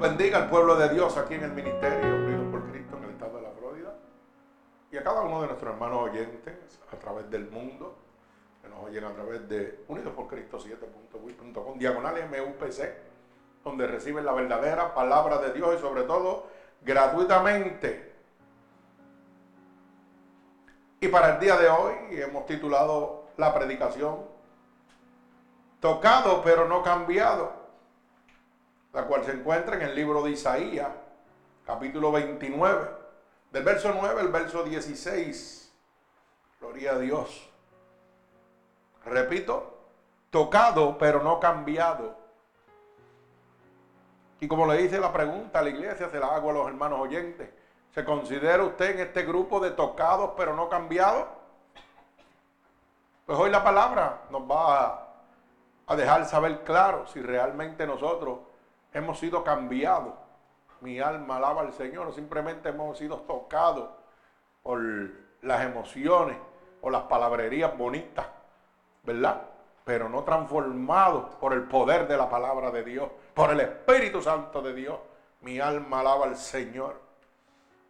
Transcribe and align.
Bendiga 0.00 0.38
al 0.38 0.48
pueblo 0.48 0.76
de 0.76 0.90
Dios 0.90 1.16
aquí 1.16 1.34
en 1.34 1.42
el 1.42 1.52
Ministerio 1.52 2.14
Unidos 2.14 2.46
por 2.52 2.70
Cristo 2.70 2.96
en 2.98 3.04
el 3.04 3.10
estado 3.10 3.38
de 3.38 3.42
la 3.42 3.50
Florida. 3.50 3.94
Y 4.92 4.96
a 4.96 5.02
cada 5.02 5.22
uno 5.22 5.40
de 5.40 5.48
nuestros 5.48 5.72
hermanos 5.72 6.08
oyentes 6.08 6.78
a 6.92 6.96
través 6.96 7.28
del 7.28 7.50
mundo, 7.50 7.96
que 8.62 8.68
nos 8.68 8.84
oyen 8.84 9.02
a 9.02 9.12
través 9.12 9.48
de 9.48 9.80
Unidos 9.88 10.12
por 10.14 10.28
Cristo 10.28 10.60
7.wit.com, 10.60 11.78
diagonal 11.80 12.14
MUPC, 12.28 12.94
donde 13.64 13.88
reciben 13.88 14.24
la 14.24 14.32
verdadera 14.32 14.94
palabra 14.94 15.38
de 15.38 15.52
Dios 15.52 15.74
y 15.76 15.80
sobre 15.80 16.04
todo 16.04 16.46
gratuitamente. 16.82 18.12
Y 21.00 21.08
para 21.08 21.34
el 21.34 21.40
día 21.40 21.56
de 21.56 21.68
hoy 21.68 21.94
hemos 22.12 22.46
titulado 22.46 23.24
la 23.36 23.52
predicación 23.52 24.38
Tocado 25.80 26.42
pero 26.42 26.68
no 26.68 26.84
cambiado 26.84 27.57
la 28.98 29.06
cual 29.06 29.24
se 29.24 29.30
encuentra 29.30 29.76
en 29.76 29.82
el 29.82 29.94
libro 29.94 30.24
de 30.24 30.32
Isaías, 30.32 30.88
capítulo 31.64 32.10
29, 32.10 32.88
del 33.52 33.62
verso 33.62 33.94
9 33.94 34.20
al 34.22 34.26
verso 34.26 34.64
16. 34.64 35.72
Gloria 36.58 36.94
a 36.94 36.98
Dios. 36.98 37.48
Repito, 39.04 39.78
tocado 40.30 40.98
pero 40.98 41.22
no 41.22 41.38
cambiado. 41.38 42.16
Y 44.40 44.48
como 44.48 44.66
le 44.66 44.78
dice 44.78 44.98
la 44.98 45.12
pregunta 45.12 45.60
a 45.60 45.62
la 45.62 45.68
iglesia, 45.68 46.10
se 46.10 46.18
la 46.18 46.34
hago 46.34 46.50
a 46.50 46.54
los 46.54 46.66
hermanos 46.66 46.98
oyentes. 46.98 47.50
¿Se 47.94 48.04
considera 48.04 48.64
usted 48.64 48.96
en 48.96 49.06
este 49.06 49.22
grupo 49.22 49.60
de 49.60 49.70
tocados 49.70 50.32
pero 50.36 50.56
no 50.56 50.68
cambiados? 50.68 51.24
Pues 53.26 53.38
hoy 53.38 53.50
la 53.50 53.62
palabra 53.62 54.22
nos 54.30 54.42
va 54.42 54.80
a, 54.80 55.08
a 55.86 55.94
dejar 55.94 56.24
saber 56.24 56.64
claro 56.64 57.06
si 57.06 57.22
realmente 57.22 57.86
nosotros 57.86 58.47
hemos 58.92 59.18
sido 59.18 59.44
cambiados. 59.44 60.14
Mi 60.80 61.00
alma 61.00 61.36
alaba 61.36 61.62
al 61.62 61.72
Señor, 61.72 62.12
simplemente 62.14 62.68
hemos 62.68 62.98
sido 62.98 63.16
tocados 63.22 63.90
por 64.62 64.80
las 65.42 65.64
emociones 65.64 66.36
o 66.80 66.90
las 66.90 67.02
palabrerías 67.02 67.76
bonitas, 67.76 68.26
¿verdad? 69.02 69.42
Pero 69.84 70.08
no 70.08 70.22
transformados 70.22 71.34
por 71.36 71.52
el 71.52 71.62
poder 71.62 72.06
de 72.06 72.16
la 72.16 72.28
palabra 72.28 72.70
de 72.70 72.84
Dios, 72.84 73.10
por 73.34 73.50
el 73.50 73.60
Espíritu 73.60 74.22
Santo 74.22 74.62
de 74.62 74.74
Dios. 74.74 74.98
Mi 75.40 75.58
alma 75.58 76.00
alaba 76.00 76.26
al 76.26 76.36
Señor. 76.36 77.00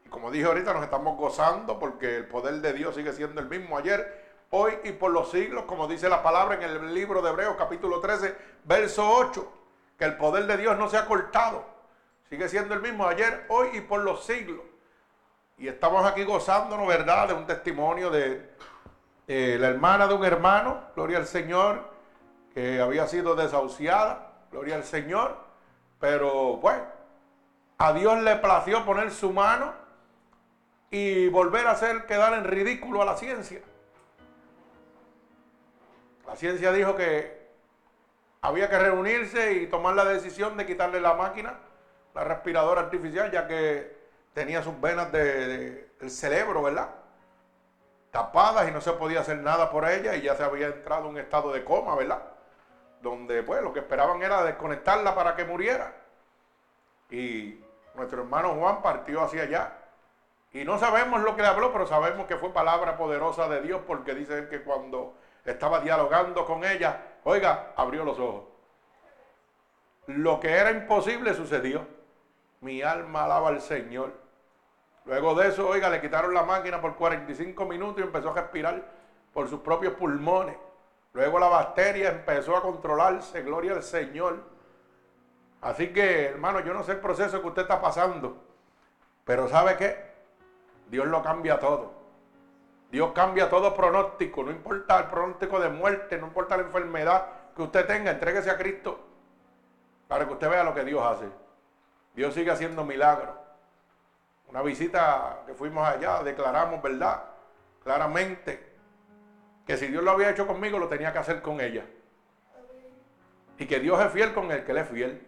Y 0.05 0.09
como 0.09 0.31
dije 0.31 0.47
ahorita, 0.47 0.73
nos 0.73 0.85
estamos 0.85 1.17
gozando 1.19 1.79
porque 1.79 2.17
el 2.17 2.27
poder 2.27 2.55
de 2.61 2.73
Dios 2.73 2.95
sigue 2.95 3.13
siendo 3.13 3.41
el 3.41 3.49
mismo 3.49 3.77
ayer, 3.77 4.27
hoy 4.51 4.73
y 4.85 4.93
por 4.93 5.11
los 5.11 5.31
siglos, 5.31 5.65
como 5.65 5.87
dice 5.87 6.09
la 6.09 6.23
palabra 6.23 6.55
en 6.55 6.63
el 6.63 6.95
libro 6.95 7.21
de 7.21 7.31
Hebreos 7.31 7.57
capítulo 7.59 8.01
13, 8.01 8.35
verso 8.65 9.11
8 9.11 9.58
que 9.99 10.05
el 10.05 10.17
poder 10.17 10.47
de 10.47 10.57
Dios 10.57 10.79
no 10.79 10.89
se 10.89 10.97
ha 10.97 11.07
cortado. 11.07 11.67
Sigue 12.29 12.49
siendo 12.49 12.75
el 12.75 12.81
mismo 12.81 13.07
ayer, 13.07 13.45
hoy 13.49 13.69
y 13.75 13.81
por 13.81 14.01
los 14.01 14.25
siglos. 14.25 14.61
Y 15.57 15.67
estamos 15.67 16.07
aquí 16.07 16.23
gozándonos, 16.25 16.87
¿verdad?, 16.87 17.29
de 17.29 17.35
un 17.35 17.47
testimonio 17.47 18.11
de 18.11 18.49
la 19.27 19.69
hermana 19.69 20.07
de 20.07 20.15
un 20.15 20.25
hermano, 20.25 20.81
gloria 20.95 21.19
al 21.19 21.27
Señor, 21.27 21.91
que 22.55 22.81
había 22.81 23.07
sido 23.09 23.35
desahuciada, 23.35 24.33
gloria 24.53 24.77
al 24.77 24.85
Señor. 24.85 25.37
Pero 25.99 26.59
bueno, 26.59 26.85
a 27.79 27.93
Dios 27.93 28.21
le 28.23 28.37
plació 28.37 28.85
poner 28.85 29.11
su 29.11 29.33
mano 29.33 29.73
y 30.91 31.29
volver 31.29 31.67
a 31.67 31.73
hacer 31.73 32.07
quedar 32.07 32.35
en 32.35 32.45
ridículo 32.45 33.03
a 33.03 33.05
la 33.05 33.17
ciencia. 33.17 33.61
La 36.27 36.37
ciencia 36.37 36.73
dijo 36.73 36.95
que 36.95 37.38
había 38.41 38.69
que 38.69 38.79
reunirse 38.79 39.55
y 39.55 39.67
tomar 39.67 39.95
la 39.95 40.05
decisión 40.05 40.57
de 40.57 40.67
quitarle 40.67 41.01
la 41.01 41.15
máquina, 41.15 41.55
la 42.15 42.25
respiradora 42.25 42.83
artificial, 42.83 43.31
ya 43.31 43.47
que 43.47 43.97
tenía 44.33 44.63
sus 44.63 44.81
venas 44.81 45.11
del 45.11 46.11
cerebro, 46.11 46.63
¿verdad? 46.63 46.89
Tapadas 48.11 48.69
y 48.69 48.71
no 48.73 48.81
se 48.81 48.93
podía 48.93 49.21
hacer 49.21 49.39
nada 49.39 49.71
por 49.71 49.89
ella 49.89 50.15
y 50.15 50.23
ya 50.23 50.35
se 50.35 50.45
había 50.45 50.69
entrado 50.69 51.05
en 51.05 51.11
un 51.11 51.19
estado 51.19 51.53
de 51.53 51.65
coma, 51.65 51.95
¿verdad? 51.97 52.23
Donde 53.03 53.43
pues 53.43 53.63
lo 53.63 53.73
que 53.73 53.81
esperaban 53.81 54.23
era 54.23 54.45
desconectarla 54.45 55.15
para 55.15 55.35
que 55.35 55.45
muriera. 55.45 55.93
Y 57.11 57.61
nuestro 57.95 58.23
hermano 58.23 58.55
Juan 58.55 58.83
partió 58.83 59.23
hacia 59.23 59.43
allá. 59.43 59.73
Y 60.53 60.65
no 60.65 60.79
sabemos 60.79 61.21
lo 61.23 61.37
que 61.37 61.43
le 61.43 61.49
habló, 61.49 61.73
pero 61.73 61.87
sabemos 61.87 62.27
que 62.27 62.37
fue 62.37 62.53
palabra 62.53 62.97
poderosa 62.97 63.49
de 63.49 63.61
Dios 63.61 63.83
porque 63.87 64.15
dice 64.15 64.49
que 64.49 64.63
cuando 64.63 65.15
estaba 65.45 65.81
dialogando 65.81 66.45
con 66.47 66.65
ella, 66.65 67.03
oiga, 67.25 67.73
abrió 67.77 68.05
los 68.05 68.19
ojos. 68.19 68.45
Lo 70.07 70.41
que 70.41 70.51
era 70.51 70.71
imposible 70.71 71.35
sucedió. 71.35 71.87
Mi 72.61 72.83
alma 72.83 73.25
alaba 73.25 73.49
al 73.49 73.61
Señor. 73.61 74.13
Luego 75.05 75.35
de 75.35 75.49
eso, 75.49 75.69
oiga, 75.69 75.89
le 75.91 76.01
quitaron 76.01 76.35
la 76.35 76.43
máquina 76.43 76.81
por 76.81 76.97
45 76.97 77.65
minutos 77.67 77.99
y 77.99 78.03
empezó 78.03 78.31
a 78.31 78.35
respirar 78.35 78.83
por 79.33 79.49
sus 79.49 79.61
propios 79.61 79.95
pulmones. 79.95 80.57
Luego 81.13 81.39
la 81.39 81.49
bacteria 81.49 82.11
empezó 82.11 82.57
a 82.57 82.63
controlarse, 82.63 83.43
gloria 83.43 83.73
al 83.73 83.83
Señor. 83.83 84.43
Así 85.61 85.93
que, 85.93 86.27
hermano, 86.27 86.61
yo 86.61 86.73
no 86.73 86.83
sé 86.83 86.93
el 86.93 87.01
proceso 87.01 87.41
que 87.41 87.49
usted 87.49 87.63
está 87.63 87.81
pasando, 87.81 88.37
pero 89.25 89.49
¿sabe 89.49 89.77
qué? 89.77 90.09
Dios 90.89 91.07
lo 91.07 91.23
cambia 91.23 91.59
todo. 91.59 91.98
Dios 92.91 93.13
cambia 93.13 93.51
todo 93.51 93.75
pronóstico, 93.75 94.43
no 94.43 94.51
importa 94.51 94.99
el 94.99 95.07
pronóstico 95.07 95.61
de 95.61 95.69
muerte, 95.69 96.17
no 96.17 96.27
importa 96.27 96.57
la 96.57 96.63
enfermedad 96.63 97.27
que 97.55 97.63
usted 97.63 97.87
tenga, 97.87 98.11
entréguese 98.11 98.51
a 98.51 98.57
Cristo 98.57 98.99
para 100.07 100.27
que 100.27 100.33
usted 100.33 100.49
vea 100.49 100.65
lo 100.65 100.75
que 100.75 100.85
Dios 100.85 101.03
hace. 101.05 101.27
Dios 102.15 102.33
sigue 102.33 102.51
haciendo 102.51 102.85
milagros. 102.85 103.35
Una 104.49 104.63
visita 104.63 105.43
que 105.47 105.53
fuimos 105.53 105.87
allá, 105.87 106.23
declaramos, 106.23 106.81
¿verdad? 106.81 107.25
Claramente 107.85 108.69
que 109.67 109.77
si 109.77 109.89
Dios 109.89 110.03
lo 110.03 110.13
había 110.13 110.31
hecho 110.31 110.47
conmigo, 110.47 110.79
lo 110.79 110.89
tenía 110.89 111.13
que 111.13 111.19
hacer 111.19 111.43
con 111.43 111.61
ella. 111.61 111.85
Y 113.59 113.67
que 113.67 113.81
Dios 113.81 114.01
es 114.01 114.11
fiel 114.11 114.33
con 114.33 114.51
el 114.51 114.65
que 114.65 114.73
Él 114.73 114.79
es 114.79 114.89
fiel. 114.89 115.27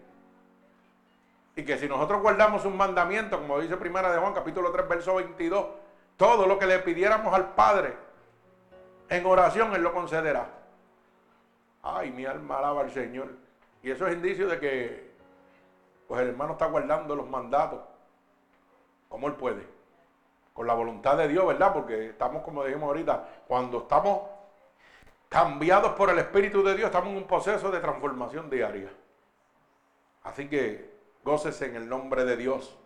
Y 1.56 1.64
que 1.64 1.76
si 1.76 1.86
nosotros 1.86 2.22
guardamos 2.22 2.64
un 2.64 2.74
mandamiento, 2.74 3.38
como 3.38 3.60
dice 3.60 3.76
Primera 3.76 4.10
de 4.10 4.18
Juan, 4.18 4.32
capítulo 4.32 4.72
3, 4.72 4.88
verso 4.88 5.16
22, 5.16 5.66
todo 6.16 6.46
lo 6.46 6.58
que 6.58 6.66
le 6.66 6.78
pidiéramos 6.80 7.32
al 7.32 7.54
Padre 7.54 7.96
en 9.08 9.26
oración, 9.26 9.74
Él 9.74 9.82
lo 9.82 9.92
concederá. 9.92 10.48
Ay, 11.82 12.10
mi 12.12 12.24
alma 12.24 12.58
alaba 12.58 12.82
al 12.82 12.90
Señor. 12.90 13.28
Y 13.82 13.90
eso 13.90 14.06
es 14.06 14.14
indicio 14.14 14.46
de 14.46 14.60
que 14.60 15.10
pues 16.06 16.22
el 16.22 16.28
hermano 16.28 16.52
está 16.52 16.66
guardando 16.66 17.14
los 17.14 17.28
mandatos 17.28 17.80
como 19.08 19.26
Él 19.26 19.34
puede. 19.34 19.66
Con 20.54 20.66
la 20.66 20.74
voluntad 20.74 21.16
de 21.16 21.28
Dios, 21.28 21.46
¿verdad? 21.46 21.72
Porque 21.72 22.10
estamos, 22.10 22.42
como 22.42 22.64
dijimos 22.64 22.88
ahorita, 22.88 23.28
cuando 23.46 23.78
estamos 23.78 24.22
cambiados 25.28 25.92
por 25.92 26.10
el 26.10 26.18
Espíritu 26.18 26.62
de 26.62 26.74
Dios, 26.74 26.86
estamos 26.86 27.10
en 27.10 27.18
un 27.18 27.26
proceso 27.26 27.70
de 27.70 27.80
transformación 27.80 28.50
diaria. 28.50 28.90
Así 30.22 30.48
que 30.48 30.90
gócese 31.24 31.66
en 31.66 31.76
el 31.76 31.88
nombre 31.88 32.24
de 32.24 32.36
Dios. 32.36 32.76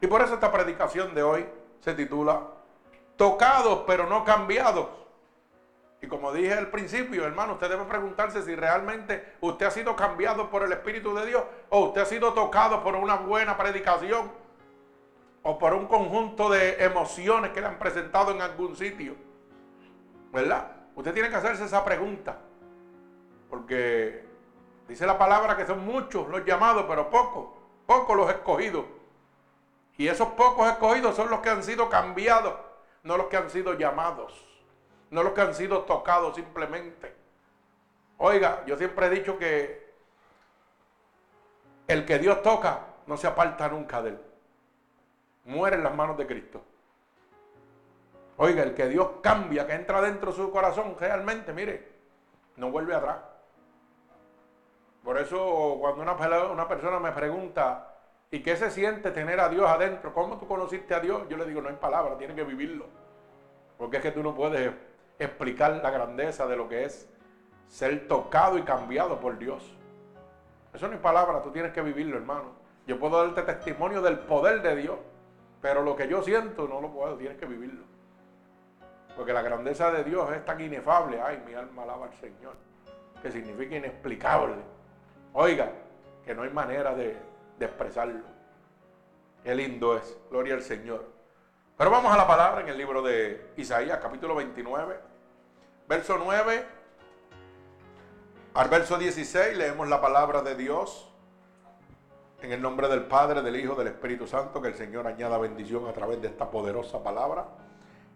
Y 0.00 0.06
por 0.06 0.20
eso 0.20 0.34
esta 0.34 0.52
predicación 0.52 1.14
de 1.14 1.22
hoy 1.22 1.46
se 1.84 1.92
titula 1.92 2.40
Tocados 3.16 3.84
pero 3.86 4.06
no 4.06 4.24
cambiados. 4.24 4.88
Y 6.00 6.06
como 6.08 6.32
dije 6.32 6.52
al 6.54 6.70
principio, 6.70 7.24
hermano, 7.24 7.54
usted 7.54 7.68
debe 7.68 7.84
preguntarse 7.84 8.42
si 8.42 8.56
realmente 8.56 9.34
usted 9.40 9.66
ha 9.66 9.70
sido 9.70 9.94
cambiado 9.94 10.50
por 10.50 10.62
el 10.62 10.72
Espíritu 10.72 11.14
de 11.14 11.26
Dios 11.26 11.44
o 11.68 11.86
usted 11.86 12.00
ha 12.00 12.06
sido 12.06 12.32
tocado 12.32 12.82
por 12.82 12.96
una 12.96 13.16
buena 13.16 13.56
predicación 13.56 14.32
o 15.42 15.58
por 15.58 15.74
un 15.74 15.86
conjunto 15.86 16.48
de 16.48 16.82
emociones 16.82 17.52
que 17.52 17.60
le 17.60 17.66
han 17.66 17.78
presentado 17.78 18.32
en 18.32 18.40
algún 18.40 18.74
sitio. 18.76 19.14
¿Verdad? 20.32 20.72
Usted 20.96 21.12
tiene 21.12 21.28
que 21.28 21.36
hacerse 21.36 21.64
esa 21.64 21.84
pregunta. 21.84 22.38
Porque 23.48 24.24
dice 24.88 25.06
la 25.06 25.18
palabra 25.18 25.56
que 25.56 25.66
son 25.66 25.84
muchos 25.84 26.28
los 26.28 26.44
llamados, 26.44 26.86
pero 26.88 27.08
pocos, 27.10 27.48
pocos 27.86 28.16
los 28.16 28.30
escogidos. 28.30 28.84
Y 29.96 30.08
esos 30.08 30.28
pocos 30.30 30.68
escogidos 30.68 31.14
son 31.14 31.30
los 31.30 31.40
que 31.40 31.50
han 31.50 31.62
sido 31.62 31.88
cambiados, 31.88 32.54
no 33.04 33.16
los 33.16 33.26
que 33.26 33.36
han 33.36 33.50
sido 33.50 33.74
llamados, 33.74 34.32
no 35.10 35.22
los 35.22 35.32
que 35.32 35.40
han 35.40 35.54
sido 35.54 35.82
tocados 35.82 36.34
simplemente. 36.34 37.14
Oiga, 38.18 38.64
yo 38.66 38.76
siempre 38.76 39.06
he 39.06 39.10
dicho 39.10 39.38
que 39.38 39.94
el 41.86 42.04
que 42.04 42.18
Dios 42.18 42.42
toca 42.42 42.80
no 43.06 43.16
se 43.16 43.26
aparta 43.26 43.68
nunca 43.68 44.02
de 44.02 44.10
él. 44.10 44.20
Muere 45.44 45.76
en 45.76 45.84
las 45.84 45.94
manos 45.94 46.16
de 46.16 46.26
Cristo. 46.26 46.62
Oiga, 48.36 48.62
el 48.62 48.74
que 48.74 48.88
Dios 48.88 49.08
cambia, 49.22 49.66
que 49.66 49.74
entra 49.74 50.00
dentro 50.00 50.32
de 50.32 50.36
su 50.36 50.50
corazón, 50.50 50.96
realmente, 50.98 51.52
mire, 51.52 51.92
no 52.56 52.70
vuelve 52.70 52.94
atrás. 52.94 53.18
Por 55.04 55.18
eso 55.18 55.76
cuando 55.78 56.02
una, 56.02 56.14
una 56.50 56.66
persona 56.66 56.98
me 56.98 57.12
pregunta, 57.12 57.93
¿Y 58.34 58.40
qué 58.42 58.56
se 58.56 58.68
siente 58.72 59.12
tener 59.12 59.38
a 59.38 59.48
Dios 59.48 59.64
adentro? 59.70 60.12
¿Cómo 60.12 60.38
tú 60.38 60.48
conociste 60.48 60.92
a 60.92 60.98
Dios? 60.98 61.22
Yo 61.28 61.36
le 61.36 61.46
digo, 61.46 61.60
no 61.60 61.68
hay 61.68 61.76
palabra, 61.76 62.18
tienes 62.18 62.34
que 62.34 62.42
vivirlo. 62.42 62.86
Porque 63.78 63.98
es 63.98 64.02
que 64.02 64.10
tú 64.10 64.24
no 64.24 64.34
puedes 64.34 64.72
explicar 65.20 65.80
la 65.80 65.88
grandeza 65.88 66.44
de 66.48 66.56
lo 66.56 66.68
que 66.68 66.82
es 66.82 67.08
ser 67.68 68.08
tocado 68.08 68.58
y 68.58 68.62
cambiado 68.62 69.20
por 69.20 69.38
Dios. 69.38 69.62
Eso 70.72 70.88
no 70.88 70.94
hay 70.94 70.98
palabra, 70.98 71.42
tú 71.42 71.52
tienes 71.52 71.72
que 71.72 71.80
vivirlo, 71.80 72.16
hermano. 72.16 72.46
Yo 72.88 72.98
puedo 72.98 73.24
darte 73.24 73.42
testimonio 73.42 74.02
del 74.02 74.18
poder 74.18 74.62
de 74.62 74.74
Dios, 74.82 74.98
pero 75.62 75.82
lo 75.82 75.94
que 75.94 76.08
yo 76.08 76.20
siento 76.20 76.66
no 76.66 76.80
lo 76.80 76.90
puedo, 76.90 77.16
tienes 77.16 77.38
que 77.38 77.46
vivirlo. 77.46 77.84
Porque 79.14 79.32
la 79.32 79.42
grandeza 79.42 79.92
de 79.92 80.02
Dios 80.02 80.28
es 80.32 80.44
tan 80.44 80.60
inefable. 80.60 81.20
Ay, 81.20 81.40
mi 81.46 81.54
alma 81.54 81.84
alaba 81.84 82.06
al 82.06 82.14
Señor. 82.14 82.56
Que 83.22 83.30
significa 83.30 83.76
inexplicable. 83.76 84.56
Oiga, 85.34 85.70
que 86.24 86.34
no 86.34 86.42
hay 86.42 86.50
manera 86.50 86.96
de, 86.96 87.16
expresarlo. 87.64 88.24
Qué 89.42 89.54
lindo 89.54 89.96
es. 89.96 90.16
Gloria 90.30 90.54
al 90.54 90.62
Señor. 90.62 91.04
Pero 91.76 91.90
vamos 91.90 92.12
a 92.12 92.16
la 92.16 92.26
palabra 92.26 92.60
en 92.62 92.68
el 92.68 92.78
libro 92.78 93.02
de 93.02 93.50
Isaías, 93.56 93.98
capítulo 94.00 94.36
29, 94.36 94.96
verso 95.88 96.16
9 96.18 96.64
al 98.54 98.68
verso 98.68 98.96
16. 98.96 99.56
Leemos 99.56 99.88
la 99.88 100.00
palabra 100.00 100.42
de 100.42 100.54
Dios. 100.54 101.10
En 102.42 102.52
el 102.52 102.62
nombre 102.62 102.88
del 102.88 103.04
Padre, 103.06 103.42
del 103.42 103.56
Hijo, 103.56 103.74
del 103.74 103.88
Espíritu 103.88 104.26
Santo, 104.26 104.62
que 104.62 104.68
el 104.68 104.74
Señor 104.74 105.06
añada 105.06 105.38
bendición 105.38 105.88
a 105.88 105.92
través 105.92 106.20
de 106.22 106.28
esta 106.28 106.50
poderosa 106.50 107.02
palabra. 107.02 107.46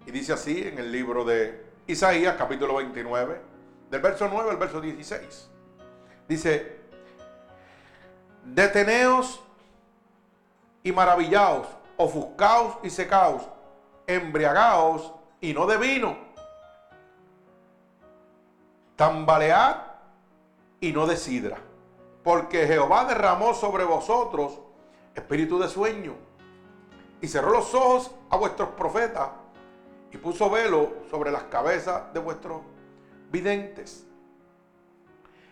Y 0.07 0.11
dice 0.11 0.35
así 0.35 0.63
en 0.63 0.79
el 0.79 0.93
libro 0.93 1.25
de 1.25 1.65
Isaías, 1.87 2.37
capítulo 2.37 2.77
29, 2.77 3.41
del 3.91 4.01
verso 4.01 4.29
9 4.31 4.51
al 4.51 4.57
verso 4.57 4.81
16. 4.81 5.51
Dice, 6.29 6.78
deteneos 8.55 9.41
y 10.83 10.93
maravillaos, 10.93 11.67
ofuscaos 11.97 12.79
y 12.83 12.91
secaos, 12.91 13.43
embriagaos 14.07 15.13
y 15.41 15.53
no 15.53 15.67
de 15.67 15.77
vino, 15.77 16.17
tambalead 18.97 19.77
y 20.81 20.93
no 20.93 21.07
de 21.07 21.17
sidra, 21.17 21.59
porque 22.23 22.67
Jehová 22.67 23.05
derramó 23.05 23.55
sobre 23.55 23.85
vosotros 23.85 24.61
espíritu 25.15 25.59
de 25.59 25.69
sueño 25.69 26.15
y 27.21 27.29
cerró 27.29 27.51
los 27.51 27.75
ojos 27.75 28.11
a 28.31 28.37
vuestros 28.37 28.71
profetas 28.71 29.31
y 30.13 30.17
puso 30.17 30.49
velo 30.49 30.93
sobre 31.11 31.31
las 31.31 31.45
cabezas 31.45 32.13
de 32.15 32.21
vuestros 32.21 32.63
videntes. 33.31 34.07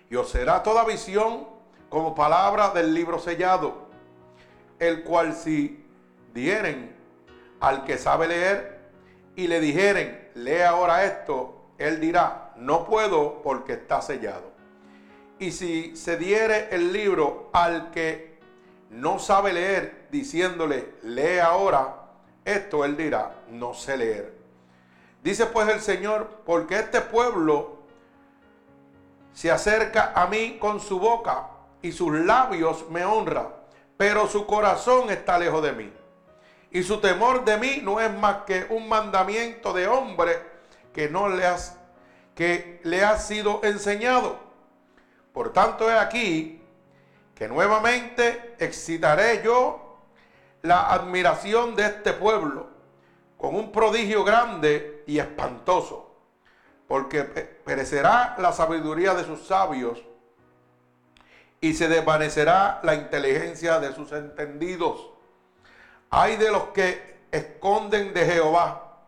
Y 0.08 0.16
os 0.16 0.30
será 0.30 0.62
toda 0.62 0.84
visión 0.84 1.55
como 1.88 2.14
palabra 2.14 2.70
del 2.70 2.94
libro 2.94 3.18
sellado, 3.18 3.88
el 4.78 5.04
cual 5.04 5.34
si 5.34 5.84
dieren 6.34 6.94
al 7.60 7.84
que 7.84 7.98
sabe 7.98 8.28
leer 8.28 8.80
y 9.34 9.46
le 9.46 9.60
dijeren, 9.60 10.30
lee 10.34 10.60
ahora 10.60 11.04
esto, 11.04 11.70
él 11.78 12.00
dirá, 12.00 12.52
no 12.56 12.84
puedo 12.86 13.42
porque 13.42 13.74
está 13.74 14.02
sellado. 14.02 14.52
Y 15.38 15.52
si 15.52 15.96
se 15.96 16.16
diere 16.16 16.68
el 16.70 16.92
libro 16.92 17.50
al 17.52 17.90
que 17.90 18.38
no 18.90 19.18
sabe 19.18 19.52
leer, 19.52 20.06
diciéndole, 20.10 20.94
lee 21.02 21.38
ahora 21.38 22.06
esto, 22.44 22.84
él 22.84 22.96
dirá, 22.96 23.34
no 23.50 23.74
sé 23.74 23.96
leer. 23.96 24.34
Dice 25.22 25.46
pues 25.46 25.68
el 25.68 25.80
Señor, 25.80 26.42
porque 26.46 26.76
este 26.76 27.00
pueblo 27.00 27.76
se 29.32 29.50
acerca 29.50 30.12
a 30.14 30.26
mí 30.28 30.56
con 30.58 30.80
su 30.80 30.98
boca 30.98 31.50
y 31.86 31.92
sus 31.92 32.12
labios 32.12 32.90
me 32.90 33.04
honra, 33.04 33.48
pero 33.96 34.26
su 34.26 34.44
corazón 34.44 35.08
está 35.10 35.38
lejos 35.38 35.62
de 35.62 35.72
mí. 35.72 35.92
Y 36.72 36.82
su 36.82 36.98
temor 36.98 37.44
de 37.44 37.56
mí 37.58 37.80
no 37.80 38.00
es 38.00 38.12
más 38.12 38.38
que 38.44 38.66
un 38.70 38.88
mandamiento 38.88 39.72
de 39.72 39.86
hombre 39.86 40.42
que 40.92 41.08
no 41.08 41.28
le 41.28 41.46
has 41.46 41.78
que 42.34 42.80
le 42.82 43.02
ha 43.02 43.16
sido 43.18 43.60
enseñado. 43.62 44.38
Por 45.32 45.52
tanto, 45.52 45.90
he 45.90 45.96
aquí 45.96 46.60
que 47.34 47.48
nuevamente 47.48 48.56
excitaré 48.58 49.42
yo 49.42 50.00
la 50.62 50.92
admiración 50.92 51.76
de 51.76 51.86
este 51.86 52.12
pueblo 52.12 52.68
con 53.38 53.54
un 53.54 53.70
prodigio 53.70 54.24
grande 54.24 55.04
y 55.06 55.18
espantoso, 55.18 56.14
porque 56.88 57.22
perecerá 57.24 58.34
la 58.38 58.52
sabiduría 58.52 59.14
de 59.14 59.24
sus 59.24 59.46
sabios 59.46 60.02
y 61.60 61.74
se 61.74 61.88
desvanecerá 61.88 62.80
la 62.82 62.94
inteligencia 62.94 63.80
de 63.80 63.94
sus 63.94 64.12
entendidos. 64.12 65.10
Hay 66.10 66.36
de 66.36 66.50
los 66.50 66.68
que 66.68 67.16
esconden 67.30 68.14
de 68.14 68.26
Jehová, 68.26 68.98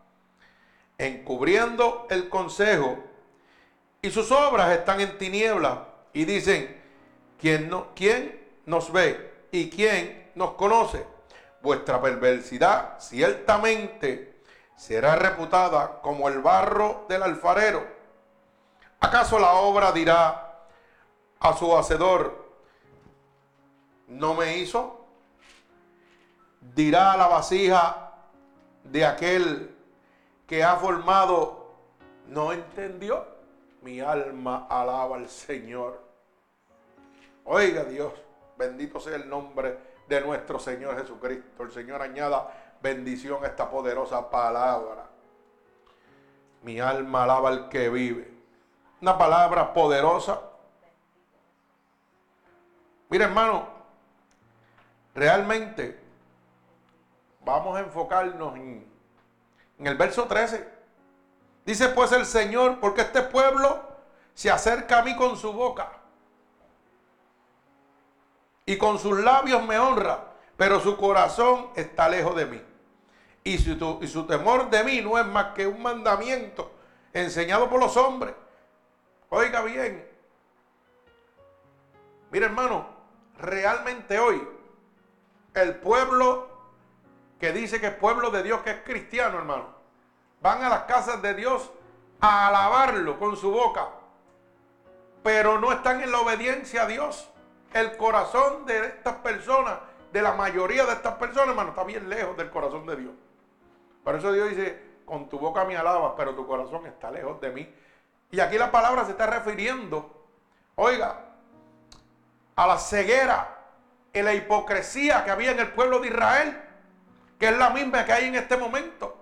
encubriendo 0.97 2.07
el 2.09 2.29
consejo, 2.29 2.97
y 4.01 4.11
sus 4.11 4.31
obras 4.31 4.71
están 4.71 5.01
en 5.01 5.17
tinieblas, 5.17 5.79
y 6.13 6.25
dicen, 6.25 6.81
¿quién, 7.39 7.69
no, 7.69 7.87
¿quién 7.95 8.47
nos 8.65 8.91
ve 8.91 9.47
y 9.51 9.69
quién 9.69 10.31
nos 10.35 10.51
conoce? 10.51 11.05
Vuestra 11.61 12.01
perversidad 12.01 12.99
ciertamente 12.99 14.41
será 14.75 15.15
reputada 15.15 15.99
como 16.01 16.29
el 16.29 16.39
barro 16.39 17.05
del 17.09 17.23
alfarero. 17.23 17.85
¿Acaso 19.01 19.37
la 19.37 19.51
obra 19.53 19.91
dirá 19.91 20.48
a 21.39 21.53
su 21.53 21.75
hacedor, 21.75 22.49
no 24.07 24.33
me 24.33 24.57
hizo? 24.57 25.05
Dirá 26.75 27.15
la 27.15 27.27
vasija 27.27 28.13
de 28.83 29.05
aquel 29.05 29.75
que 30.47 30.63
ha 30.63 30.75
formado, 30.75 31.73
no 32.27 32.51
entendió. 32.51 33.39
Mi 33.81 34.01
alma 34.01 34.67
alaba 34.69 35.15
al 35.15 35.29
Señor. 35.29 36.03
Oiga 37.45 37.85
Dios, 37.85 38.11
bendito 38.57 38.99
sea 38.99 39.15
el 39.15 39.29
nombre 39.29 39.77
de 40.07 40.19
nuestro 40.19 40.59
Señor 40.59 40.99
Jesucristo. 40.99 41.63
El 41.63 41.71
Señor 41.71 42.01
añada 42.01 42.75
bendición 42.81 43.43
a 43.43 43.47
esta 43.47 43.69
poderosa 43.69 44.29
palabra. 44.29 45.07
Mi 46.63 46.81
alma 46.81 47.23
alaba 47.23 47.49
al 47.49 47.69
que 47.69 47.89
vive. 47.89 48.29
Una 49.01 49.17
palabra 49.17 49.73
poderosa. 49.73 50.41
Mira 53.09 53.25
hermano, 53.25 53.67
realmente 55.15 55.99
vamos 57.43 57.75
a 57.75 57.79
enfocarnos 57.79 58.55
en, 58.55 58.87
el 59.79 59.95
verso 59.95 60.25
13. 60.25 60.67
Dice 61.65 61.89
pues 61.89 62.11
el 62.11 62.25
Señor, 62.25 62.79
porque 62.79 63.01
este 63.01 63.23
pueblo 63.23 63.81
se 64.35 64.51
acerca 64.51 64.99
a 64.99 65.03
mí 65.03 65.15
con 65.15 65.35
su 65.37 65.51
boca 65.51 65.91
y 68.65 68.77
con 68.77 68.99
sus 68.99 69.19
labios 69.19 69.63
me 69.63 69.79
honra, 69.79 70.25
pero 70.55 70.79
su 70.79 70.95
corazón 70.95 71.69
está 71.75 72.07
lejos 72.07 72.35
de 72.35 72.45
mí. 72.45 72.61
Y 73.43 73.57
su, 73.57 73.99
y 74.01 74.07
su 74.07 74.27
temor 74.27 74.69
de 74.69 74.83
mí 74.83 75.01
no 75.01 75.17
es 75.17 75.25
más 75.25 75.53
que 75.55 75.65
un 75.65 75.81
mandamiento 75.81 76.71
enseñado 77.11 77.67
por 77.67 77.79
los 77.79 77.97
hombres. 77.97 78.35
Oiga 79.29 79.61
bien. 79.63 80.07
Mira 82.29 82.45
hermano, 82.45 82.98
realmente 83.41 84.19
hoy 84.19 84.47
el 85.53 85.75
pueblo 85.75 86.47
que 87.39 87.51
dice 87.51 87.79
que 87.79 87.87
es 87.87 87.93
pueblo 87.93 88.31
de 88.31 88.43
Dios, 88.43 88.61
que 88.61 88.71
es 88.71 88.81
cristiano 88.83 89.37
hermano, 89.37 89.67
van 90.41 90.63
a 90.63 90.69
las 90.69 90.83
casas 90.83 91.21
de 91.21 91.33
Dios 91.33 91.71
a 92.19 92.47
alabarlo 92.47 93.17
con 93.17 93.37
su 93.37 93.51
boca, 93.51 93.89
pero 95.23 95.59
no 95.59 95.71
están 95.71 96.01
en 96.01 96.11
la 96.11 96.19
obediencia 96.19 96.83
a 96.83 96.85
Dios 96.85 97.29
el 97.73 97.97
corazón 97.97 98.65
de 98.65 98.85
estas 98.85 99.15
personas, 99.17 99.79
de 100.11 100.21
la 100.21 100.33
mayoría 100.33 100.85
de 100.85 100.93
estas 100.93 101.15
personas, 101.15 101.49
hermano, 101.49 101.69
está 101.69 101.83
bien 101.83 102.09
lejos 102.09 102.35
del 102.35 102.49
corazón 102.49 102.85
de 102.87 102.95
Dios. 102.95 103.13
Por 104.03 104.15
eso 104.15 104.31
Dios 104.31 104.49
dice, 104.49 104.81
con 105.05 105.29
tu 105.29 105.37
boca 105.37 105.65
me 105.65 105.77
alabas, 105.77 106.13
pero 106.17 106.35
tu 106.35 106.47
corazón 106.47 106.85
está 106.87 107.11
lejos 107.11 107.39
de 107.41 107.51
mí. 107.51 107.75
Y 108.31 108.39
aquí 108.39 108.57
la 108.57 108.71
palabra 108.71 109.05
se 109.05 109.11
está 109.11 109.27
refiriendo, 109.27 110.27
oiga, 110.75 111.28
a 112.59 112.67
la 112.67 112.77
ceguera 112.77 113.57
y 114.11 114.21
la 114.21 114.33
hipocresía 114.33 115.23
que 115.23 115.31
había 115.31 115.51
en 115.51 115.61
el 115.61 115.71
pueblo 115.71 115.99
de 115.99 116.09
Israel, 116.09 116.61
que 117.39 117.47
es 117.47 117.57
la 117.57 117.69
misma 117.69 118.03
que 118.03 118.11
hay 118.11 118.25
en 118.25 118.35
este 118.35 118.57
momento. 118.57 119.15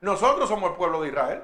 Nosotros 0.00 0.48
somos 0.48 0.70
el 0.70 0.76
pueblo 0.76 1.02
de 1.02 1.08
Israel. 1.08 1.42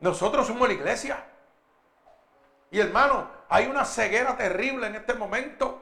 Nosotros 0.00 0.44
somos 0.44 0.66
la 0.66 0.74
iglesia. 0.74 1.24
Y 2.72 2.80
hermano, 2.80 3.30
hay 3.48 3.66
una 3.66 3.84
ceguera 3.84 4.36
terrible 4.36 4.88
en 4.88 4.96
este 4.96 5.14
momento. 5.14 5.80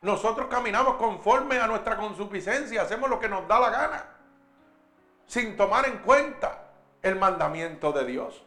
Nosotros 0.00 0.46
caminamos 0.46 0.94
conforme 0.94 1.58
a 1.58 1.66
nuestra 1.66 1.96
consuficiencia, 1.96 2.82
hacemos 2.82 3.10
lo 3.10 3.18
que 3.18 3.28
nos 3.28 3.48
da 3.48 3.58
la 3.58 3.70
gana, 3.70 4.04
sin 5.26 5.56
tomar 5.56 5.88
en 5.88 5.98
cuenta 5.98 6.68
el 7.02 7.16
mandamiento 7.16 7.90
de 7.90 8.04
Dios. 8.04 8.44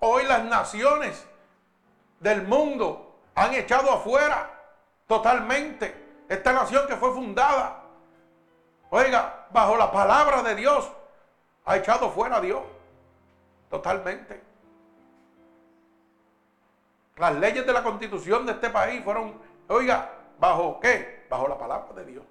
Hoy 0.00 0.24
las 0.24 0.44
naciones 0.44 1.26
del 2.20 2.42
mundo 2.42 3.14
han 3.34 3.54
echado 3.54 3.90
afuera 3.90 4.50
totalmente 5.06 6.24
esta 6.28 6.52
nación 6.52 6.86
que 6.86 6.96
fue 6.96 7.12
fundada, 7.12 7.82
oiga, 8.90 9.46
bajo 9.50 9.76
la 9.76 9.90
palabra 9.92 10.42
de 10.42 10.56
Dios, 10.56 10.90
ha 11.64 11.76
echado 11.76 12.10
fuera 12.10 12.36
a 12.36 12.40
Dios 12.40 12.62
totalmente. 13.70 14.42
Las 17.16 17.34
leyes 17.36 17.66
de 17.66 17.72
la 17.72 17.82
constitución 17.82 18.44
de 18.44 18.52
este 18.52 18.70
país 18.70 19.02
fueron, 19.02 19.40
oiga, 19.68 20.10
¿bajo 20.38 20.78
qué? 20.80 21.26
Bajo 21.30 21.48
la 21.48 21.56
palabra 21.56 21.94
de 21.94 22.04
Dios. 22.04 22.24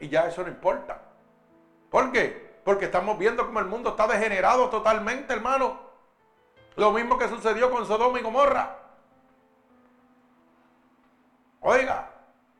Y 0.00 0.08
ya 0.08 0.26
eso 0.26 0.42
no 0.42 0.48
importa. 0.48 1.00
¿Por 1.90 2.10
qué? 2.10 2.49
Porque 2.64 2.86
estamos 2.86 3.18
viendo 3.18 3.46
cómo 3.46 3.60
el 3.60 3.66
mundo 3.66 3.90
está 3.90 4.06
degenerado 4.06 4.68
totalmente, 4.68 5.32
hermano. 5.32 5.78
Lo 6.76 6.92
mismo 6.92 7.18
que 7.18 7.28
sucedió 7.28 7.70
con 7.70 7.86
Sodoma 7.86 8.18
y 8.18 8.22
Gomorra. 8.22 8.76
Oiga, 11.60 12.10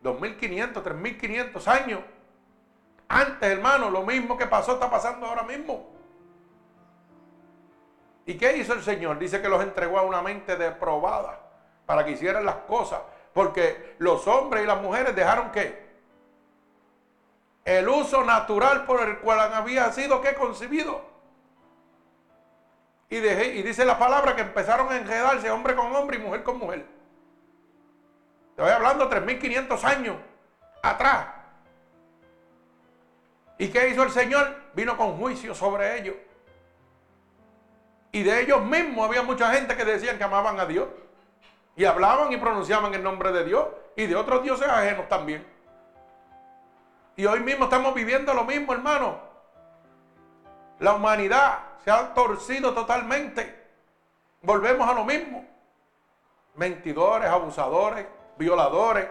2.500, 0.02 0.82
3.500 0.82 1.66
años. 1.68 2.00
Antes, 3.08 3.50
hermano, 3.50 3.90
lo 3.90 4.02
mismo 4.02 4.36
que 4.36 4.46
pasó 4.46 4.74
está 4.74 4.90
pasando 4.90 5.26
ahora 5.26 5.42
mismo. 5.42 5.90
¿Y 8.26 8.34
qué 8.34 8.56
hizo 8.56 8.74
el 8.74 8.82
Señor? 8.82 9.18
Dice 9.18 9.42
que 9.42 9.48
los 9.48 9.62
entregó 9.62 9.98
a 9.98 10.02
una 10.02 10.22
mente 10.22 10.56
deprobada 10.56 11.40
para 11.86 12.04
que 12.04 12.12
hicieran 12.12 12.44
las 12.44 12.56
cosas. 12.68 13.00
Porque 13.32 13.96
los 13.98 14.26
hombres 14.28 14.62
y 14.62 14.66
las 14.66 14.80
mujeres 14.80 15.14
dejaron 15.16 15.50
que 15.50 15.89
el 17.64 17.88
uso 17.88 18.24
natural 18.24 18.84
por 18.84 19.00
el 19.00 19.18
cual 19.18 19.40
había 19.52 19.92
sido 19.92 20.20
que 20.20 20.34
concebido. 20.34 21.10
Y, 23.08 23.18
dice 23.18 23.84
la 23.84 23.98
palabra 23.98 24.36
que 24.36 24.42
empezaron 24.42 24.90
a 24.92 24.96
enredarse 24.96 25.50
hombre 25.50 25.74
con 25.74 25.94
hombre 25.94 26.16
y 26.16 26.20
mujer 26.20 26.44
con 26.44 26.58
mujer. 26.58 26.86
Estoy 28.50 28.70
hablando 28.70 29.10
3.500 29.10 29.84
años 29.84 30.16
atrás. 30.80 31.26
¿Y 33.58 33.68
qué 33.68 33.88
hizo 33.88 34.04
el 34.04 34.10
Señor? 34.10 34.54
Vino 34.74 34.96
con 34.96 35.18
juicio 35.18 35.54
sobre 35.54 35.98
ellos. 35.98 36.14
Y 38.12 38.22
de 38.22 38.42
ellos 38.42 38.62
mismos 38.62 39.08
había 39.08 39.22
mucha 39.22 39.52
gente 39.52 39.76
que 39.76 39.84
decían 39.84 40.16
que 40.16 40.24
amaban 40.24 40.58
a 40.60 40.66
Dios. 40.66 40.88
Y 41.76 41.84
hablaban 41.84 42.32
y 42.32 42.36
pronunciaban 42.36 42.94
el 42.94 43.02
nombre 43.02 43.32
de 43.32 43.44
Dios. 43.44 43.66
Y 43.96 44.06
de 44.06 44.14
otros 44.14 44.42
dioses 44.44 44.68
ajenos 44.68 45.08
también. 45.08 45.44
Y 47.20 47.26
hoy 47.26 47.40
mismo 47.40 47.64
estamos 47.64 47.92
viviendo 47.92 48.32
lo 48.32 48.44
mismo, 48.44 48.72
hermano. 48.72 49.20
La 50.78 50.94
humanidad 50.94 51.58
se 51.84 51.90
ha 51.90 52.14
torcido 52.14 52.72
totalmente. 52.72 53.62
Volvemos 54.40 54.88
a 54.88 54.94
lo 54.94 55.04
mismo. 55.04 55.44
Mentidores, 56.54 57.28
abusadores, 57.28 58.06
violadores. 58.38 59.06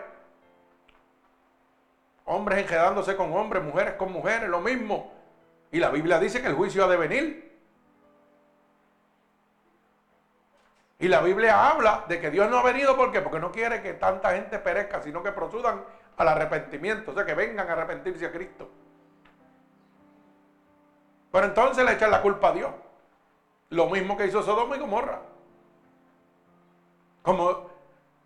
Hombres 2.26 2.58
enredándose 2.58 3.16
con 3.16 3.32
hombres, 3.32 3.62
mujeres 3.62 3.94
con 3.94 4.12
mujeres, 4.12 4.50
lo 4.50 4.60
mismo. 4.60 5.14
Y 5.72 5.78
la 5.78 5.90
Biblia 5.92 6.18
dice 6.18 6.42
que 6.42 6.48
el 6.48 6.56
juicio 6.56 6.86
ha 6.86 6.88
de 6.88 6.98
venir. 6.98 7.60
Y 10.98 11.10
la 11.10 11.22
Biblia 11.22 11.70
habla 11.70 12.06
de 12.08 12.20
que 12.20 12.32
Dios 12.32 12.50
no 12.50 12.58
ha 12.58 12.64
venido 12.64 12.98
¿por 12.98 13.12
qué? 13.12 13.22
porque 13.22 13.40
no 13.40 13.52
quiere 13.52 13.84
que 13.84 13.94
tanta 13.94 14.32
gente 14.32 14.58
perezca, 14.58 15.00
sino 15.04 15.22
que 15.22 15.32
prosudan 15.32 15.84
al 16.20 16.28
arrepentimiento, 16.28 17.12
o 17.12 17.14
sea, 17.14 17.26
que 17.26 17.34
vengan 17.34 17.68
a 17.70 17.72
arrepentirse 17.72 18.26
a 18.26 18.32
Cristo. 18.32 18.70
Pero 21.32 21.46
entonces 21.46 21.86
le 21.86 21.94
echan 21.94 22.12
la 22.12 22.22
culpa 22.22 22.50
a 22.50 22.52
Dios. 22.52 22.72
Lo 23.70 23.88
mismo 23.88 24.18
que 24.18 24.26
hizo 24.26 24.44
Sodoma 24.44 24.76
y 24.76 24.80
Gomorra. 24.80 25.22
Como 27.22 27.70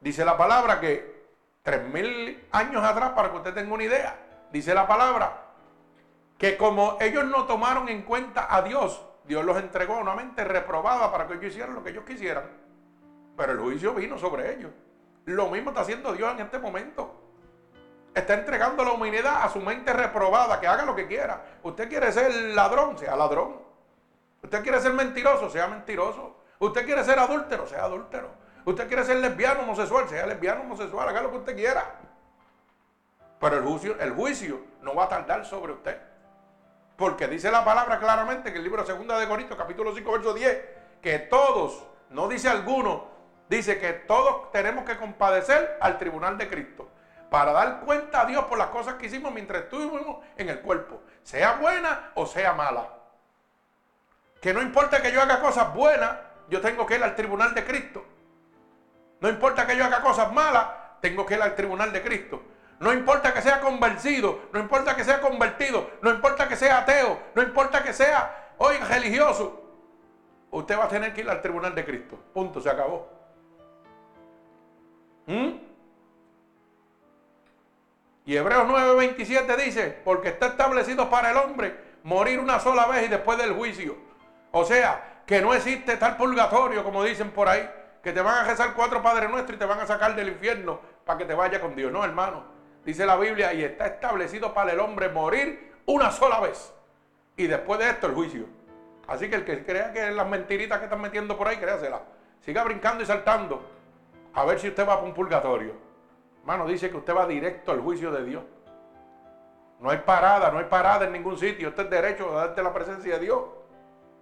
dice 0.01 0.25
la 0.25 0.35
palabra 0.35 0.79
que 0.79 1.27
tres 1.61 1.83
mil 1.83 2.47
años 2.51 2.83
atrás, 2.83 3.11
para 3.11 3.29
que 3.29 3.37
usted 3.37 3.53
tenga 3.53 3.73
una 3.73 3.83
idea, 3.83 4.17
dice 4.51 4.73
la 4.73 4.87
palabra 4.87 5.41
que 6.39 6.57
como 6.57 6.97
ellos 6.99 7.25
no 7.25 7.45
tomaron 7.45 7.89
en 7.89 8.01
cuenta 8.01 8.53
a 8.53 8.63
Dios, 8.63 9.05
Dios 9.25 9.45
los 9.45 9.57
entregó 9.57 9.95
a 9.95 9.99
una 9.99 10.15
mente 10.15 10.43
reprobada 10.43 11.11
para 11.11 11.27
que 11.27 11.33
ellos 11.35 11.45
hicieran 11.51 11.75
lo 11.75 11.83
que 11.83 11.91
ellos 11.91 12.05
quisieran. 12.05 12.45
Pero 13.37 13.51
el 13.51 13.59
juicio 13.59 13.93
vino 13.93 14.17
sobre 14.17 14.55
ellos. 14.55 14.71
Lo 15.25 15.49
mismo 15.51 15.69
está 15.69 15.81
haciendo 15.81 16.11
Dios 16.13 16.31
en 16.31 16.39
este 16.39 16.57
momento 16.57 17.22
está 18.13 18.35
entregando 18.35 18.83
la 18.83 18.91
humanidad 18.91 19.43
a 19.43 19.49
su 19.49 19.59
mente 19.59 19.91
reprobada, 19.91 20.59
que 20.59 20.67
haga 20.67 20.85
lo 20.85 20.95
que 20.95 21.07
quiera. 21.07 21.41
Usted 21.63 21.89
quiere 21.89 22.11
ser 22.11 22.31
ladrón, 22.53 22.97
sea 22.97 23.15
ladrón. 23.15 23.61
Usted 24.41 24.61
quiere 24.61 24.79
ser 24.81 24.93
mentiroso, 24.93 25.49
sea 25.49 25.67
mentiroso. 25.67 26.37
Usted 26.59 26.85
quiere 26.85 27.03
ser 27.03 27.17
adúltero, 27.17 27.67
sea 27.67 27.85
adúltero. 27.85 28.29
Usted 28.65 28.87
quiere 28.87 29.03
ser 29.03 29.17
lesbiano, 29.17 29.61
homosexual, 29.61 30.07
sea 30.07 30.25
lesbiano, 30.25 30.61
homosexual, 30.61 31.09
haga 31.09 31.21
lo 31.21 31.31
que 31.31 31.37
usted 31.37 31.55
quiera. 31.55 31.83
Pero 33.39 33.57
el 33.57 33.63
juicio, 33.63 33.99
el 33.99 34.11
juicio 34.11 34.61
no 34.81 34.95
va 34.95 35.05
a 35.05 35.09
tardar 35.09 35.45
sobre 35.45 35.73
usted. 35.73 35.99
Porque 36.95 37.27
dice 37.27 37.51
la 37.51 37.65
palabra 37.65 37.99
claramente 37.99 38.49
en 38.49 38.55
el 38.55 38.63
libro 38.63 38.83
2 38.83 39.19
de 39.19 39.27
Corintios, 39.27 39.57
capítulo 39.57 39.93
5, 39.93 40.11
verso 40.11 40.33
10, 40.33 40.61
que 41.01 41.19
todos, 41.19 41.83
no 42.11 42.27
dice 42.27 42.47
alguno, 42.47 43.07
dice 43.49 43.79
que 43.79 43.91
todos 43.93 44.51
tenemos 44.51 44.85
que 44.85 44.95
compadecer 44.97 45.77
al 45.81 45.97
tribunal 45.97 46.37
de 46.37 46.47
Cristo 46.47 46.92
para 47.33 47.51
dar 47.51 47.79
cuenta 47.79 48.21
a 48.21 48.25
Dios 48.25 48.45
por 48.45 48.59
las 48.59 48.67
cosas 48.67 48.93
que 48.93 49.07
hicimos 49.07 49.33
mientras 49.33 49.63
estuvimos 49.63 50.23
en 50.37 50.49
el 50.49 50.59
cuerpo, 50.61 51.01
sea 51.23 51.53
buena 51.53 52.11
o 52.13 52.27
sea 52.27 52.53
mala. 52.53 52.87
Que 54.39 54.53
no 54.53 54.61
importa 54.61 55.01
que 55.01 55.11
yo 55.11 55.19
haga 55.19 55.41
cosas 55.41 55.73
buenas, 55.73 56.11
yo 56.47 56.61
tengo 56.61 56.85
que 56.85 56.95
ir 56.95 57.03
al 57.03 57.15
tribunal 57.15 57.55
de 57.55 57.65
Cristo. 57.65 58.05
No 59.19 59.29
importa 59.29 59.65
que 59.65 59.75
yo 59.75 59.83
haga 59.83 60.01
cosas 60.01 60.31
malas, 60.31 60.67
tengo 61.01 61.25
que 61.25 61.33
ir 61.33 61.41
al 61.41 61.55
tribunal 61.55 61.91
de 61.91 62.03
Cristo. 62.03 62.39
No 62.79 62.93
importa 62.93 63.33
que 63.33 63.41
sea 63.41 63.61
convencido, 63.61 64.41
no 64.53 64.59
importa 64.59 64.95
que 64.95 65.03
sea 65.03 65.19
convertido, 65.19 65.89
no 66.03 66.11
importa 66.11 66.47
que 66.47 66.55
sea 66.55 66.81
ateo, 66.81 67.19
no 67.33 67.41
importa 67.41 67.81
que 67.81 67.93
sea, 67.93 68.53
oiga, 68.59 68.85
religioso. 68.85 69.59
Usted 70.51 70.77
va 70.77 70.83
a 70.83 70.87
tener 70.87 71.15
que 71.15 71.21
ir 71.21 71.29
al 71.31 71.41
tribunal 71.41 71.73
de 71.73 71.83
Cristo. 71.83 72.15
Punto, 72.31 72.61
se 72.61 72.69
acabó. 72.69 73.09
¿Mm? 75.25 75.72
Y 78.25 78.37
Hebreos 78.37 78.65
9:27 78.67 79.57
dice, 79.57 80.01
porque 80.03 80.29
está 80.29 80.47
establecido 80.47 81.09
para 81.09 81.31
el 81.31 81.37
hombre 81.37 81.75
morir 82.03 82.39
una 82.39 82.59
sola 82.59 82.85
vez 82.87 83.05
y 83.05 83.07
después 83.09 83.37
del 83.37 83.53
juicio. 83.53 83.97
O 84.51 84.63
sea, 84.63 85.23
que 85.25 85.41
no 85.41 85.53
existe 85.53 85.97
tal 85.97 86.17
purgatorio 86.17 86.83
como 86.83 87.03
dicen 87.03 87.31
por 87.31 87.49
ahí, 87.49 87.69
que 88.01 88.11
te 88.11 88.21
van 88.21 88.39
a 88.39 88.43
rezar 88.43 88.73
cuatro 88.75 89.01
Padres 89.01 89.29
Nuestros 89.29 89.55
y 89.55 89.59
te 89.59 89.65
van 89.65 89.79
a 89.79 89.87
sacar 89.87 90.15
del 90.15 90.29
infierno 90.29 90.79
para 91.05 91.17
que 91.17 91.25
te 91.25 91.33
vaya 91.33 91.59
con 91.59 91.75
Dios. 91.75 91.91
No, 91.91 92.03
hermano. 92.03 92.43
Dice 92.85 93.05
la 93.05 93.15
Biblia, 93.15 93.53
y 93.53 93.63
está 93.63 93.87
establecido 93.87 94.53
para 94.53 94.73
el 94.73 94.79
hombre 94.81 95.07
morir 95.07 95.73
una 95.85 96.11
sola 96.11 96.41
vez. 96.41 96.73
Y 97.37 97.47
después 97.47 97.79
de 97.79 97.89
esto 97.89 98.07
el 98.07 98.13
juicio. 98.13 98.45
Así 99.07 99.29
que 99.29 99.35
el 99.35 99.45
que 99.45 99.65
crea 99.65 99.93
que 99.93 100.11
las 100.11 100.27
mentiritas 100.27 100.79
que 100.79 100.85
están 100.85 101.01
metiendo 101.01 101.37
por 101.37 101.47
ahí, 101.47 101.57
créasela. 101.57 102.01
Siga 102.41 102.63
brincando 102.63 103.03
y 103.03 103.05
saltando. 103.05 103.69
A 104.33 104.43
ver 104.43 104.59
si 104.59 104.67
usted 104.67 104.83
va 104.83 104.95
para 104.95 105.07
un 105.07 105.13
purgatorio. 105.13 105.75
Hermano, 106.43 106.67
dice 106.67 106.91
que 106.91 106.97
usted 106.97 107.15
va 107.15 107.25
directo 107.25 107.71
al 107.71 107.79
juicio 107.79 108.11
de 108.11 108.25
Dios. 108.25 108.43
No 109.79 109.89
hay 109.89 109.99
parada, 109.99 110.51
no 110.51 110.59
hay 110.59 110.65
parada 110.65 111.05
en 111.05 111.13
ningún 111.13 111.37
sitio. 111.37 111.69
Usted 111.69 111.85
es 111.85 111.89
derecho 111.89 112.37
a 112.37 112.47
darte 112.47 112.61
la 112.61 112.73
presencia 112.73 113.13
de 113.13 113.19
Dios. 113.21 113.43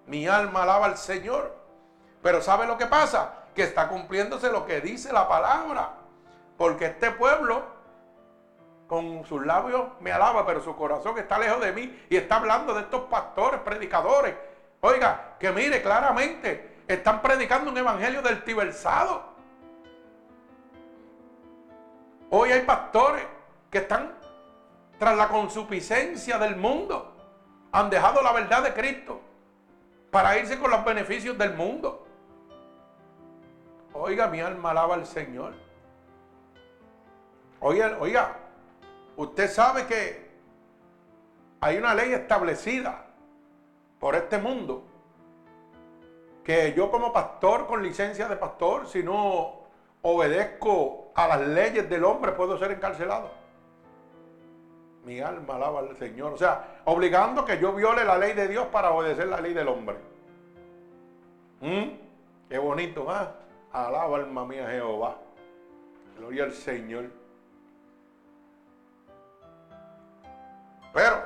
Mi 0.06 0.28
alma 0.28 0.62
alaba 0.62 0.86
al 0.86 0.98
Señor. 0.98 1.56
Pero 2.22 2.40
¿sabe 2.44 2.68
lo 2.68 2.78
que 2.78 2.86
pasa? 2.86 3.46
Que 3.56 3.64
está 3.64 3.88
cumpliéndose 3.88 4.52
lo 4.52 4.68
que 4.68 4.82
dice 4.82 5.12
la 5.12 5.28
palabra. 5.28 5.94
Porque 6.58 6.86
este 6.86 7.10
pueblo, 7.10 7.64
con 8.86 9.26
sus 9.26 9.44
labios 9.44 9.88
me 10.00 10.12
alaba, 10.12 10.46
pero 10.46 10.62
su 10.62 10.76
corazón 10.76 11.18
está 11.18 11.40
lejos 11.40 11.60
de 11.60 11.72
mí. 11.72 12.06
Y 12.08 12.18
está 12.18 12.36
hablando 12.36 12.76
de 12.76 12.82
estos 12.82 13.02
pastores, 13.06 13.62
predicadores. 13.62 14.36
Oiga, 14.82 15.38
que 15.40 15.52
mire 15.52 15.82
claramente, 15.82 16.84
están 16.88 17.24
predicando 17.24 17.72
un 17.72 17.78
evangelio 17.80 18.22
del 18.22 18.44
tibersado. 18.44 19.31
Hoy 22.34 22.50
hay 22.50 22.62
pastores 22.62 23.26
que 23.70 23.80
están 23.80 24.14
tras 24.98 25.18
la 25.18 25.28
consuficiencia 25.28 26.38
del 26.38 26.56
mundo. 26.56 27.14
Han 27.74 27.90
dejado 27.90 28.22
la 28.22 28.32
verdad 28.32 28.64
de 28.64 28.74
Cristo 28.74 29.20
para 30.12 30.38
irse 30.38 30.58
con 30.58 30.72
los 30.72 30.86
beneficios 30.86 31.38
del 31.38 31.54
mundo. 31.56 32.08
Oiga, 33.92 34.28
mi 34.28 34.40
alma 34.40 34.72
alaba 34.72 34.96
al 34.96 35.06
Señor. 35.06 35.56
Oiga, 37.60 37.98
oiga, 38.00 38.38
usted 39.18 39.50
sabe 39.50 39.86
que 39.86 40.32
hay 41.60 41.76
una 41.76 41.94
ley 41.94 42.14
establecida 42.14 43.08
por 44.00 44.16
este 44.16 44.38
mundo 44.38 44.86
que 46.46 46.74
yo 46.78 46.90
como 46.92 47.12
pastor 47.12 47.68
con 47.68 47.84
licencia 47.84 48.30
de 48.30 48.38
pastor, 48.38 48.88
si 48.88 49.04
no 49.04 49.64
obedezco 50.02 51.01
a 51.16 51.28
las 51.28 51.48
leyes 51.48 51.90
del 51.90 52.04
hombre, 52.04 52.32
puedo 52.32 52.58
ser 52.58 52.72
encarcelado. 52.72 53.32
Mi 55.06 55.20
alma 55.20 55.56
alaba 55.56 55.80
al 55.80 55.98
Señor. 55.98 56.34
O 56.34 56.38
sea, 56.38 56.82
obligando 56.86 57.44
que 57.44 57.60
yo 57.60 57.74
viole 57.74 58.06
la 58.06 58.18
ley 58.18 58.34
de 58.34 58.48
Dios 58.48 58.68
para 58.68 58.92
obedecer 58.92 59.28
la 59.28 59.42
ley 59.42 59.54
del 59.54 59.68
hombre. 59.68 59.98
¿Mm? 61.62 61.84
Qué 62.50 62.58
bonito, 62.58 63.10
¿ah? 63.10 63.36
Alaba 63.72 64.18
alma 64.18 64.46
mía 64.46 64.68
Jehová. 64.70 65.18
Gloria 66.18 66.44
al 66.44 66.54
Señor. 66.54 67.06
Pero 70.94 71.24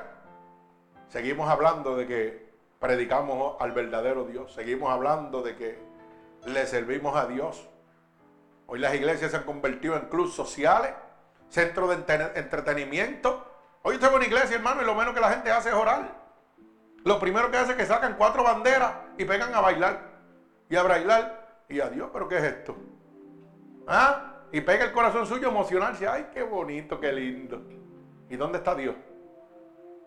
seguimos 1.08 1.48
hablando 1.48 1.96
de 1.96 2.06
que 2.06 2.46
predicamos 2.78 3.56
al 3.60 3.72
verdadero 3.72 4.24
Dios. 4.24 4.52
Seguimos 4.52 4.90
hablando 4.90 5.42
de 5.42 5.56
que 5.56 5.78
le 6.46 6.66
servimos 6.66 7.16
a 7.16 7.26
Dios. 7.26 7.68
Hoy 8.66 8.80
las 8.80 8.94
iglesias 8.94 9.30
se 9.30 9.36
han 9.36 9.44
convertido 9.44 9.96
en 9.96 10.06
clubes 10.06 10.34
sociales, 10.34 10.92
centros 11.48 11.88
de 11.88 12.30
entretenimiento. 12.34 13.46
Hoy 13.82 13.98
tengo 13.98 14.16
una 14.16 14.26
iglesia, 14.26 14.56
hermano, 14.56 14.82
y 14.82 14.84
lo 14.84 14.94
menos 14.94 15.14
que 15.14 15.20
la 15.20 15.30
gente 15.30 15.50
hace 15.50 15.68
es 15.68 15.74
orar. 15.74 16.26
Lo 17.04 17.20
primero 17.20 17.50
que 17.50 17.56
hace 17.56 17.72
es 17.72 17.76
que 17.78 17.86
sacan 17.86 18.16
cuatro 18.18 18.42
banderas 18.42 18.92
y 19.16 19.24
pegan 19.24 19.54
a 19.54 19.60
bailar. 19.60 20.00
Y 20.68 20.74
a 20.74 20.82
bailar. 20.82 21.64
Y 21.68 21.78
a 21.80 21.88
Dios, 21.88 22.10
¿pero 22.12 22.28
qué 22.28 22.38
es 22.38 22.44
esto? 22.44 22.76
¿Ah? 23.86 24.34
Y 24.50 24.60
pega 24.60 24.84
el 24.84 24.92
corazón 24.92 25.26
suyo 25.26 25.48
emocionarse. 25.48 26.08
Ay, 26.08 26.28
qué 26.32 26.42
bonito, 26.42 26.98
qué 26.98 27.12
lindo. 27.12 27.62
¿Y 28.28 28.36
dónde 28.36 28.58
está 28.58 28.74
Dios? 28.74 28.96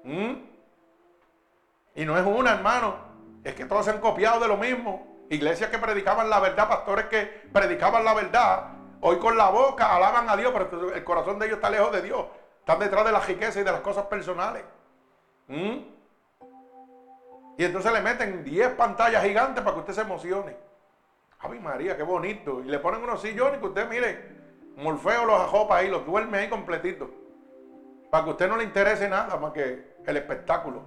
¿Mm? 0.04 0.34
Y 1.96 2.06
no 2.06 2.18
es 2.18 2.26
una, 2.26 2.56
hermano. 2.56 2.96
Es 3.46 3.56
que 3.56 3.66
todos 3.66 3.86
se 3.86 3.92
han 3.92 4.00
copiado 4.00 4.42
de 4.42 4.50
lo 4.50 4.58
mismo. 4.58 5.09
Iglesias 5.30 5.70
que 5.70 5.78
predicaban 5.78 6.30
la 6.30 6.40
verdad, 6.40 6.68
pastores 6.68 7.06
que 7.06 7.24
predicaban 7.54 8.04
la 8.04 8.14
verdad. 8.14 8.64
Hoy 9.02 9.18
con 9.20 9.38
la 9.38 9.50
boca 9.50 9.96
alaban 9.96 10.30
a 10.30 10.36
Dios, 10.36 10.52
pero 10.52 10.94
el 10.94 11.04
corazón 11.04 11.40
de 11.40 11.46
ellos 11.46 11.58
está 11.58 11.70
lejos 11.70 11.92
de 11.92 12.02
Dios. 12.02 12.26
Están 12.60 12.80
detrás 12.80 13.06
de 13.06 13.12
la 13.12 13.20
riqueza 13.20 13.60
y 13.60 13.64
de 13.64 13.72
las 13.72 13.82
cosas 13.82 14.06
personales. 14.06 14.64
¿Mm? 15.48 15.78
Y 17.58 17.64
entonces 17.64 17.92
le 17.92 18.02
meten 18.02 18.44
10 18.44 18.72
pantallas 18.72 19.24
gigantes 19.24 19.64
para 19.64 19.76
que 19.76 19.80
usted 19.82 19.94
se 19.94 20.02
emocione. 20.02 20.56
Ave 21.40 21.60
María, 21.60 21.96
qué 21.96 22.04
bonito. 22.04 22.62
Y 22.62 22.66
le 22.66 22.80
ponen 22.80 23.04
unos 23.04 23.22
sillones 23.22 23.60
que 23.60 23.68
usted, 23.68 23.88
mire, 23.88 24.40
Morfeo 24.78 25.26
los 25.26 25.40
ajopa 25.40 25.78
ahí, 25.78 25.90
los 25.90 26.06
duerme 26.06 26.40
ahí 26.40 26.50
completito. 26.50 27.10
Para 28.10 28.24
que 28.24 28.30
a 28.30 28.34
usted 28.34 28.48
no 28.48 28.58
le 28.58 28.64
interese 28.64 29.08
nada 29.08 29.38
más 29.38 29.52
que 29.54 29.96
el 30.06 30.18
espectáculo. 30.18 30.82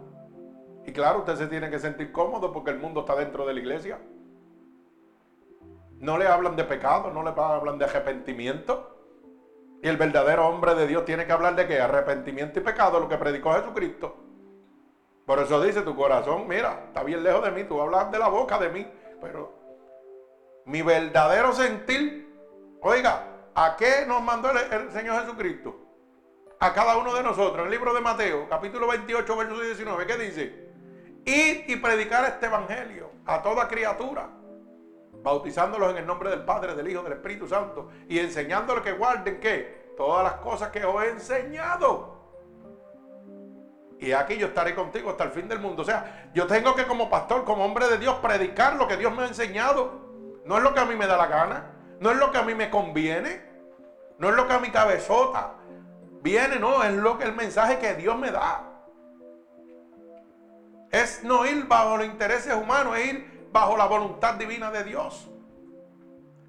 Y 0.85 0.93
claro, 0.93 1.21
usted 1.21 1.37
se 1.37 1.47
tiene 1.47 1.71
que 1.71 1.79
sentir 1.79 2.11
cómodo 2.11 2.53
porque 2.53 2.71
el 2.71 2.79
mundo 2.79 3.01
está 3.01 3.15
dentro 3.15 3.47
de 3.47 3.55
la 3.55 3.61
iglesia. 3.61 3.99
No 6.03 6.19
le 6.19 6.27
hablan 6.27 6.57
de 6.57 6.65
pecado, 6.65 7.13
no 7.13 7.23
le 7.23 7.31
hablan 7.31 7.79
de 7.79 7.85
arrepentimiento. 7.85 8.99
Y 9.81 9.89
el 9.89 9.97
verdadero 9.97 10.49
hombre 10.49 10.75
de 10.75 10.89
Dios 10.89 11.05
tiene 11.05 11.27
que 11.27 11.33
hablar 11.33 11.55
de 11.55 11.69
qué? 11.69 11.81
Arrepentimiento 11.81 12.59
y 12.59 12.63
pecado, 12.65 12.99
lo 12.99 13.09
que 13.09 13.17
predicó 13.17 13.53
Jesucristo. 13.53 14.17
Por 15.25 15.39
eso 15.39 15.63
dice 15.63 15.83
tu 15.83 15.95
corazón, 15.95 16.49
mira, 16.49 16.87
está 16.89 17.05
bien 17.05 17.23
lejos 17.23 17.45
de 17.45 17.53
mí, 17.53 17.63
tú 17.63 17.81
hablas 17.81 18.11
de 18.11 18.19
la 18.19 18.27
boca 18.27 18.59
de 18.59 18.71
mí, 18.71 18.85
pero 19.21 19.53
mi 20.67 20.83
verdadero 20.83 21.53
sentir, 21.53 22.29
oiga, 22.81 23.25
¿a 23.55 23.77
qué 23.77 24.05
nos 24.05 24.21
mandó 24.23 24.51
el, 24.51 24.91
Señor 24.91 25.21
Jesucristo? 25.21 25.77
A 26.59 26.73
cada 26.73 26.97
uno 26.97 27.15
de 27.15 27.23
nosotros. 27.23 27.61
En 27.61 27.67
el 27.67 27.71
libro 27.71 27.95
de 27.95 28.01
Mateo, 28.01 28.49
capítulo 28.49 28.89
28, 28.89 29.37
verso 29.37 29.61
19, 29.61 30.07
¿qué 30.09 30.17
dice? 30.17 30.73
Ir 31.25 31.65
y 31.69 31.77
predicar 31.77 32.25
este 32.25 32.47
evangelio 32.47 33.09
a 33.25 33.41
toda 33.41 33.69
criatura, 33.69 34.42
bautizándolos 35.23 35.91
en 35.93 35.99
el 35.99 36.07
nombre 36.07 36.31
del 36.31 36.45
Padre, 36.45 36.75
del 36.75 36.89
Hijo, 36.89 37.03
del 37.03 37.15
Espíritu 37.15 37.47
Santo 37.47 37.89
y 38.09 38.19
enseñándoles 38.19 38.83
que 38.83 38.93
guarden 38.93 39.41
qué? 39.41 39.93
Todas 39.97 40.25
las 40.25 40.35
cosas 40.35 40.71
que 40.71 40.85
os 40.85 41.03
he 41.03 41.11
enseñado. 41.11 42.21
Y 44.03 44.13
aquí 44.13 44.37
yo 44.37 44.49
estaré 44.49 44.75
contigo 44.75 45.11
hasta 45.11 45.25
el 45.25 45.31
fin 45.31 45.49
del 45.49 45.61
mundo. 45.61 45.83
O 45.83 45.85
sea, 45.85 46.31
yo 46.35 46.47
tengo 46.49 46.75
que 46.75 46.87
como 46.87 47.09
pastor, 47.09 47.45
como 47.45 47.65
hombre 47.65 47.87
de 47.89 47.99
Dios, 47.99 48.17
predicar 48.17 48.75
lo 48.75 48.89
que 48.89 48.97
Dios 48.97 49.15
me 49.15 49.23
ha 49.23 49.29
enseñado. 49.29 50.01
No 50.45 50.57
es 50.57 50.63
lo 50.65 50.75
que 50.75 50.81
a 50.81 50.85
mí 50.85 50.97
me 50.97 51.07
da 51.07 51.17
la 51.17 51.27
gana. 51.27 51.71
No 52.01 52.11
es 52.11 52.17
lo 52.17 52.33
que 52.33 52.39
a 52.39 52.43
mí 52.43 52.53
me 52.53 52.69
conviene. 52.69 53.49
No 54.19 54.31
es 54.31 54.35
lo 54.35 54.49
que 54.49 54.55
a 54.55 54.59
mi 54.59 54.71
cabezota 54.71 55.55
viene, 56.21 56.59
no. 56.59 56.83
Es 56.83 56.95
lo 56.95 57.17
que 57.17 57.25
el 57.25 57.35
mensaje 57.35 57.79
que 57.79 57.95
Dios 57.95 58.19
me 58.19 58.33
da. 58.33 58.65
Es 60.91 61.23
no 61.23 61.47
ir 61.47 61.67
bajo 61.67 61.97
los 61.97 62.07
intereses 62.07 62.53
humanos, 62.55 62.99
es 62.99 63.13
ir 63.13 63.32
bajo 63.53 63.77
la 63.77 63.87
voluntad 63.87 64.35
divina 64.35 64.71
de 64.71 64.85
Dios. 64.85 65.29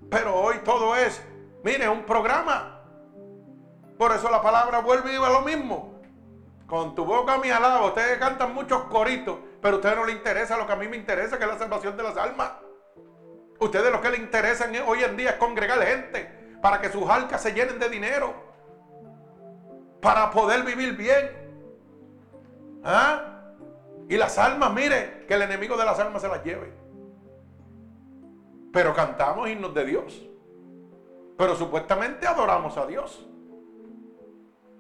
Pero 0.10 0.36
hoy 0.36 0.60
todo 0.64 0.96
es, 0.96 1.22
mire, 1.64 1.90
un 1.90 2.04
programa. 2.04 2.82
Por 3.98 4.12
eso 4.12 4.30
la 4.30 4.42
palabra 4.42 4.80
vuelve 4.80 5.14
y 5.14 5.18
va 5.18 5.30
lo 5.30 5.42
mismo. 5.42 6.02
Con 6.68 6.96
tu 6.96 7.06
boca 7.06 7.38
mi 7.38 7.50
alabo. 7.50 7.88
Ustedes 7.88 8.18
cantan 8.18 8.54
muchos 8.54 8.84
coritos, 8.86 9.38
pero 9.62 9.76
a 9.76 9.78
ustedes 9.78 9.96
no 9.96 10.06
les 10.06 10.16
interesa 10.16 10.58
lo 10.58 10.66
que 10.66 10.74
a 10.74 10.78
mí 10.78 10.88
me 10.88 10.98
interesa, 10.98 11.38
que 11.38 11.44
es 11.44 11.50
la 11.52 11.58
salvación 11.58 11.98
de 11.98 12.04
las 12.04 12.18
almas. 12.18 12.52
Ustedes 13.60 13.92
lo 13.92 14.02
que 14.02 14.10
les 14.10 14.20
interesa 14.20 14.70
hoy 14.88 15.04
en 15.04 15.16
día 15.16 15.32
es 15.32 15.36
congregar 15.36 15.82
gente 15.84 16.58
para 16.62 16.80
que 16.80 16.90
sus 16.90 17.10
arcas 17.10 17.42
se 17.42 17.54
llenen 17.54 17.80
de 17.80 17.90
dinero. 17.90 18.34
Para 20.02 20.32
poder 20.32 20.64
vivir 20.64 20.96
bien. 20.96 21.44
¿Ah? 22.84 23.34
Y 24.10 24.18
las 24.18 24.38
almas, 24.38 24.74
mire, 24.74 25.26
que 25.28 25.34
el 25.34 25.44
enemigo 25.44 25.78
de 25.78 25.86
las 25.86 26.00
almas 26.00 26.22
se 26.22 26.28
las 26.28 26.44
lleve. 26.44 26.83
Pero 28.74 28.94
cantamos 28.96 29.48
himnos 29.48 29.72
de 29.76 29.86
Dios. 29.86 30.22
Pero 31.38 31.56
supuestamente 31.56 32.26
adoramos 32.26 32.76
a 32.76 32.88
Dios. 32.88 33.24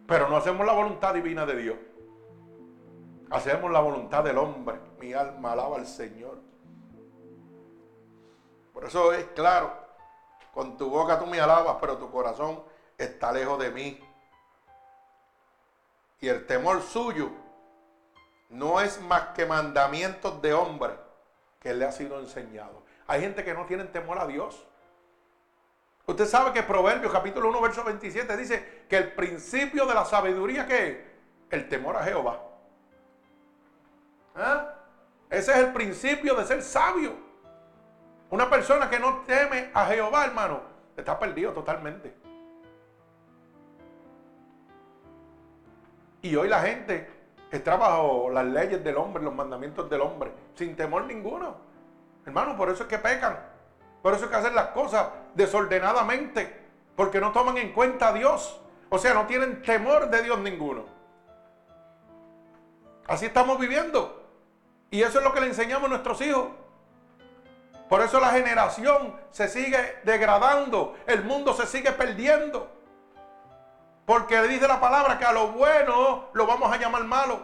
Pero 0.07 0.27
no 0.27 0.35
hacemos 0.35 0.65
la 0.65 0.73
voluntad 0.73 1.13
divina 1.13 1.45
de 1.45 1.55
Dios. 1.55 1.77
Hacemos 3.29 3.71
la 3.71 3.79
voluntad 3.79 4.23
del 4.23 4.39
hombre. 4.39 4.79
Mi 4.99 5.13
alma 5.13 5.51
alaba 5.51 5.77
al 5.77 5.85
Señor. 5.85 6.39
Por 8.73 8.85
eso 8.85 9.13
es 9.13 9.25
claro, 9.35 9.71
con 10.53 10.75
tu 10.75 10.89
boca 10.89 11.19
tú 11.19 11.27
me 11.27 11.39
alabas, 11.39 11.77
pero 11.79 11.97
tu 11.97 12.09
corazón 12.09 12.63
está 12.97 13.31
lejos 13.31 13.59
de 13.59 13.69
mí. 13.69 13.99
Y 16.19 16.27
el 16.27 16.47
temor 16.47 16.81
suyo 16.81 17.29
no 18.49 18.81
es 18.81 18.99
más 19.01 19.27
que 19.35 19.45
mandamientos 19.45 20.41
de 20.41 20.53
hombre 20.53 20.93
que 21.59 21.75
le 21.75 21.85
ha 21.85 21.91
sido 21.91 22.19
enseñado. 22.19 22.82
Hay 23.07 23.21
gente 23.21 23.43
que 23.43 23.53
no 23.53 23.65
tiene 23.65 23.85
temor 23.85 24.19
a 24.19 24.27
Dios. 24.27 24.65
Usted 26.05 26.25
sabe 26.25 26.51
que 26.51 26.63
Proverbios 26.63 27.11
capítulo 27.11 27.49
1 27.49 27.61
verso 27.61 27.83
27 27.83 28.37
dice 28.37 28.85
que 28.89 28.97
el 28.97 29.13
principio 29.13 29.85
de 29.85 29.93
la 29.93 30.05
sabiduría 30.05 30.67
que 30.67 30.89
es 30.89 30.97
el 31.49 31.69
temor 31.69 31.95
a 31.95 32.03
Jehová. 32.03 32.41
¿Ah? 34.35 34.73
Ese 35.29 35.51
es 35.51 35.57
el 35.57 35.73
principio 35.73 36.35
de 36.35 36.45
ser 36.45 36.61
sabio. 36.61 37.13
Una 38.29 38.49
persona 38.49 38.89
que 38.89 38.99
no 38.99 39.21
teme 39.21 39.69
a 39.73 39.85
Jehová, 39.85 40.25
hermano, 40.25 40.61
está 40.97 41.17
perdido 41.19 41.53
totalmente. 41.53 42.13
Y 46.21 46.35
hoy 46.35 46.47
la 46.47 46.61
gente 46.61 47.09
está 47.51 47.75
bajo 47.75 48.29
las 48.29 48.45
leyes 48.45 48.83
del 48.83 48.97
hombre, 48.97 49.21
los 49.21 49.35
mandamientos 49.35 49.89
del 49.89 50.01
hombre, 50.01 50.31
sin 50.55 50.75
temor 50.75 51.05
ninguno. 51.05 51.72
Hermano, 52.25 52.55
por 52.57 52.69
eso 52.69 52.83
es 52.83 52.89
que 52.89 52.97
pecan. 52.97 53.37
Por 54.01 54.13
eso 54.13 54.25
es 54.25 54.31
que 54.31 54.37
hacen 54.37 54.55
las 54.55 54.67
cosas 54.67 55.07
desordenadamente. 55.33 56.61
Porque 56.95 57.19
no 57.19 57.31
toman 57.31 57.57
en 57.57 57.73
cuenta 57.73 58.09
a 58.09 58.13
Dios. 58.13 58.61
O 58.89 58.97
sea, 58.97 59.13
no 59.13 59.25
tienen 59.25 59.61
temor 59.61 60.09
de 60.09 60.21
Dios 60.21 60.39
ninguno. 60.39 60.85
Así 63.07 63.25
estamos 63.25 63.59
viviendo. 63.59 64.23
Y 64.91 65.01
eso 65.01 65.17
es 65.17 65.23
lo 65.23 65.33
que 65.33 65.41
le 65.41 65.47
enseñamos 65.47 65.85
a 65.85 65.89
nuestros 65.89 66.21
hijos. 66.21 66.49
Por 67.89 68.01
eso 68.01 68.19
la 68.19 68.29
generación 68.29 69.19
se 69.31 69.47
sigue 69.47 69.99
degradando, 70.03 70.95
el 71.05 71.23
mundo 71.23 71.53
se 71.53 71.67
sigue 71.67 71.91
perdiendo. 71.91 72.71
Porque 74.05 74.41
dice 74.43 74.67
la 74.67 74.79
palabra 74.79 75.17
que 75.17 75.25
a 75.25 75.33
lo 75.33 75.49
bueno 75.49 76.29
lo 76.33 76.47
vamos 76.47 76.71
a 76.71 76.77
llamar 76.77 77.03
malo. 77.03 77.39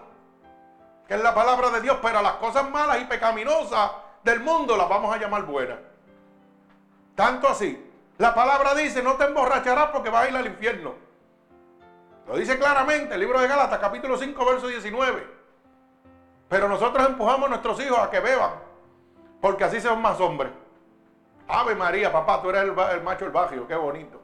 Que 1.07 1.15
es 1.15 1.21
la 1.21 1.33
palabra 1.33 1.69
de 1.71 1.81
Dios, 1.81 1.97
pero 2.01 2.19
a 2.19 2.21
las 2.21 2.33
cosas 2.33 2.69
malas 2.69 3.01
y 3.01 3.05
pecaminosas 3.05 3.91
del 4.29 4.39
mundo 4.41 4.77
las 4.77 4.87
vamos 4.87 5.13
a 5.13 5.19
llamar 5.19 5.43
buenas. 5.45 5.79
Tanto 7.15 7.47
así. 7.47 7.85
La 8.17 8.33
palabra 8.35 8.75
dice, 8.75 9.01
no 9.01 9.15
te 9.15 9.25
emborracharás 9.25 9.89
porque 9.91 10.09
vas 10.09 10.25
a 10.25 10.29
ir 10.29 10.35
al 10.35 10.45
infierno. 10.45 10.93
Lo 12.27 12.37
dice 12.37 12.59
claramente 12.59 13.13
el 13.15 13.19
libro 13.19 13.39
de 13.39 13.47
Gálatas, 13.47 13.79
capítulo 13.79 14.17
5, 14.17 14.45
verso 14.45 14.67
19. 14.67 15.27
Pero 16.47 16.67
nosotros 16.67 17.07
empujamos 17.07 17.47
a 17.47 17.49
nuestros 17.49 17.79
hijos 17.81 17.97
a 17.97 18.09
que 18.09 18.19
beban 18.19 18.69
porque 19.41 19.63
así 19.63 19.79
son 19.81 20.01
más 20.01 20.19
hombres. 20.19 20.51
Ave 21.47 21.75
María, 21.75 22.11
papá, 22.11 22.41
tú 22.41 22.49
eres 22.49 22.63
el, 22.63 23.01
macho 23.01 23.25
del 23.25 23.33
barrio, 23.33 23.67
qué 23.67 23.75
bonito. 23.75 24.21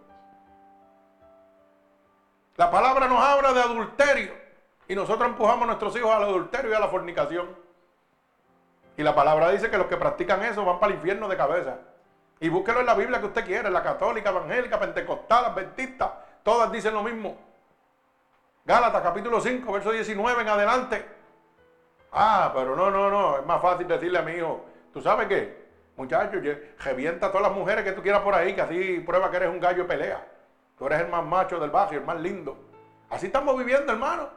La 2.57 2.69
palabra 2.69 3.07
nos 3.07 3.19
habla 3.19 3.53
de 3.53 3.61
adulterio 3.61 4.33
y 4.87 4.95
nosotros 4.95 5.29
empujamos 5.29 5.63
a 5.63 5.67
nuestros 5.67 5.95
hijos 5.97 6.11
al 6.11 6.23
adulterio 6.23 6.71
y 6.71 6.73
a 6.73 6.79
la 6.79 6.87
fornicación. 6.87 7.64
Y 8.97 9.03
la 9.03 9.13
palabra 9.13 9.51
dice 9.51 9.69
que 9.69 9.77
los 9.77 9.87
que 9.87 9.97
practican 9.97 10.43
eso 10.43 10.63
van 10.63 10.79
para 10.79 10.93
el 10.93 10.99
infierno 10.99 11.27
de 11.27 11.37
cabeza. 11.37 11.77
Y 12.39 12.49
búsquelo 12.49 12.81
en 12.81 12.85
la 12.85 12.95
Biblia 12.95 13.19
que 13.19 13.27
usted 13.27 13.45
quiera, 13.45 13.69
la 13.69 13.83
católica, 13.83 14.29
evangélica, 14.29 14.79
pentecostal, 14.79 15.45
adventista, 15.45 16.21
todas 16.43 16.71
dicen 16.71 16.93
lo 16.93 17.03
mismo. 17.03 17.37
Gálatas 18.65 19.01
capítulo 19.01 19.39
5, 19.39 19.71
verso 19.71 19.91
19 19.91 20.41
en 20.41 20.47
adelante. 20.47 21.05
Ah, 22.11 22.51
pero 22.55 22.75
no, 22.75 22.89
no, 22.89 23.09
no, 23.09 23.37
es 23.37 23.45
más 23.45 23.61
fácil 23.61 23.87
decirle 23.87 24.19
a 24.19 24.21
mi 24.21 24.33
hijo, 24.33 24.65
¿Tú 24.95 25.01
sabes 25.01 25.27
qué? 25.27 25.65
Muchachos, 25.97 26.41
revienta 26.79 27.27
a 27.27 27.29
todas 27.29 27.49
las 27.49 27.57
mujeres 27.57 27.83
que 27.83 27.91
tú 27.91 28.01
quieras 28.01 28.21
por 28.21 28.33
ahí, 28.33 28.55
que 28.55 28.61
así 28.61 29.03
prueba 29.05 29.29
que 29.29 29.35
eres 29.35 29.49
un 29.49 29.59
gallo 29.59 29.85
pelea. 29.85 30.25
Tú 30.77 30.85
eres 30.85 31.01
el 31.01 31.09
más 31.09 31.25
macho 31.25 31.59
del 31.59 31.69
barrio, 31.69 31.99
el 31.99 32.05
más 32.05 32.17
lindo. 32.21 32.57
Así 33.09 33.25
estamos 33.25 33.57
viviendo, 33.57 33.91
hermano. 33.91 34.29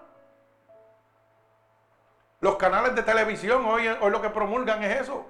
Los 2.40 2.56
canales 2.56 2.94
de 2.94 3.02
televisión 3.02 3.64
hoy, 3.64 3.88
hoy 3.88 4.10
lo 4.10 4.22
que 4.22 4.30
promulgan 4.30 4.82
es 4.84 5.00
eso. 5.00 5.26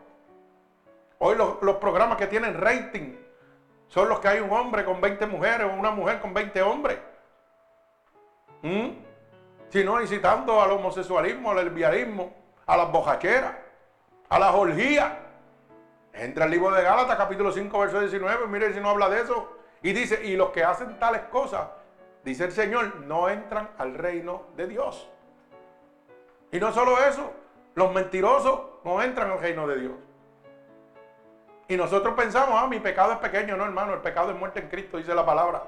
Hoy 1.19 1.37
los, 1.37 1.63
los 1.63 1.77
programas 1.77 2.19
que 2.19 2.27
tienen 2.27 2.61
rating 2.61 3.17
son 3.89 4.09
los 4.09 4.21
que 4.21 4.29
hay 4.29 4.41
un 4.41 4.53
hombre 4.53 4.85
con 4.85 5.01
20 5.01 5.27
mujeres 5.27 5.67
o 5.67 5.75
una 5.75 5.91
mujer 5.91 6.21
con 6.21 6.35
20 6.35 6.61
hombres. 6.63 6.99
¿Mm? 8.63 8.91
Si 9.71 9.85
no, 9.85 10.01
incitando 10.01 10.63
al 10.63 10.71
homosexualismo, 10.73 11.51
al 11.51 11.65
lesbianismo, 11.65 12.33
a 12.67 12.77
las 12.77 12.93
bojacheras, 12.93 13.55
a 14.29 14.39
las 14.39 14.55
orgías. 14.55 15.11
Entra 16.13 16.45
el 16.45 16.51
libro 16.51 16.71
de 16.71 16.83
Gálatas, 16.83 17.17
capítulo 17.17 17.53
5, 17.53 17.79
verso 17.79 18.01
19. 18.01 18.47
Mire 18.49 18.75
si 18.75 18.81
no 18.81 18.91
habla 18.91 19.09
de 19.09 19.23
eso. 19.23 19.57
Y 19.83 19.93
dice, 19.93 20.25
y 20.25 20.37
los 20.37 20.51
que 20.51 20.65
hacen 20.65 20.99
tales 20.99 21.23
cosas, 21.31 21.69
dice 22.25 22.45
el 22.45 22.53
Señor, 22.53 22.97
no 22.97 23.29
entran 23.29 23.71
al 23.79 23.95
reino 23.95 24.43
de 24.57 24.67
Dios. 24.67 25.09
Y 26.51 26.59
no 26.59 26.73
solo 26.73 26.99
eso, 26.99 27.33
los 27.75 27.93
mentirosos 27.93 28.61
no 28.85 29.03
entran 29.03 29.31
al 29.31 29.41
reino 29.41 29.67
de 29.67 29.81
Dios. 29.81 29.93
Y 31.69 31.77
nosotros 31.77 32.15
pensamos, 32.15 32.55
ah, 32.59 32.67
mi 32.67 32.81
pecado 32.81 33.13
es 33.13 33.19
pequeño. 33.19 33.57
No, 33.57 33.65
hermano, 33.65 33.93
el 33.93 34.01
pecado 34.01 34.31
es 34.31 34.39
muerte 34.39 34.61
en 34.61 34.69
Cristo, 34.69 34.97
dice 34.97 35.15
la 35.15 35.27
palabra. 35.27 35.63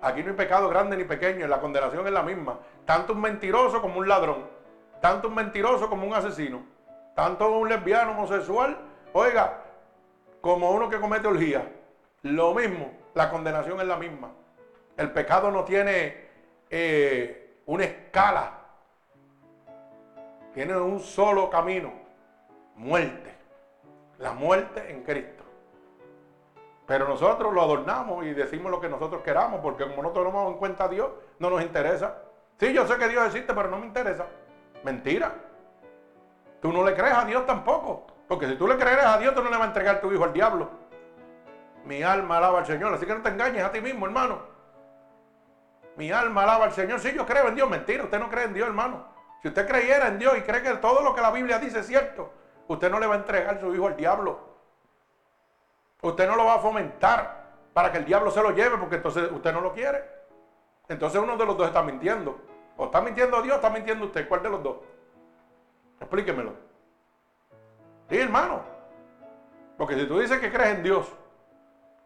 Aquí 0.00 0.22
no 0.22 0.30
hay 0.30 0.36
pecado 0.36 0.68
grande 0.68 0.96
ni 0.96 1.04
pequeño, 1.04 1.48
la 1.48 1.60
condenación 1.60 2.06
es 2.06 2.12
la 2.12 2.22
misma. 2.22 2.58
Tanto 2.84 3.14
un 3.14 3.20
mentiroso 3.20 3.80
como 3.80 3.98
un 3.98 4.06
ladrón, 4.06 4.46
tanto 5.00 5.26
un 5.26 5.34
mentiroso 5.34 5.88
como 5.88 6.06
un 6.06 6.14
asesino, 6.14 6.62
tanto 7.16 7.50
un 7.50 7.68
lesbiano 7.68 8.12
homosexual, 8.12 8.78
oiga, 9.12 9.58
como 10.40 10.70
uno 10.70 10.88
que 10.88 11.00
comete 11.00 11.26
orgía. 11.26 11.68
Lo 12.22 12.54
mismo, 12.54 12.92
la 13.14 13.28
condenación 13.28 13.80
es 13.80 13.86
la 13.88 13.96
misma. 13.96 14.30
El 14.96 15.10
pecado 15.10 15.50
no 15.50 15.64
tiene 15.64 16.28
eh, 16.70 17.62
una 17.66 17.84
escala, 17.84 18.57
tiene 20.58 20.76
un 20.76 20.98
solo 20.98 21.48
camino, 21.50 21.92
muerte. 22.74 23.32
La 24.18 24.32
muerte 24.32 24.90
en 24.90 25.04
Cristo. 25.04 25.44
Pero 26.84 27.06
nosotros 27.06 27.54
lo 27.54 27.62
adornamos 27.62 28.26
y 28.26 28.34
decimos 28.34 28.72
lo 28.72 28.80
que 28.80 28.88
nosotros 28.88 29.22
queramos, 29.22 29.60
porque 29.60 29.86
como 29.86 30.02
no 30.02 30.10
tomamos 30.10 30.50
en 30.50 30.58
cuenta 30.58 30.86
a 30.86 30.88
Dios, 30.88 31.10
no 31.38 31.48
nos 31.48 31.62
interesa. 31.62 32.22
Sí, 32.58 32.72
yo 32.72 32.88
sé 32.88 32.96
que 32.96 33.06
Dios 33.06 33.24
existe, 33.26 33.54
pero 33.54 33.70
no 33.70 33.78
me 33.78 33.86
interesa. 33.86 34.26
Mentira. 34.82 35.32
Tú 36.60 36.72
no 36.72 36.84
le 36.84 36.92
crees 36.92 37.14
a 37.14 37.24
Dios 37.24 37.46
tampoco. 37.46 38.08
Porque 38.26 38.48
si 38.48 38.56
tú 38.56 38.66
le 38.66 38.76
crees 38.76 39.04
a 39.04 39.16
Dios, 39.16 39.36
tú 39.36 39.44
no 39.44 39.50
le 39.50 39.58
vas 39.58 39.66
a 39.66 39.68
entregar 39.68 40.00
tu 40.00 40.10
hijo 40.10 40.24
al 40.24 40.32
diablo. 40.32 40.70
Mi 41.84 42.02
alma 42.02 42.38
alaba 42.38 42.58
al 42.58 42.66
Señor. 42.66 42.92
Así 42.94 43.06
que 43.06 43.14
no 43.14 43.22
te 43.22 43.28
engañes 43.28 43.62
a 43.62 43.70
ti 43.70 43.80
mismo, 43.80 44.06
hermano. 44.06 44.40
Mi 45.94 46.10
alma 46.10 46.42
alaba 46.42 46.64
al 46.64 46.72
Señor. 46.72 46.98
Sí, 46.98 47.12
yo 47.14 47.24
creo 47.24 47.46
en 47.46 47.54
Dios. 47.54 47.70
Mentira, 47.70 48.02
usted 48.02 48.18
no 48.18 48.28
cree 48.28 48.46
en 48.46 48.54
Dios, 48.54 48.66
hermano. 48.66 49.17
Si 49.42 49.48
usted 49.48 49.66
creyera 49.66 50.08
en 50.08 50.18
Dios 50.18 50.36
y 50.36 50.42
cree 50.42 50.62
que 50.62 50.74
todo 50.74 51.02
lo 51.02 51.14
que 51.14 51.20
la 51.20 51.30
Biblia 51.30 51.58
dice 51.58 51.80
es 51.80 51.86
cierto, 51.86 52.32
usted 52.66 52.90
no 52.90 52.98
le 52.98 53.06
va 53.06 53.14
a 53.14 53.18
entregar 53.18 53.60
su 53.60 53.74
hijo 53.74 53.86
al 53.86 53.96
diablo. 53.96 54.40
Usted 56.02 56.28
no 56.28 56.36
lo 56.36 56.44
va 56.44 56.54
a 56.54 56.58
fomentar 56.58 57.44
para 57.72 57.92
que 57.92 57.98
el 57.98 58.04
diablo 58.04 58.30
se 58.30 58.42
lo 58.42 58.50
lleve 58.50 58.76
porque 58.78 58.96
entonces 58.96 59.30
usted 59.30 59.52
no 59.52 59.60
lo 59.60 59.72
quiere. 59.72 60.04
Entonces 60.88 61.20
uno 61.20 61.36
de 61.36 61.46
los 61.46 61.56
dos 61.56 61.66
está 61.66 61.82
mintiendo. 61.82 62.38
O 62.76 62.86
está 62.86 63.00
mintiendo 63.00 63.42
Dios 63.42 63.54
o 63.54 63.56
está 63.56 63.70
mintiendo 63.70 64.06
usted. 64.06 64.28
¿Cuál 64.28 64.42
de 64.42 64.50
los 64.50 64.62
dos? 64.62 64.76
Explíquemelo. 66.00 66.52
Sí, 68.08 68.18
hermano. 68.18 68.62
Porque 69.76 69.94
si 69.94 70.06
tú 70.06 70.18
dices 70.18 70.38
que 70.40 70.50
crees 70.50 70.76
en 70.76 70.82
Dios 70.82 71.06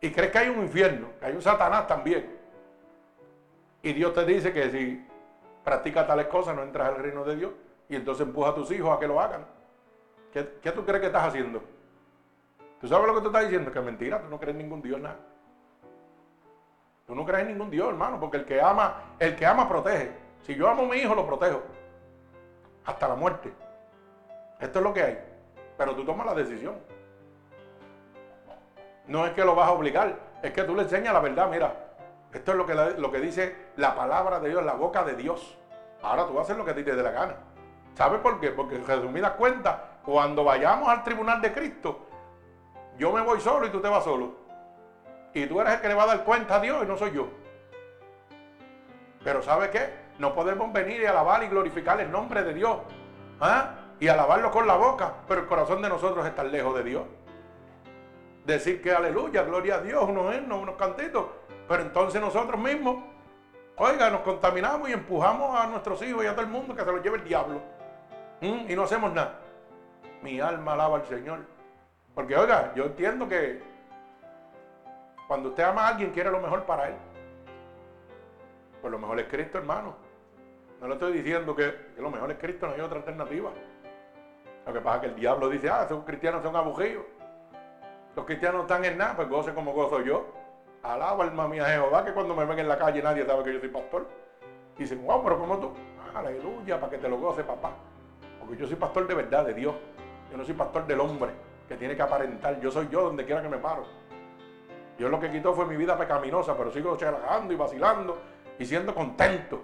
y 0.01 0.11
crees 0.11 0.33
que 0.33 0.39
hay 0.39 0.49
un 0.49 0.61
infierno, 0.61 1.09
que 1.19 1.27
hay 1.27 1.35
un 1.35 1.43
Satanás 1.43 1.87
también, 1.87 2.39
y 3.83 3.93
Dios 3.93 4.13
te 4.15 4.25
dice 4.25 4.53
que 4.53 4.71
si 4.71 5.07
practicas 5.65 6.07
tales 6.07 6.27
cosas 6.27 6.55
no 6.57 6.63
entras 6.63 6.89
al 6.89 6.97
reino 6.97 7.25
de 7.25 7.37
Dios, 7.37 7.53
y 7.89 7.97
entonces 7.97 8.27
empuja 8.27 8.51
a 8.51 8.55
tus 8.55 8.71
hijos 8.71 8.97
a 8.97 8.99
que 8.99 9.07
lo 9.07 9.21
hagan, 9.21 9.45
¿qué, 10.33 10.59
qué 10.63 10.73
tú 10.73 10.85
crees 10.85 11.01
que 11.01 11.07
estás 11.07 11.29
haciendo? 11.29 11.63
¿Tú 12.81 12.89
sabes 12.89 13.07
lo 13.07 13.15
que 13.15 13.21
tú 13.21 13.27
estás 13.29 13.45
diciendo? 13.45 13.71
Que 13.71 13.79
es 13.79 13.85
mentira, 13.85 14.21
tú 14.21 14.29
no 14.29 14.41
crees 14.41 14.57
en 14.57 14.63
ningún 14.63 14.83
Dios 14.83 15.01
nada. 15.01 15.19
Tú 17.07 17.15
no 17.15 17.25
crees 17.25 17.43
en 17.43 17.49
ningún 17.49 17.71
Dios, 17.71 17.89
hermano, 17.89 18.19
porque 18.19 18.39
el 18.39 18.45
que 18.45 18.61
ama, 18.61 19.15
el 19.19 19.37
que 19.37 19.47
ama 19.47 19.69
protege. 19.69 20.11
Si 20.43 20.55
yo 20.55 20.69
amo 20.69 20.85
a 20.85 20.87
mi 20.87 20.97
hijo, 20.97 21.15
lo 21.15 21.27
protejo. 21.27 21.63
Hasta 22.85 23.07
la 23.07 23.15
muerte. 23.15 23.53
Esto 24.59 24.79
es 24.79 24.85
lo 24.85 24.93
que 24.93 25.03
hay. 25.03 25.19
Pero 25.77 25.95
tú 25.95 26.05
tomas 26.05 26.27
la 26.27 26.35
decisión. 26.35 26.75
No 29.07 29.27
es 29.27 29.33
que 29.33 29.45
lo 29.45 29.55
vas 29.55 29.69
a 29.69 29.73
obligar, 29.73 30.17
es 30.43 30.53
que 30.53 30.63
tú 30.63 30.75
le 30.75 30.83
enseñas 30.83 31.13
la 31.13 31.21
verdad. 31.21 31.51
Mira, 31.51 31.92
esto 32.33 32.53
es 32.53 32.57
lo 32.57 32.67
que, 32.67 32.75
lo 32.75 33.13
que 33.13 33.21
dice 33.21 33.57
la 33.77 33.95
palabra 33.95 34.41
de 34.41 34.49
Dios, 34.49 34.65
la 34.65 34.75
boca 34.75 35.05
de 35.05 35.15
Dios. 35.17 35.59
Ahora 36.03 36.27
tú 36.27 36.39
hacer 36.41 36.57
lo 36.57 36.65
que 36.65 36.73
te 36.75 36.83
dé 36.83 37.03
la 37.03 37.11
gana. 37.11 37.35
¿Sabes 37.95 38.21
por 38.21 38.41
qué? 38.41 38.51
Porque 38.51 38.79
resumidas 38.79 39.33
cuentas, 39.33 39.77
cuando 40.05 40.43
vayamos 40.45 40.89
al 40.89 41.05
tribunal 41.05 41.41
de 41.41 41.53
Cristo, 41.53 42.07
yo 42.99 43.13
me 43.13 43.21
voy 43.21 43.41
solo 43.41 43.67
y 43.67 43.71
tú 43.71 43.81
te 43.81 43.89
vas 43.89 44.05
solo. 44.05 44.33
Y 45.35 45.47
tú 45.47 45.61
eres 45.61 45.75
el 45.75 45.81
que 45.81 45.89
le 45.89 45.95
va 45.95 46.05
a 46.05 46.07
dar 46.07 46.25
cuenta 46.25 46.57
a 46.57 46.61
Dios 46.61 46.83
y 46.83 46.87
no 46.87 46.97
soy 46.97 47.13
yo. 47.13 47.29
Pero 49.23 49.43
¿sabe 49.43 49.71
qué? 49.71 50.03
No 50.19 50.35
podemos 50.35 50.73
venir 50.73 51.01
y 51.01 51.07
alabar 51.07 51.43
y 51.43 51.49
glorificar 51.49 52.01
el 52.01 52.11
nombre 52.11 52.43
de 52.43 52.55
Dios. 52.55 52.79
¿ah? 53.41 53.75
Y 54.01 54.09
alabarlo 54.09 54.51
con 54.51 54.67
la 54.67 54.77
boca, 54.77 55.15
pero 55.29 55.43
el 55.43 55.47
corazón 55.47 55.81
de 55.83 55.89
nosotros 55.89 56.27
está 56.27 56.45
lejos 56.45 56.75
de 56.75 56.83
Dios. 56.83 57.03
Decir 58.45 58.83
que 58.83 58.93
aleluya, 58.93 59.43
gloria 59.43 59.77
a 59.77 59.81
Dios, 59.81 60.03
unos 60.09 60.35
himnos, 60.35 60.61
unos 60.61 60.75
cantitos. 60.75 61.27
Pero 61.69 61.83
entonces 61.83 62.21
nosotros 62.21 62.61
mismos, 62.61 63.03
oiga, 63.77 64.11
nos 64.11 64.21
contaminamos 64.23 64.89
y 64.89 64.93
empujamos 64.93 65.59
a 65.59 65.67
nuestros 65.67 66.03
hijos 66.03 66.25
y 66.25 66.27
a 66.27 66.33
todo 66.33 66.43
el 66.43 66.51
mundo 66.51 66.75
que 66.75 66.85
se 66.85 66.93
los 66.93 67.03
lleve 67.03 67.19
el 67.19 67.25
diablo. 67.25 67.61
¿Mm? 68.41 68.71
Y 68.71 68.77
no 68.77 68.83
hacemos 68.83 69.13
nada. 69.13 69.39
Mi 70.23 70.41
alma 70.41 70.75
alaba 70.75 70.99
al 70.99 71.07
Señor. 71.07 71.41
Porque 72.15 72.37
oiga, 72.37 72.73
yo 72.75 72.85
entiendo 72.85 73.29
que 73.29 73.63
cuando 75.27 75.49
usted 75.51 75.63
ama 75.63 75.87
a 75.87 75.89
alguien 75.89 76.11
quiere 76.11 76.31
lo 76.31 76.41
mejor 76.41 76.65
para 76.65 76.89
él. 76.89 76.95
Pues 78.81 78.91
lo 78.91 78.99
mejor 78.99 79.19
es 79.21 79.27
Cristo, 79.29 79.59
hermano. 79.59 79.95
No 80.81 80.89
le 80.89 80.95
estoy 80.95 81.13
diciendo 81.13 81.55
que, 81.55 81.93
lo 81.97 82.11
mejor 82.11 82.33
es 82.33 82.39
Cristo, 82.39 82.67
no 82.67 82.75
hay 82.75 82.81
otra 82.81 82.99
alternativa. 82.99 83.51
Lo 84.67 84.73
que 84.73 84.81
pasa 84.81 84.97
es 84.97 85.01
que 85.03 85.07
el 85.09 85.15
diablo 85.15 85.49
dice, 85.49 85.71
ah, 85.71 85.85
esos 85.85 86.05
cristianos 86.05 86.43
son 86.43 86.57
abugidos. 86.57 87.05
Los 88.17 88.27
cristianos 88.27 88.63
están 88.63 88.85
en 88.85 88.99
nada, 88.99 89.17
pues 89.17 89.29
goce 89.29 89.55
como 89.55 89.73
gozo 89.73 90.01
yo. 90.01 90.27
Alaba 90.83 91.25
alma 91.25 91.47
mía 91.47 91.65
Jehová, 91.67 92.05
que 92.05 92.13
cuando 92.13 92.35
me 92.35 92.45
ven 92.45 92.59
en 92.59 92.69
la 92.69 92.77
calle 92.77 93.03
nadie 93.03 93.25
sabe 93.25 93.45
que 93.45 93.55
yo 93.55 93.61
soy 93.61 93.69
pastor. 93.69 94.07
Y 94.77 94.83
dicen, 94.83 95.05
wow, 95.07 95.23
pero 95.23 95.39
como 95.39 95.59
tú, 95.59 95.73
aleluya, 96.15 96.81
para 96.81 96.91
que 96.91 96.99
te 96.99 97.09
lo 97.09 97.19
goce, 97.19 97.45
papá. 97.45 97.73
Porque 98.41 98.57
yo 98.57 98.67
soy 98.67 98.77
pastor 98.77 99.07
de 99.07 99.15
verdad, 99.15 99.45
de 99.47 99.55
Dios. 99.55 99.75
Yo 100.31 100.37
no 100.37 100.45
soy 100.45 100.55
pastor 100.55 100.87
del 100.87 100.99
hombre 101.01 101.31
que 101.69 101.77
tiene 101.77 101.95
que 101.95 102.03
aparentar. 102.03 102.59
Yo 102.61 102.71
soy 102.71 102.89
yo 102.91 103.03
donde 103.03 103.25
quiera 103.25 103.43
que 103.43 103.49
me 103.49 103.59
paro. 103.59 103.85
Dios 104.99 105.11
lo 105.11 105.21
que 105.21 105.31
quitó 105.31 105.55
fue 105.55 105.67
mi 105.67 105.77
vida 105.77 105.97
pecaminosa, 105.97 106.57
pero 106.57 106.71
sigo 106.71 106.97
chelagando 106.97 107.53
y 107.53 107.57
vacilando 107.57 108.19
y 108.59 108.65
siendo 108.65 108.95
contento. 108.95 109.63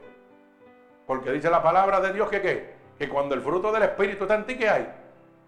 Porque 1.06 1.32
dice 1.32 1.50
la 1.50 1.62
palabra 1.62 2.00
de 2.00 2.12
Dios 2.12 2.28
que 2.28 2.40
¿qué? 2.40 2.74
Que 2.98 3.08
cuando 3.08 3.34
el 3.34 3.40
fruto 3.40 3.72
del 3.72 3.82
Espíritu 3.82 4.24
está 4.24 4.36
en 4.36 4.46
ti, 4.46 4.56
¿qué 4.56 4.68
hay? 4.68 4.92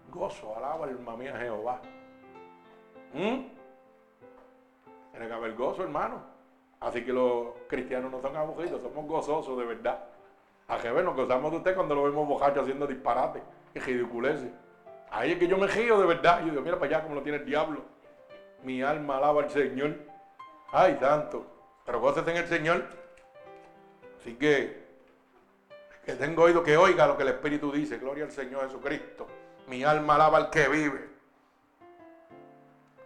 Gozo, 0.09 0.55
alaba 0.57 0.85
alma 0.85 1.15
mía 1.15 1.35
Jehová. 1.37 1.81
¿Mm? 3.13 3.60
Tiene 5.11 5.27
que 5.27 5.33
haber 5.33 5.53
gozo, 5.55 5.83
hermano. 5.83 6.21
Así 6.79 7.03
que 7.03 7.13
los 7.13 7.47
cristianos 7.67 8.11
no 8.11 8.21
son 8.21 8.35
aburridos, 8.35 8.81
somos 8.81 9.05
gozosos 9.05 9.57
de 9.57 9.65
verdad. 9.65 10.03
A 10.67 10.77
ver, 10.77 11.03
nos 11.03 11.15
gozamos 11.15 11.51
de 11.51 11.57
usted 11.57 11.75
cuando 11.75 11.93
lo 11.93 12.03
vemos 12.03 12.27
bojacho 12.27 12.61
haciendo 12.61 12.87
disparates 12.87 13.43
y 13.75 13.79
ridiculeces. 13.79 14.49
Ahí 15.11 15.33
es 15.33 15.37
que 15.37 15.47
yo 15.47 15.57
me 15.57 15.67
río 15.67 15.99
de 15.99 16.07
verdad. 16.07 16.39
Yo 16.39 16.51
digo, 16.51 16.61
mira 16.61 16.79
para 16.79 16.95
allá 16.95 17.03
como 17.03 17.15
lo 17.15 17.21
tiene 17.21 17.39
el 17.39 17.45
diablo. 17.45 17.81
Mi 18.63 18.81
alma 18.81 19.17
alaba 19.17 19.43
al 19.43 19.49
Señor. 19.49 19.97
Ay, 20.71 20.97
santo. 20.99 21.45
Pero 21.85 21.99
gócese 21.99 22.31
en 22.31 22.37
el 22.37 22.47
Señor. 22.47 22.85
Así 24.17 24.35
que, 24.35 24.81
que 26.05 26.13
tengo 26.13 26.43
oído 26.43 26.63
que 26.63 26.77
oiga 26.77 27.05
lo 27.05 27.17
que 27.17 27.23
el 27.23 27.29
Espíritu 27.29 27.71
dice. 27.71 27.97
Gloria 27.97 28.23
al 28.23 28.31
Señor 28.31 28.63
Jesucristo. 28.63 29.27
Mi 29.67 29.83
alma 29.83 30.15
alaba 30.15 30.37
al 30.37 30.49
que 30.49 30.69
vive. 30.69 31.09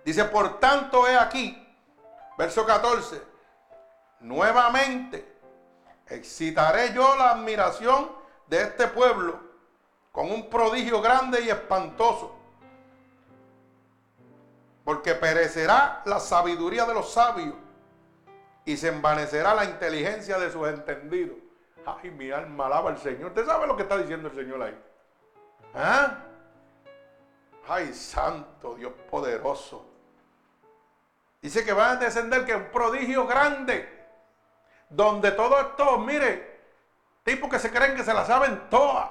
Dice, 0.04 0.26
por 0.26 0.60
tanto 0.60 1.08
he 1.08 1.18
aquí, 1.18 1.65
verso 2.38 2.66
14, 2.66 3.22
nuevamente 4.20 5.36
excitaré 6.08 6.94
yo 6.94 7.16
la 7.16 7.32
admiración 7.32 8.12
de 8.48 8.62
este 8.62 8.88
pueblo 8.88 9.40
con 10.12 10.32
un 10.32 10.50
prodigio 10.50 11.02
grande 11.02 11.42
y 11.42 11.50
espantoso. 11.50 12.36
Porque 14.84 15.16
perecerá 15.16 16.04
la 16.06 16.20
sabiduría 16.20 16.86
de 16.86 16.94
los 16.94 17.12
sabios 17.12 17.56
y 18.66 18.78
se 18.78 18.90
envanecerá 18.90 19.54
la 19.56 19.66
inteligencia 19.66 20.38
de 20.38 20.52
sus 20.52 20.68
entendidos. 20.68 21.38
Ay, 21.86 22.12
mi 22.12 22.32
alma 22.32 22.68
alaba 22.68 22.92
al 22.92 22.98
Señor. 22.98 23.28
¿Usted 23.28 23.46
sabe 23.46 23.68
lo 23.68 23.76
que 23.76 23.84
está 23.84 23.98
diciendo 23.98 24.30
el 24.30 24.36
Señor 24.36 24.62
ahí? 24.62 24.80
¿Ah? 25.74 26.18
Ay, 27.68 27.94
santo 27.94 28.76
Dios 28.76 28.94
poderoso. 29.10 29.86
Dice 31.46 31.64
que 31.64 31.74
van 31.74 31.92
a 31.92 31.96
descender 31.98 32.44
que 32.44 32.56
un 32.56 32.72
prodigio 32.72 33.28
grande. 33.28 33.88
Donde 34.90 35.32
todo 35.32 35.60
esto, 35.60 36.00
mire, 36.00 36.60
tipos 37.24 37.52
que 37.52 37.60
se 37.60 37.70
creen 37.70 37.96
que 37.96 38.04
se 38.04 38.16
la 38.16 38.26
saben 38.26 38.68
todas 38.68 39.10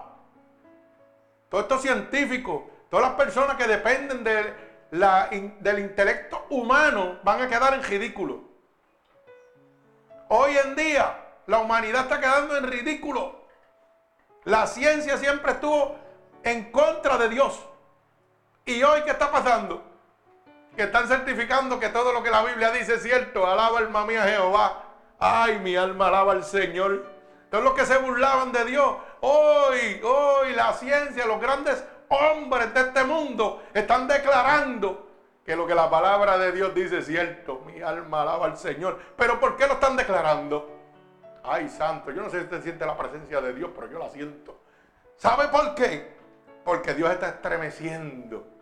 todos 1.48 1.62
estos 1.62 1.82
científicos, 1.82 2.64
todas 2.90 3.06
las 3.06 3.14
personas 3.14 3.56
que 3.56 3.68
dependen 3.68 4.24
de 4.24 4.64
del 5.60 5.78
intelecto 5.78 6.46
humano 6.50 7.20
van 7.22 7.42
a 7.42 7.48
quedar 7.48 7.72
en 7.74 7.84
ridículo. 7.84 8.42
Hoy 10.26 10.56
en 10.56 10.74
día 10.74 11.16
la 11.46 11.60
humanidad 11.60 12.02
está 12.02 12.18
quedando 12.18 12.56
en 12.56 12.66
ridículo. 12.66 13.44
La 14.42 14.66
ciencia 14.66 15.18
siempre 15.18 15.52
estuvo 15.52 15.96
en 16.42 16.72
contra 16.72 17.16
de 17.16 17.28
Dios. 17.28 17.64
¿Y 18.64 18.82
hoy 18.82 19.02
qué 19.02 19.12
está 19.12 19.30
pasando? 19.30 19.93
Que 20.76 20.84
están 20.84 21.06
certificando 21.06 21.78
que 21.78 21.88
todo 21.88 22.12
lo 22.12 22.22
que 22.22 22.30
la 22.30 22.42
Biblia 22.42 22.70
dice 22.70 22.94
es 22.94 23.02
cierto. 23.02 23.46
Alaba 23.46 23.78
alma 23.78 24.04
mía 24.04 24.24
Jehová. 24.24 24.82
Ay, 25.18 25.58
mi 25.60 25.76
alma 25.76 26.08
alaba 26.08 26.32
al 26.32 26.44
Señor. 26.44 27.06
Todos 27.50 27.62
los 27.62 27.74
que 27.74 27.87
se 27.87 27.96
burlaban 27.98 28.50
de 28.50 28.64
Dios. 28.64 28.96
Hoy, 29.20 30.00
hoy 30.02 30.52
la 30.54 30.72
ciencia, 30.72 31.26
los 31.26 31.40
grandes 31.40 31.84
hombres 32.08 32.74
de 32.74 32.80
este 32.80 33.04
mundo 33.04 33.62
están 33.72 34.08
declarando 34.08 35.08
que 35.44 35.54
lo 35.54 35.66
que 35.66 35.74
la 35.74 35.88
palabra 35.88 36.38
de 36.38 36.52
Dios 36.52 36.74
dice 36.74 36.98
es 36.98 37.06
cierto. 37.06 37.60
Mi 37.66 37.80
alma 37.80 38.22
alaba 38.22 38.46
al 38.46 38.56
Señor. 38.56 38.98
Pero 39.16 39.38
¿por 39.38 39.56
qué 39.56 39.66
lo 39.66 39.74
están 39.74 39.96
declarando? 39.96 40.70
Ay, 41.44 41.68
santo, 41.68 42.10
yo 42.10 42.22
no 42.22 42.30
sé 42.30 42.38
si 42.38 42.44
usted 42.44 42.62
siente 42.62 42.87
la 42.87 42.96
presencia 42.96 43.40
de 43.40 43.52
Dios, 43.52 43.70
pero 43.74 43.90
yo 43.90 43.98
la 43.98 44.08
siento. 44.10 44.58
¿Sabe 45.16 45.48
por 45.48 45.74
qué? 45.74 46.16
Porque 46.64 46.94
Dios 46.94 47.10
está 47.10 47.28
estremeciendo. 47.28 48.53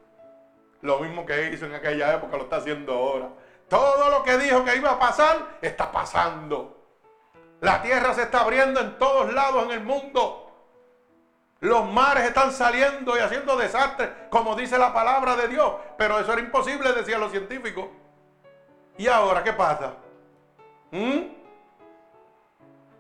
Lo 0.83 0.99
mismo 0.99 1.25
que 1.25 1.51
hizo 1.53 1.65
en 1.67 1.75
aquella 1.75 2.15
época 2.15 2.37
lo 2.37 2.45
está 2.45 2.57
haciendo 2.57 2.93
ahora. 2.93 3.29
Todo 3.69 4.11
lo 4.11 4.23
que 4.23 4.37
dijo 4.37 4.65
que 4.65 4.77
iba 4.77 4.91
a 4.91 4.99
pasar, 4.99 5.59
está 5.63 5.91
pasando. 5.91 6.77
La 7.61 7.81
tierra 7.81 8.13
se 8.13 8.23
está 8.23 8.41
abriendo 8.41 8.81
en 8.81 8.99
todos 8.99 9.33
lados 9.33 9.65
en 9.65 9.71
el 9.71 9.81
mundo. 9.81 10.51
Los 11.61 11.89
mares 11.89 12.25
están 12.25 12.53
saliendo 12.53 13.17
y 13.17 13.21
haciendo 13.21 13.57
desastres, 13.57 14.11
como 14.29 14.57
dice 14.57 14.77
la 14.77 14.93
palabra 14.93 15.37
de 15.37 15.47
Dios. 15.47 15.73
Pero 15.97 16.19
eso 16.19 16.33
era 16.33 16.43
imposible, 16.43 16.93
decían 16.93 17.21
los 17.21 17.31
científicos. 17.31 17.87
¿Y 18.99 19.07
ahora 19.07 19.45
qué 19.45 19.53
pasa? 19.53 19.95
¿Mm? 20.91 21.21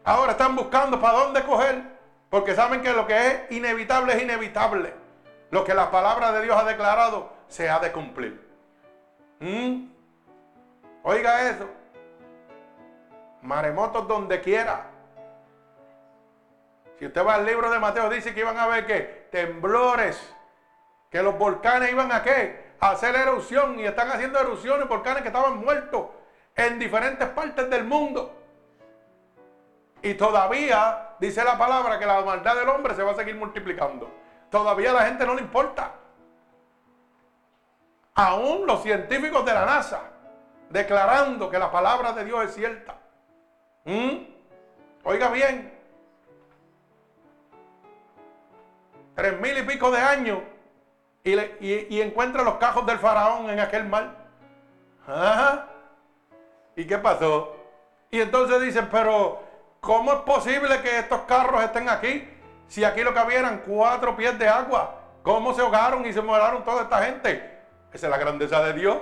Ahora 0.04 0.32
están 0.32 0.54
buscando 0.54 1.00
para 1.00 1.18
dónde 1.18 1.42
coger, 1.42 1.82
porque 2.30 2.54
saben 2.54 2.80
que 2.80 2.92
lo 2.92 3.04
que 3.08 3.26
es 3.26 3.50
inevitable 3.50 4.14
es 4.14 4.22
inevitable. 4.22 4.94
Lo 5.50 5.64
que 5.64 5.74
la 5.74 5.90
palabra 5.90 6.30
de 6.30 6.42
Dios 6.42 6.56
ha 6.56 6.64
declarado 6.64 7.31
se 7.52 7.68
ha 7.68 7.78
de 7.78 7.92
cumplir. 7.92 8.40
¿Mm? 9.40 9.86
Oiga 11.02 11.50
eso. 11.50 11.68
Maremotos 13.42 14.08
donde 14.08 14.40
quiera. 14.40 14.86
Si 16.98 17.04
usted 17.04 17.26
va 17.26 17.34
al 17.34 17.44
libro 17.44 17.70
de 17.70 17.78
Mateo, 17.78 18.08
dice 18.08 18.32
que 18.32 18.40
iban 18.40 18.58
a 18.58 18.66
ver 18.68 18.86
que 18.86 19.28
temblores, 19.30 20.34
que 21.10 21.22
los 21.22 21.36
volcanes 21.36 21.90
iban 21.90 22.10
a 22.10 22.22
qué? 22.22 22.72
A 22.80 22.92
hacer 22.92 23.14
erupción 23.14 23.78
y 23.78 23.84
están 23.84 24.10
haciendo 24.10 24.38
erupciones, 24.38 24.88
volcanes 24.88 25.20
que 25.22 25.28
estaban 25.28 25.58
muertos 25.58 26.06
en 26.56 26.78
diferentes 26.78 27.28
partes 27.28 27.68
del 27.68 27.84
mundo. 27.84 28.34
Y 30.00 30.14
todavía 30.14 31.16
dice 31.20 31.44
la 31.44 31.58
palabra 31.58 31.98
que 31.98 32.06
la 32.06 32.22
maldad 32.22 32.56
del 32.56 32.68
hombre 32.68 32.94
se 32.94 33.02
va 33.02 33.12
a 33.12 33.16
seguir 33.16 33.36
multiplicando. 33.36 34.10
Todavía 34.50 34.90
a 34.90 34.94
la 34.94 35.06
gente 35.06 35.26
no 35.26 35.34
le 35.34 35.42
importa. 35.42 36.01
Aún 38.14 38.66
los 38.66 38.82
científicos 38.82 39.44
de 39.44 39.54
la 39.54 39.64
NASA 39.64 40.02
declarando 40.70 41.50
que 41.50 41.58
la 41.58 41.70
palabra 41.70 42.12
de 42.12 42.24
Dios 42.24 42.44
es 42.44 42.54
cierta. 42.54 42.96
¿Mm? 43.84 44.16
Oiga 45.04 45.28
bien, 45.30 45.72
tres 49.14 49.40
mil 49.40 49.58
y 49.58 49.62
pico 49.62 49.90
de 49.90 49.98
años 49.98 50.38
y, 51.24 52.00
encuentra 52.00 52.42
los 52.42 52.54
cajos 52.56 52.86
del 52.86 52.98
faraón 52.98 53.50
en 53.50 53.60
aquel 53.60 53.84
mar. 53.84 54.16
¿Y 56.76 56.86
qué 56.86 56.98
pasó? 56.98 57.56
Y 58.10 58.20
entonces 58.20 58.60
dicen, 58.60 58.88
pero 58.90 59.42
¿cómo 59.80 60.12
es 60.12 60.20
posible 60.20 60.80
que 60.82 60.98
estos 60.98 61.22
carros 61.22 61.62
estén 61.62 61.88
aquí? 61.88 62.28
Si 62.68 62.84
aquí 62.84 63.02
lo 63.02 63.12
que 63.12 63.20
había 63.20 63.40
eran 63.40 63.62
cuatro 63.66 64.16
pies 64.16 64.38
de 64.38 64.48
agua. 64.48 64.98
¿Cómo 65.22 65.54
se 65.54 65.60
ahogaron 65.60 66.04
y 66.06 66.12
se 66.12 66.20
murieron 66.20 66.64
toda 66.64 66.82
esta 66.82 67.02
gente? 67.02 67.51
Esa 67.92 68.06
es 68.06 68.10
la 68.10 68.18
grandeza 68.18 68.62
de 68.64 68.72
Dios. 68.72 68.98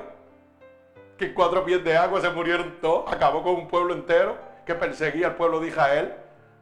Que 1.16 1.26
en 1.26 1.34
cuatro 1.34 1.64
pies 1.64 1.84
de 1.84 1.96
agua 1.96 2.20
se 2.20 2.30
murieron 2.30 2.80
todos. 2.80 3.12
Acabó 3.12 3.42
con 3.42 3.54
un 3.54 3.68
pueblo 3.68 3.94
entero 3.94 4.36
que 4.64 4.74
perseguía 4.74 5.28
al 5.28 5.36
pueblo 5.36 5.60
de 5.60 5.68
Israel. 5.68 6.14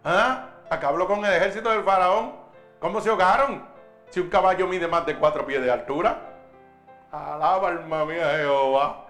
¿Ah? 0.04 0.50
Acabó 0.70 1.06
con 1.06 1.24
el 1.24 1.32
ejército 1.32 1.70
del 1.70 1.84
faraón. 1.84 2.34
¿Cómo 2.80 3.00
se 3.00 3.08
ahogaron? 3.08 3.66
Si 4.10 4.20
un 4.20 4.28
caballo 4.28 4.66
mide 4.66 4.86
más 4.86 5.06
de 5.06 5.16
cuatro 5.16 5.46
pies 5.46 5.62
de 5.62 5.70
altura. 5.70 6.18
Alaba 7.10 7.68
alma 7.68 8.04
mía 8.04 8.36
Jehová. 8.36 9.06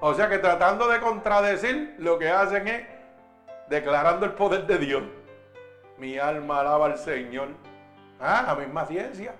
O 0.00 0.12
sea 0.14 0.28
que 0.28 0.38
tratando 0.38 0.88
de 0.88 1.00
contradecir, 1.00 1.94
lo 1.98 2.18
que 2.18 2.28
hacen 2.28 2.68
es 2.68 2.86
declarando 3.68 4.26
el 4.26 4.32
poder 4.32 4.66
de 4.66 4.78
Dios. 4.78 5.02
Mi 5.98 6.18
alma 6.18 6.60
alaba 6.60 6.86
al 6.86 6.98
Señor. 6.98 7.48
Ah, 8.20 8.44
la 8.46 8.54
misma 8.54 8.84
ciencia. 8.86 9.34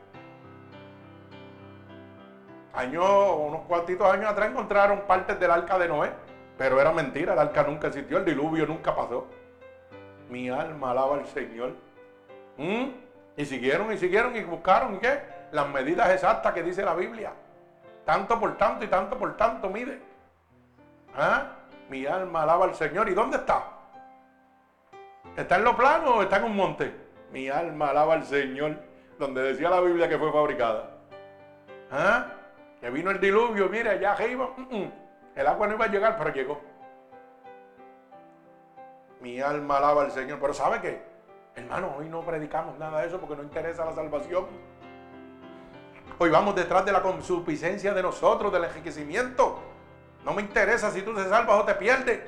Años, 2.77 3.05
unos 3.39 3.63
cuantitos 3.63 4.07
años 4.13 4.31
atrás 4.31 4.51
encontraron 4.51 5.01
partes 5.07 5.41
del 5.41 5.51
arca 5.51 5.79
de 5.79 5.89
Noé. 5.89 6.13
Pero 6.59 6.81
era 6.81 6.93
mentira, 6.93 7.33
el 7.33 7.39
arca 7.39 7.63
nunca 7.63 7.89
existió, 7.89 8.19
el 8.19 8.25
diluvio 8.25 8.67
nunca 8.67 8.95
pasó. 8.95 9.27
Mi 10.29 10.51
alma 10.51 10.91
alaba 10.91 11.17
al 11.17 11.27
Señor. 11.27 11.75
¿Mm? 12.59 12.89
Y 13.37 13.45
siguieron 13.45 13.93
y 13.93 13.99
siguieron 13.99 14.37
y 14.37 14.43
buscaron, 14.45 14.97
¿y 14.97 14.99
qué? 14.99 15.21
Las 15.53 15.69
medidas 15.69 16.11
exactas 16.11 16.53
que 16.53 16.63
dice 16.63 16.85
la 16.85 16.95
Biblia. 16.95 17.33
Tanto 18.05 18.39
por 18.39 18.57
tanto 18.57 18.85
y 18.85 18.89
tanto 18.89 19.19
por 19.19 19.37
tanto 19.37 19.71
mide. 19.71 20.01
¿Ah? 21.15 21.53
Mi 21.89 22.05
alma 22.05 22.43
alaba 22.43 22.67
al 22.67 22.75
Señor. 22.75 23.09
¿Y 23.09 23.15
dónde 23.15 23.39
está? 23.39 23.65
¿Está 25.37 25.57
en 25.57 25.65
lo 25.65 25.77
plano 25.77 26.17
o 26.17 26.23
está 26.23 26.39
en 26.39 26.45
un 26.45 26.57
monte? 26.57 26.95
Mi 27.33 27.49
alma 27.49 27.91
alaba 27.91 28.15
al 28.15 28.25
Señor. 28.25 28.77
Donde 29.19 29.43
decía 29.43 29.71
la 29.71 29.81
Biblia 29.81 30.09
que 30.09 30.19
fue 30.19 30.31
fabricada. 30.31 30.91
¿Ah? 31.91 32.36
Que 32.81 32.91
vino 32.91 33.11
el 33.11 33.21
diluvio, 33.21 33.69
mira, 33.69 33.93
allá 33.93 34.13
arriba. 34.13 34.51
Mm, 34.57 34.77
mm. 34.77 34.93
El 35.35 35.47
agua 35.47 35.67
no 35.67 35.75
iba 35.75 35.85
a 35.85 35.89
llegar, 35.89 36.17
pero 36.17 36.33
llegó. 36.33 36.61
Mi 39.21 39.41
alma 39.41 39.79
alaba 39.79 40.03
al 40.03 40.13
Señor. 40.13 40.39
Pero 40.41 40.55
¿sabe 40.55 40.81
qué? 40.81 41.03
Hermano, 41.55 41.95
hoy 41.99 42.09
no 42.09 42.21
predicamos 42.21 42.79
nada 42.79 43.01
de 43.01 43.09
eso 43.09 43.19
porque 43.19 43.37
no 43.37 43.43
interesa 43.43 43.85
la 43.85 43.93
salvación. 43.93 44.47
Hoy 46.19 46.31
vamos 46.31 46.55
detrás 46.55 46.85
de 46.85 46.93
la 46.93 47.03
consuficiencia 47.03 47.93
de 47.93 48.03
nosotros, 48.03 48.53
del 48.53 48.65
enriquecimiento. 48.65 49.59
No 50.25 50.33
me 50.33 50.43
interesa 50.43 50.91
si 50.91 51.03
tú 51.03 51.15
te 51.15 51.25
salvas 51.29 51.61
o 51.61 51.65
te 51.65 51.75
pierdes. 51.75 52.21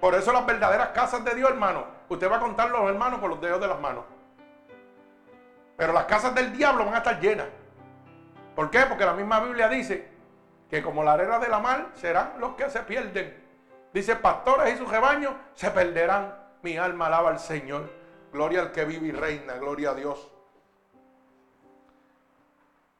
Por 0.00 0.14
eso 0.14 0.32
las 0.32 0.44
verdaderas 0.44 0.88
casas 0.88 1.24
de 1.24 1.34
Dios, 1.34 1.50
hermano, 1.50 1.84
usted 2.08 2.30
va 2.30 2.36
a 2.36 2.40
contar 2.40 2.70
los 2.70 2.88
hermanos 2.88 3.20
con 3.20 3.30
los 3.30 3.40
dedos 3.40 3.60
de 3.60 3.68
las 3.68 3.80
manos. 3.80 4.04
Pero 5.76 5.92
las 5.92 6.04
casas 6.04 6.34
del 6.34 6.52
diablo 6.56 6.84
van 6.84 6.94
a 6.94 6.98
estar 6.98 7.20
llenas. 7.20 7.46
¿Por 8.56 8.70
qué? 8.70 8.80
Porque 8.88 9.04
la 9.04 9.12
misma 9.12 9.40
Biblia 9.40 9.68
dice 9.68 10.08
que 10.70 10.82
como 10.82 11.04
la 11.04 11.12
arena 11.12 11.38
de 11.38 11.48
la 11.48 11.60
mar 11.60 11.90
serán 11.94 12.40
los 12.40 12.56
que 12.56 12.68
se 12.70 12.80
pierden. 12.80 13.44
Dice, 13.92 14.16
pastores 14.16 14.74
y 14.74 14.78
sus 14.78 14.90
rebaños 14.90 15.34
se 15.54 15.70
perderán. 15.70 16.34
Mi 16.62 16.78
alma 16.78 17.06
alaba 17.06 17.30
al 17.30 17.38
Señor. 17.38 17.88
Gloria 18.32 18.62
al 18.62 18.72
que 18.72 18.84
vive 18.86 19.08
y 19.08 19.12
reina, 19.12 19.54
gloria 19.54 19.90
a 19.90 19.94
Dios. 19.94 20.32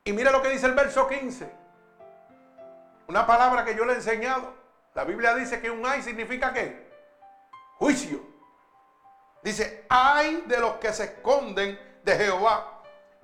Y 0.04 0.12
mira 0.12 0.30
lo 0.30 0.42
que 0.42 0.50
dice 0.50 0.66
el 0.66 0.74
verso 0.74 1.08
15. 1.08 1.50
Una 3.08 3.26
palabra 3.26 3.64
que 3.64 3.74
yo 3.74 3.84
le 3.86 3.94
he 3.94 3.96
enseñado. 3.96 4.54
La 4.94 5.04
Biblia 5.04 5.34
dice 5.34 5.60
que 5.60 5.70
un 5.70 5.84
ay 5.84 6.02
significa 6.02 6.52
qué? 6.52 6.90
Juicio. 7.78 8.20
Dice, 9.42 9.86
ay 9.88 10.44
de 10.46 10.60
los 10.60 10.74
que 10.74 10.92
se 10.92 11.04
esconden 11.04 11.78
de 12.04 12.16
Jehová, 12.16 12.75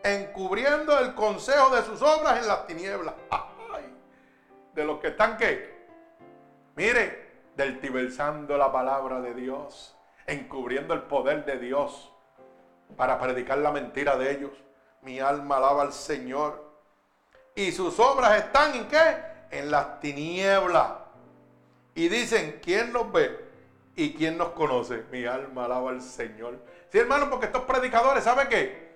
encubriendo 0.02 0.98
el 0.98 1.14
consejo 1.14 1.74
de 1.74 1.82
sus 1.82 2.02
obras 2.02 2.40
en 2.40 2.48
las 2.48 2.66
tinieblas. 2.66 3.14
De 4.74 4.84
los 4.84 5.00
que 5.00 5.08
están 5.08 5.36
qué? 5.36 5.86
Mire, 6.76 7.42
deltiversando 7.56 8.56
la 8.56 8.72
palabra 8.72 9.20
de 9.20 9.34
Dios 9.34 9.94
encubriendo 10.26 10.94
el 10.94 11.02
poder 11.02 11.44
de 11.44 11.58
Dios 11.58 12.12
para 12.96 13.18
predicar 13.18 13.58
la 13.58 13.72
mentira 13.72 14.16
de 14.16 14.30
ellos. 14.32 14.52
Mi 15.02 15.20
alma 15.20 15.56
alaba 15.56 15.82
al 15.82 15.92
Señor. 15.92 16.72
Y 17.54 17.72
sus 17.72 17.98
obras 17.98 18.38
están 18.38 18.74
en 18.74 18.88
qué? 18.88 19.16
En 19.50 19.70
las 19.70 20.00
tinieblas. 20.00 20.92
Y 21.94 22.08
dicen, 22.08 22.60
¿quién 22.62 22.92
nos 22.92 23.10
ve? 23.12 23.50
¿Y 23.96 24.14
quién 24.14 24.38
nos 24.38 24.50
conoce? 24.50 25.04
Mi 25.10 25.24
alma 25.26 25.66
alaba 25.66 25.90
al 25.90 26.00
Señor. 26.00 26.58
Sí, 26.90 26.98
hermano, 26.98 27.28
porque 27.28 27.46
estos 27.46 27.64
predicadores, 27.64 28.24
¿saben 28.24 28.48
qué? 28.48 28.91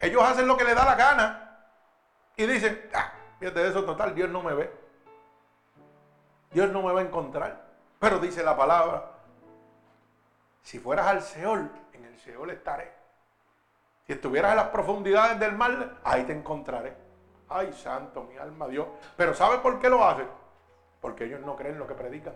Ellos 0.00 0.22
hacen 0.22 0.48
lo 0.48 0.56
que 0.56 0.64
les 0.64 0.74
da 0.74 0.84
la 0.84 0.94
gana. 0.94 1.66
Y 2.36 2.46
dicen, 2.46 2.90
ah, 2.94 3.12
fíjate 3.38 3.68
eso, 3.68 3.84
total, 3.84 4.14
Dios 4.14 4.30
no 4.30 4.42
me 4.42 4.54
ve. 4.54 4.72
Dios 6.50 6.70
no 6.72 6.82
me 6.82 6.92
va 6.92 7.00
a 7.00 7.04
encontrar. 7.04 7.68
Pero 7.98 8.18
dice 8.18 8.42
la 8.42 8.56
palabra 8.56 9.20
si 10.62 10.78
fueras 10.78 11.06
al 11.06 11.22
Seol, 11.22 11.70
en 11.92 12.04
el 12.04 12.18
Seol 12.18 12.50
estaré. 12.50 12.92
Si 14.06 14.12
estuvieras 14.12 14.52
en 14.52 14.56
las 14.58 14.68
profundidades 14.68 15.38
del 15.38 15.52
mar, 15.52 15.98
ahí 16.04 16.24
te 16.24 16.32
encontraré. 16.32 16.96
Ay, 17.48 17.72
santo, 17.72 18.24
mi 18.24 18.36
alma, 18.36 18.68
Dios. 18.68 18.86
Pero 19.16 19.34
¿sabe 19.34 19.58
por 19.58 19.80
qué 19.80 19.88
lo 19.88 20.04
hacen? 20.04 20.28
Porque 21.00 21.24
ellos 21.24 21.40
no 21.40 21.56
creen 21.56 21.78
lo 21.78 21.86
que 21.86 21.94
predican. 21.94 22.34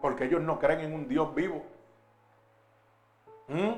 Porque 0.00 0.24
ellos 0.24 0.40
no 0.40 0.58
creen 0.58 0.80
en 0.80 0.94
un 0.94 1.08
Dios 1.08 1.34
vivo. 1.34 1.64
¿Mm? 3.48 3.72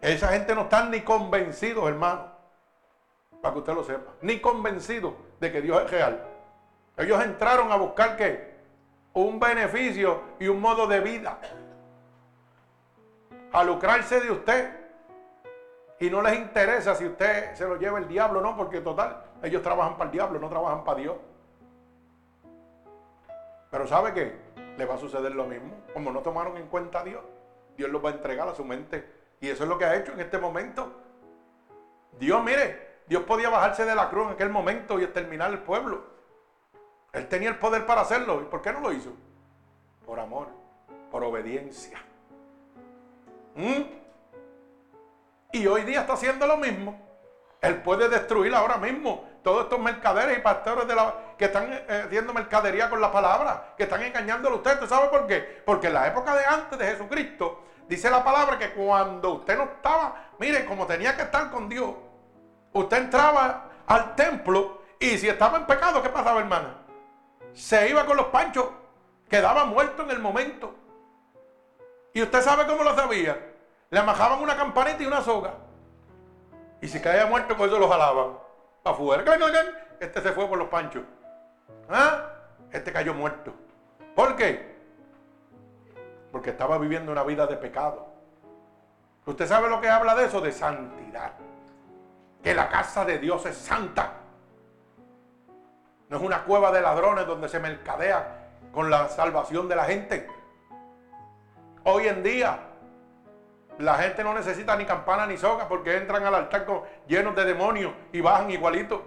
Esa 0.00 0.28
gente 0.28 0.54
no 0.54 0.62
está 0.62 0.84
ni 0.86 1.00
convencidos, 1.00 1.88
hermano. 1.88 2.26
Para 3.42 3.52
que 3.52 3.58
usted 3.58 3.74
lo 3.74 3.84
sepa. 3.84 4.12
Ni 4.22 4.40
convencidos 4.40 5.14
de 5.40 5.52
que 5.52 5.60
Dios 5.60 5.82
es 5.82 5.90
real. 5.90 6.24
Ellos 6.96 7.22
entraron 7.22 7.70
a 7.72 7.76
buscar 7.76 8.16
qué? 8.16 8.56
Un 9.14 9.38
beneficio 9.38 10.22
y 10.38 10.48
un 10.48 10.60
modo 10.60 10.86
de 10.86 11.00
vida. 11.00 11.38
A 13.52 13.64
lucrarse 13.64 14.20
de 14.20 14.30
usted. 14.30 14.78
Y 16.00 16.10
no 16.10 16.22
les 16.22 16.38
interesa 16.38 16.94
si 16.94 17.06
usted 17.06 17.54
se 17.54 17.66
lo 17.66 17.76
lleva 17.76 17.98
el 17.98 18.06
diablo, 18.06 18.40
no, 18.40 18.56
porque 18.56 18.80
total, 18.80 19.24
ellos 19.42 19.62
trabajan 19.62 19.94
para 19.94 20.04
el 20.04 20.12
diablo, 20.12 20.38
no 20.38 20.48
trabajan 20.48 20.84
para 20.84 21.00
Dios. 21.00 21.16
Pero 23.70 23.86
¿sabe 23.86 24.14
qué? 24.14 24.38
Le 24.76 24.86
va 24.86 24.94
a 24.94 24.98
suceder 24.98 25.32
lo 25.32 25.44
mismo. 25.44 25.74
Como 25.92 26.12
no 26.12 26.20
tomaron 26.20 26.56
en 26.56 26.68
cuenta 26.68 27.00
a 27.00 27.04
Dios, 27.04 27.22
Dios 27.76 27.90
los 27.90 28.04
va 28.04 28.10
a 28.10 28.12
entregar 28.12 28.48
a 28.48 28.54
su 28.54 28.64
mente. 28.64 29.17
Y 29.40 29.48
eso 29.48 29.62
es 29.64 29.68
lo 29.68 29.78
que 29.78 29.84
ha 29.84 29.96
hecho 29.96 30.12
en 30.12 30.20
este 30.20 30.38
momento. 30.38 30.92
Dios, 32.18 32.42
mire, 32.42 33.02
Dios 33.06 33.22
podía 33.22 33.48
bajarse 33.48 33.84
de 33.84 33.94
la 33.94 34.10
cruz 34.10 34.26
en 34.26 34.32
aquel 34.32 34.50
momento 34.50 34.98
y 34.98 35.04
exterminar 35.04 35.50
el 35.50 35.60
pueblo. 35.60 36.04
Él 37.12 37.28
tenía 37.28 37.48
el 37.48 37.58
poder 37.58 37.86
para 37.86 38.02
hacerlo. 38.02 38.42
¿Y 38.42 38.44
por 38.44 38.60
qué 38.60 38.72
no 38.72 38.80
lo 38.80 38.92
hizo? 38.92 39.12
Por 40.04 40.18
amor, 40.20 40.48
por 41.10 41.24
obediencia. 41.24 41.98
¿Mm? 43.54 43.82
Y 45.52 45.66
hoy 45.66 45.82
día 45.82 46.00
está 46.00 46.14
haciendo 46.14 46.46
lo 46.46 46.56
mismo. 46.56 47.00
Él 47.60 47.82
puede 47.82 48.08
destruir 48.08 48.54
ahora 48.54 48.76
mismo 48.76 49.26
todos 49.42 49.64
estos 49.64 49.80
mercaderes 49.80 50.38
y 50.38 50.40
pastores 50.40 50.86
de 50.86 50.94
la, 50.94 51.14
que 51.36 51.46
están 51.46 51.72
eh, 51.72 52.04
haciendo 52.06 52.32
mercadería 52.32 52.90
con 52.90 53.00
la 53.00 53.10
palabra, 53.10 53.74
que 53.76 53.84
están 53.84 54.02
engañándolo 54.02 54.56
a 54.56 54.58
usted. 54.58 54.82
¿Usted 54.82 55.10
por 55.10 55.26
qué? 55.26 55.62
Porque 55.64 55.88
en 55.88 55.94
la 55.94 56.06
época 56.06 56.36
de 56.36 56.44
antes 56.44 56.78
de 56.78 56.86
Jesucristo, 56.86 57.64
dice 57.88 58.10
la 58.10 58.22
palabra 58.22 58.58
que 58.58 58.72
cuando 58.72 59.34
usted 59.34 59.56
no 59.56 59.64
estaba, 59.64 60.30
mire, 60.38 60.64
como 60.66 60.86
tenía 60.86 61.16
que 61.16 61.22
estar 61.22 61.50
con 61.50 61.68
Dios, 61.68 61.94
usted 62.72 62.96
entraba 62.98 63.70
al 63.86 64.14
templo 64.14 64.82
y 65.00 65.18
si 65.18 65.28
estaba 65.28 65.58
en 65.58 65.66
pecado, 65.66 66.02
¿qué 66.02 66.08
pasaba, 66.08 66.40
hermana? 66.40 66.76
Se 67.54 67.88
iba 67.88 68.04
con 68.04 68.16
los 68.16 68.26
panchos, 68.26 68.66
quedaba 69.28 69.64
muerto 69.64 70.02
en 70.02 70.10
el 70.10 70.18
momento. 70.18 70.74
Y 72.12 72.22
usted 72.22 72.42
sabe 72.42 72.66
cómo 72.66 72.82
lo 72.82 72.94
sabía. 72.94 73.38
Le 73.90 73.98
amajaban 73.98 74.40
una 74.40 74.56
campanita 74.56 75.02
y 75.02 75.06
una 75.06 75.22
soga. 75.22 75.54
Y 76.80 76.88
si 76.88 77.00
caía 77.00 77.26
muerto, 77.26 77.56
pues 77.56 77.70
eso 77.70 77.78
lo 77.78 77.88
jalaban. 77.88 78.38
Afuera. 78.84 79.24
Este 80.00 80.20
se 80.20 80.32
fue 80.32 80.46
por 80.46 80.58
los 80.58 80.68
panchos. 80.68 81.02
¿Ah? 81.88 82.30
Este 82.70 82.92
cayó 82.92 83.14
muerto. 83.14 83.52
¿Por 84.14 84.36
qué? 84.36 84.77
Porque 86.32 86.50
estaba 86.50 86.78
viviendo 86.78 87.12
una 87.12 87.22
vida 87.22 87.46
de 87.46 87.56
pecado. 87.56 88.06
¿Usted 89.26 89.46
sabe 89.46 89.68
lo 89.68 89.80
que 89.80 89.88
habla 89.88 90.14
de 90.14 90.26
eso? 90.26 90.40
De 90.40 90.52
santidad. 90.52 91.32
Que 92.42 92.54
la 92.54 92.68
casa 92.68 93.04
de 93.04 93.18
Dios 93.18 93.44
es 93.46 93.56
santa. 93.56 94.12
No 96.08 96.16
es 96.16 96.22
una 96.22 96.44
cueva 96.44 96.72
de 96.72 96.80
ladrones 96.80 97.26
donde 97.26 97.48
se 97.48 97.60
mercadea 97.60 98.48
con 98.72 98.90
la 98.90 99.08
salvación 99.08 99.68
de 99.68 99.76
la 99.76 99.84
gente. 99.84 100.26
Hoy 101.84 102.08
en 102.08 102.22
día 102.22 102.58
la 103.78 103.94
gente 103.94 104.24
no 104.24 104.34
necesita 104.34 104.76
ni 104.76 104.84
campana 104.84 105.26
ni 105.26 105.36
soga 105.36 105.68
porque 105.68 105.96
entran 105.96 106.24
al 106.24 106.34
altar 106.34 106.66
llenos 107.06 107.36
de 107.36 107.44
demonios 107.44 107.92
y 108.12 108.20
bajan 108.20 108.50
igualito. 108.50 109.02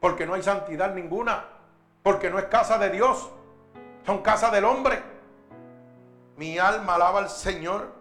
Porque 0.00 0.26
no 0.26 0.34
hay 0.34 0.42
santidad 0.42 0.94
ninguna. 0.94 1.44
Porque 2.02 2.30
no 2.30 2.38
es 2.38 2.44
casa 2.46 2.78
de 2.78 2.90
Dios. 2.90 3.30
Son 4.06 4.22
casa 4.22 4.50
del 4.50 4.64
hombre. 4.64 5.02
Mi 6.40 6.58
alma 6.58 6.94
alaba 6.94 7.18
al 7.18 7.28
Señor. 7.28 7.92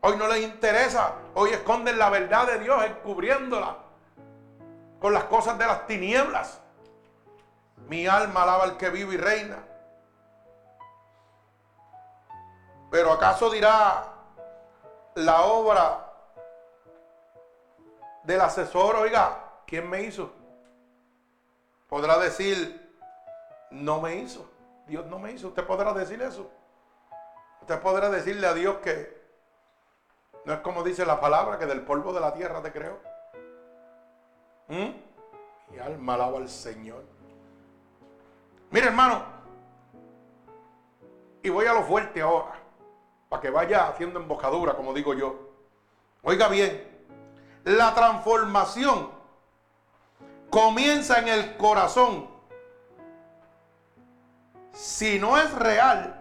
Hoy 0.00 0.16
no 0.16 0.26
les 0.26 0.42
interesa. 0.42 1.14
Hoy 1.36 1.50
esconden 1.50 2.00
la 2.00 2.10
verdad 2.10 2.48
de 2.48 2.58
Dios 2.58 2.84
encubriéndola 2.84 3.76
con 5.00 5.12
las 5.12 5.22
cosas 5.24 5.56
de 5.56 5.66
las 5.68 5.86
tinieblas. 5.86 6.60
Mi 7.86 8.08
alma 8.08 8.42
alaba 8.42 8.64
al 8.64 8.76
que 8.76 8.90
vive 8.90 9.14
y 9.14 9.18
reina. 9.18 9.58
Pero 12.90 13.12
acaso 13.12 13.48
dirá 13.50 14.14
la 15.14 15.42
obra 15.42 16.12
del 18.24 18.40
asesor, 18.40 18.96
oiga, 18.96 19.44
¿quién 19.64 19.88
me 19.88 20.02
hizo? 20.02 20.32
Podrá 21.88 22.18
decir, 22.18 22.98
no 23.70 24.00
me 24.00 24.16
hizo. 24.16 24.50
Dios 24.88 25.06
no 25.06 25.20
me 25.20 25.30
hizo. 25.30 25.46
Usted 25.46 25.64
podrá 25.64 25.92
decir 25.92 26.20
eso. 26.20 26.50
Usted 27.60 27.80
podrá 27.80 28.10
decirle 28.10 28.46
a 28.46 28.54
Dios 28.54 28.76
que 28.78 29.20
no 30.44 30.54
es 30.54 30.60
como 30.60 30.82
dice 30.82 31.04
la 31.04 31.20
palabra, 31.20 31.58
que 31.58 31.66
del 31.66 31.82
polvo 31.82 32.12
de 32.12 32.20
la 32.20 32.32
tierra 32.32 32.62
te 32.62 32.72
creo. 32.72 32.98
¿Mm? 34.68 35.74
Y 35.74 35.78
alma 35.78 36.14
alaba 36.14 36.38
al 36.38 36.48
Señor. 36.48 37.04
Mire, 38.70 38.86
hermano, 38.86 39.22
y 41.42 41.48
voy 41.48 41.66
a 41.66 41.74
lo 41.74 41.82
fuerte 41.82 42.20
ahora 42.20 42.54
para 43.28 43.42
que 43.42 43.50
vaya 43.50 43.88
haciendo 43.88 44.18
embocadura, 44.18 44.74
como 44.74 44.92
digo 44.92 45.14
yo. 45.14 45.50
Oiga 46.22 46.48
bien, 46.48 46.86
la 47.64 47.94
transformación 47.94 49.10
comienza 50.50 51.18
en 51.18 51.28
el 51.28 51.56
corazón. 51.56 52.28
Si 54.72 55.18
no 55.18 55.38
es 55.38 55.52
real, 55.54 56.19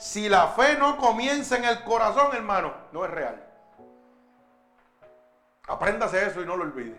si 0.00 0.30
la 0.30 0.46
fe 0.48 0.78
no 0.78 0.96
comienza 0.96 1.58
en 1.58 1.66
el 1.66 1.84
corazón, 1.84 2.34
hermano, 2.34 2.72
no 2.90 3.04
es 3.04 3.10
real. 3.10 3.44
Apréndase 5.68 6.26
eso 6.26 6.40
y 6.40 6.46
no 6.46 6.56
lo 6.56 6.64
olvide. 6.64 6.98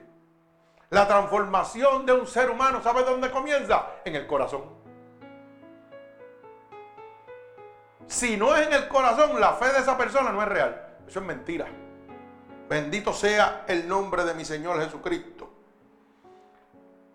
La 0.91 1.07
transformación 1.07 2.05
de 2.05 2.13
un 2.13 2.27
ser 2.27 2.51
humano, 2.51 2.79
¿sabe 2.83 3.03
dónde 3.03 3.31
comienza? 3.31 3.87
En 4.05 4.15
el 4.15 4.27
corazón. 4.27 4.65
Si 8.05 8.37
no 8.37 8.55
es 8.55 8.67
en 8.67 8.73
el 8.73 8.87
corazón, 8.87 9.39
la 9.41 9.53
fe 9.53 9.73
de 9.73 9.79
esa 9.79 9.97
persona 9.97 10.31
no 10.31 10.43
es 10.43 10.47
real. 10.47 10.99
Eso 11.07 11.21
es 11.21 11.25
mentira. 11.25 11.65
Bendito 12.69 13.13
sea 13.13 13.65
el 13.67 13.87
nombre 13.87 14.23
de 14.25 14.35
mi 14.35 14.45
Señor 14.45 14.79
Jesucristo. 14.79 15.51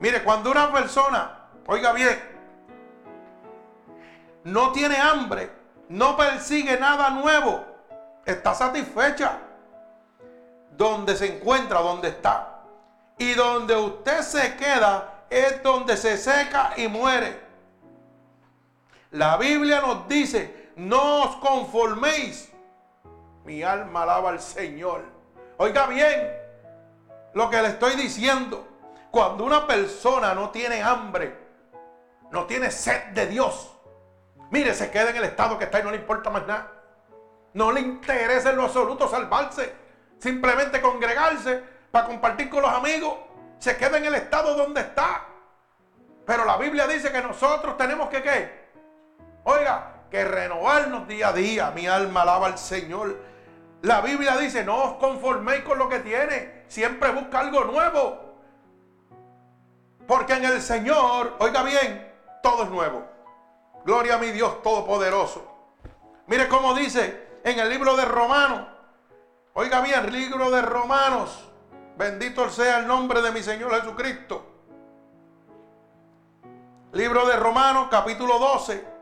Mire, 0.00 0.24
cuando 0.24 0.50
una 0.50 0.72
persona, 0.72 1.48
oiga 1.68 1.92
bien, 1.92 2.18
no 4.42 4.72
tiene 4.72 4.96
hambre, 4.96 5.65
no 5.88 6.16
persigue 6.16 6.78
nada 6.78 7.10
nuevo, 7.10 7.64
está 8.24 8.54
satisfecha 8.54 9.38
donde 10.76 11.16
se 11.16 11.36
encuentra, 11.36 11.80
donde 11.80 12.08
está. 12.08 12.62
Y 13.18 13.34
donde 13.34 13.74
usted 13.74 14.20
se 14.20 14.56
queda 14.56 15.24
es 15.30 15.62
donde 15.62 15.96
se 15.96 16.18
seca 16.18 16.72
y 16.76 16.88
muere. 16.88 17.40
La 19.12 19.36
Biblia 19.38 19.80
nos 19.80 20.06
dice 20.06 20.66
no 20.76 21.22
os 21.22 21.36
conforméis. 21.36 22.52
Mi 23.44 23.62
alma 23.62 24.02
alaba 24.02 24.30
al 24.30 24.40
Señor. 24.40 25.04
Oiga 25.56 25.86
bien 25.86 26.30
lo 27.32 27.48
que 27.48 27.62
le 27.62 27.68
estoy 27.68 27.94
diciendo. 27.94 28.66
Cuando 29.10 29.44
una 29.44 29.66
persona 29.66 30.34
no 30.34 30.50
tiene 30.50 30.82
hambre, 30.82 31.38
no 32.30 32.44
tiene 32.44 32.70
sed 32.70 33.12
de 33.14 33.26
Dios, 33.28 33.75
mire, 34.50 34.74
se 34.74 34.90
queda 34.90 35.10
en 35.10 35.16
el 35.16 35.24
estado 35.24 35.58
que 35.58 35.64
está 35.64 35.80
y 35.80 35.82
no 35.82 35.90
le 35.90 35.98
importa 35.98 36.30
más 36.30 36.46
nada. 36.46 36.72
No 37.54 37.72
le 37.72 37.80
interesa 37.80 38.50
en 38.50 38.56
lo 38.56 38.64
absoluto 38.64 39.08
salvarse. 39.08 39.74
Simplemente 40.18 40.80
congregarse 40.80 41.62
para 41.90 42.06
compartir 42.06 42.50
con 42.50 42.62
los 42.62 42.70
amigos. 42.70 43.14
Se 43.58 43.76
queda 43.76 43.98
en 43.98 44.04
el 44.04 44.14
estado 44.14 44.54
donde 44.54 44.82
está. 44.82 45.24
Pero 46.26 46.44
la 46.44 46.56
Biblia 46.58 46.86
dice 46.86 47.10
que 47.10 47.22
nosotros 47.22 47.76
tenemos 47.76 48.08
que 48.10 48.22
qué. 48.22 48.66
Oiga, 49.44 50.02
que 50.10 50.24
renovarnos 50.24 51.08
día 51.08 51.28
a 51.28 51.32
día. 51.32 51.70
Mi 51.70 51.86
alma 51.86 52.22
alaba 52.22 52.48
al 52.48 52.58
Señor. 52.58 53.16
La 53.82 54.00
Biblia 54.00 54.36
dice, 54.36 54.64
no 54.64 54.76
os 54.82 54.92
conforméis 54.94 55.62
con 55.62 55.78
lo 55.78 55.88
que 55.88 56.00
tiene. 56.00 56.64
Siempre 56.68 57.10
busca 57.10 57.40
algo 57.40 57.64
nuevo. 57.64 58.26
Porque 60.06 60.34
en 60.34 60.44
el 60.44 60.60
Señor, 60.60 61.36
oiga 61.38 61.62
bien, 61.62 62.12
todo 62.42 62.64
es 62.64 62.70
nuevo. 62.70 63.15
Gloria 63.86 64.16
a 64.16 64.18
mi 64.18 64.32
Dios 64.32 64.62
Todopoderoso. 64.64 65.46
Mire 66.26 66.48
cómo 66.48 66.74
dice 66.74 67.38
en 67.44 67.60
el 67.60 67.70
libro 67.70 67.94
de 67.94 68.04
Romanos. 68.04 68.66
Oiga 69.54 69.80
bien, 69.80 70.12
libro 70.12 70.50
de 70.50 70.60
Romanos. 70.60 71.48
Bendito 71.96 72.50
sea 72.50 72.80
el 72.80 72.88
nombre 72.88 73.22
de 73.22 73.30
mi 73.30 73.44
Señor 73.44 73.72
Jesucristo. 73.80 74.44
Libro 76.92 77.26
de 77.26 77.36
Romanos, 77.36 77.86
capítulo 77.88 78.38
12 78.38 78.96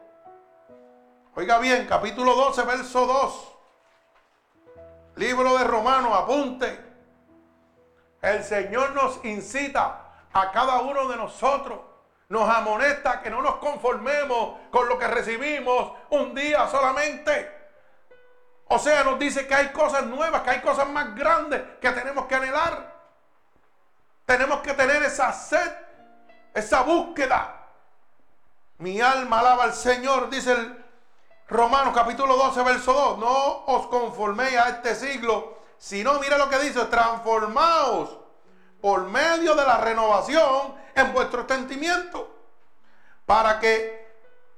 Oiga 1.37 1.59
bien, 1.59 1.87
capítulo 1.89 2.35
12, 2.35 2.63
verso 2.63 3.07
2. 3.07 3.53
Libro 5.17 5.57
de 5.57 5.65
Romanos, 5.65 6.13
apunte. 6.15 6.79
El 8.21 8.45
Señor 8.45 8.95
nos 8.95 9.25
incita 9.25 10.27
a 10.33 10.53
cada 10.53 10.83
uno 10.83 11.09
de 11.09 11.17
nosotros. 11.17 11.81
Nos 12.29 12.49
amonesta 12.49 13.21
que 13.21 13.31
no 13.31 13.43
nos 13.43 13.57
conformemos 13.57 14.59
con 14.71 14.89
lo 14.89 14.99
que 14.99 15.07
recibimos 15.07 15.93
un 16.11 16.35
día 16.35 16.67
solamente. 16.69 17.53
O 18.69 18.79
sea, 18.79 19.05
nos 19.05 19.19
dice 19.19 19.47
que 19.47 19.55
hay 19.55 19.69
cosas 19.69 20.05
nuevas, 20.07 20.43
que 20.43 20.51
hay 20.51 20.61
cosas 20.61 20.89
más 20.89 21.15
grandes 21.15 21.63
que 21.81 21.91
tenemos 21.91 22.27
que 22.27 22.35
anhelar. 22.35 22.93
Tenemos 24.25 24.61
que 24.61 24.73
tener 24.73 25.03
esa 25.03 25.33
sed, 25.33 25.71
esa 26.55 26.81
búsqueda. 26.83 27.67
Mi 28.79 29.01
alma 29.01 29.41
alaba 29.41 29.65
al 29.65 29.75
Señor, 29.75 30.31
dice 30.31 30.53
el 30.53 30.85
Romanos 31.49 31.95
capítulo 31.95 32.37
12, 32.37 32.63
verso 32.63 32.93
2. 32.93 33.19
No 33.19 33.65
os 33.67 33.87
conforméis 33.89 34.57
a 34.57 34.71
este 34.71 34.95
siglo, 34.95 35.59
sino, 35.77 36.19
mire 36.19 36.39
lo 36.39 36.49
que 36.49 36.59
dice, 36.59 36.87
transformaos 36.87 38.24
por 38.85 39.05
medio 39.05 39.55
de 39.55 39.65
la 39.65 39.79
renovación 39.79 40.75
en 40.95 41.15
vuestro 41.15 41.41
entendimiento, 41.41 42.29
para 43.25 43.59
que 43.59 44.13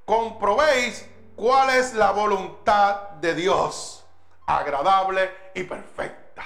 comprobéis 0.05 1.09
cuál 1.37 1.70
es 1.70 1.95
la 1.95 2.11
voluntad 2.11 3.11
de 3.20 3.37
Dios, 3.37 4.05
agradable 4.45 5.31
y 5.55 5.62
perfecta. 5.62 6.43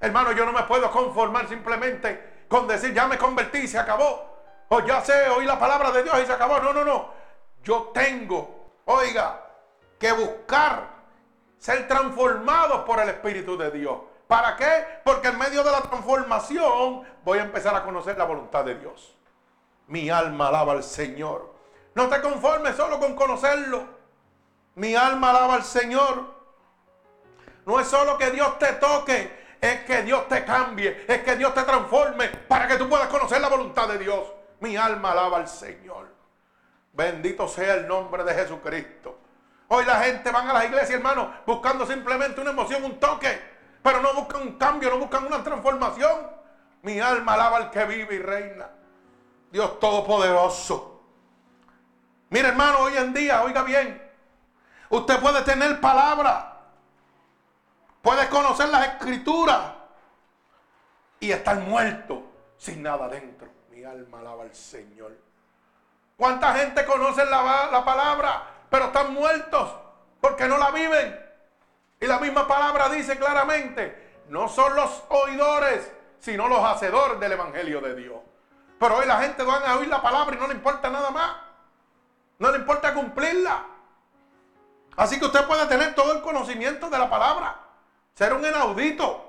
Hermano, 0.00 0.32
yo 0.32 0.46
no 0.46 0.52
me 0.52 0.62
puedo 0.62 0.90
conformar 0.90 1.50
simplemente 1.50 2.46
con 2.48 2.66
decir, 2.66 2.94
ya 2.94 3.06
me 3.06 3.18
convertí 3.18 3.58
y 3.58 3.68
se 3.68 3.78
acabó. 3.78 4.38
O 4.70 4.80
ya 4.80 5.02
sé, 5.02 5.28
oí 5.28 5.44
la 5.44 5.58
palabra 5.58 5.90
de 5.90 6.02
Dios 6.02 6.18
y 6.22 6.24
se 6.24 6.32
acabó. 6.32 6.60
No, 6.60 6.72
no, 6.72 6.82
no. 6.82 7.10
Yo 7.62 7.90
tengo, 7.92 8.72
oiga, 8.86 9.38
que 9.98 10.12
buscar 10.12 10.88
ser 11.58 11.86
transformados 11.86 12.84
por 12.86 13.00
el 13.00 13.10
Espíritu 13.10 13.58
de 13.58 13.70
Dios. 13.70 13.98
¿Para 14.30 14.54
qué? 14.54 14.86
Porque 15.02 15.26
en 15.26 15.38
medio 15.38 15.64
de 15.64 15.72
la 15.72 15.80
transformación 15.80 17.02
voy 17.24 17.38
a 17.40 17.42
empezar 17.42 17.74
a 17.74 17.82
conocer 17.82 18.16
la 18.16 18.22
voluntad 18.22 18.64
de 18.64 18.76
Dios. 18.76 19.16
Mi 19.88 20.08
alma 20.08 20.46
alaba 20.46 20.74
al 20.74 20.84
Señor. 20.84 21.52
No 21.96 22.08
te 22.08 22.20
conformes 22.20 22.76
solo 22.76 23.00
con 23.00 23.16
conocerlo. 23.16 23.88
Mi 24.76 24.94
alma 24.94 25.30
alaba 25.30 25.54
al 25.54 25.64
Señor. 25.64 26.32
No 27.66 27.80
es 27.80 27.88
solo 27.88 28.16
que 28.18 28.30
Dios 28.30 28.56
te 28.60 28.74
toque, 28.74 29.56
es 29.60 29.80
que 29.80 30.02
Dios 30.02 30.28
te 30.28 30.44
cambie, 30.44 31.06
es 31.08 31.24
que 31.24 31.34
Dios 31.34 31.52
te 31.52 31.64
transforme 31.64 32.28
para 32.28 32.68
que 32.68 32.76
tú 32.76 32.88
puedas 32.88 33.08
conocer 33.08 33.40
la 33.40 33.48
voluntad 33.48 33.88
de 33.88 33.98
Dios. 33.98 34.32
Mi 34.60 34.76
alma 34.76 35.10
alaba 35.10 35.38
al 35.38 35.48
Señor. 35.48 36.06
Bendito 36.92 37.48
sea 37.48 37.74
el 37.74 37.88
nombre 37.88 38.22
de 38.22 38.34
Jesucristo. 38.34 39.18
Hoy 39.66 39.84
la 39.84 39.96
gente 40.04 40.30
van 40.30 40.48
a 40.48 40.52
las 40.52 40.66
iglesias, 40.66 40.90
hermano, 40.90 41.34
buscando 41.44 41.84
simplemente 41.84 42.40
una 42.40 42.50
emoción, 42.50 42.84
un 42.84 43.00
toque, 43.00 43.58
pero 43.82 44.00
no 44.00 44.14
buscan 44.14 44.42
un 44.42 44.58
cambio, 44.58 44.90
no 44.90 44.98
buscan 44.98 45.26
una 45.26 45.42
transformación. 45.42 46.28
Mi 46.82 46.98
alma 47.00 47.34
alaba 47.34 47.58
al 47.58 47.70
que 47.70 47.84
vive 47.84 48.14
y 48.14 48.18
reina. 48.18 48.68
Dios 49.50 49.78
Todopoderoso. 49.80 51.02
Mira, 52.30 52.48
hermano, 52.48 52.78
hoy 52.80 52.96
en 52.96 53.12
día, 53.12 53.42
oiga 53.42 53.62
bien, 53.64 54.00
usted 54.88 55.18
puede 55.20 55.42
tener 55.42 55.80
palabra, 55.80 56.60
puede 58.02 58.28
conocer 58.28 58.68
las 58.68 58.86
escrituras 58.86 59.72
y 61.18 61.32
estar 61.32 61.58
muerto 61.58 62.22
sin 62.56 62.82
nada 62.82 63.08
dentro. 63.08 63.48
Mi 63.70 63.82
alma 63.82 64.20
alaba 64.20 64.44
al 64.44 64.54
Señor. 64.54 65.18
¿Cuánta 66.16 66.54
gente 66.54 66.84
conoce 66.84 67.24
la, 67.24 67.68
la 67.72 67.84
palabra, 67.84 68.44
pero 68.70 68.86
están 68.86 69.12
muertos 69.12 69.74
porque 70.20 70.46
no 70.46 70.58
la 70.58 70.70
viven. 70.70 71.29
Y 72.00 72.06
la 72.06 72.18
misma 72.18 72.48
palabra 72.48 72.88
dice 72.88 73.18
claramente, 73.18 74.22
no 74.28 74.48
son 74.48 74.74
los 74.74 75.02
oidores, 75.10 75.92
sino 76.18 76.48
los 76.48 76.64
hacedores 76.64 77.20
del 77.20 77.32
Evangelio 77.32 77.82
de 77.82 77.94
Dios. 77.94 78.18
Pero 78.78 78.96
hoy 78.96 79.06
la 79.06 79.20
gente 79.20 79.42
va 79.42 79.58
a 79.58 79.76
oír 79.76 79.88
la 79.88 80.00
palabra 80.00 80.34
y 80.34 80.38
no 80.38 80.48
le 80.48 80.54
importa 80.54 80.88
nada 80.88 81.10
más. 81.10 81.36
No 82.38 82.50
le 82.50 82.58
importa 82.58 82.94
cumplirla. 82.94 83.66
Así 84.96 85.18
que 85.18 85.26
usted 85.26 85.46
puede 85.46 85.66
tener 85.66 85.94
todo 85.94 86.12
el 86.12 86.22
conocimiento 86.22 86.88
de 86.88 86.98
la 86.98 87.10
palabra. 87.10 87.58
Ser 88.14 88.32
un 88.32 88.44
inaudito. 88.44 89.26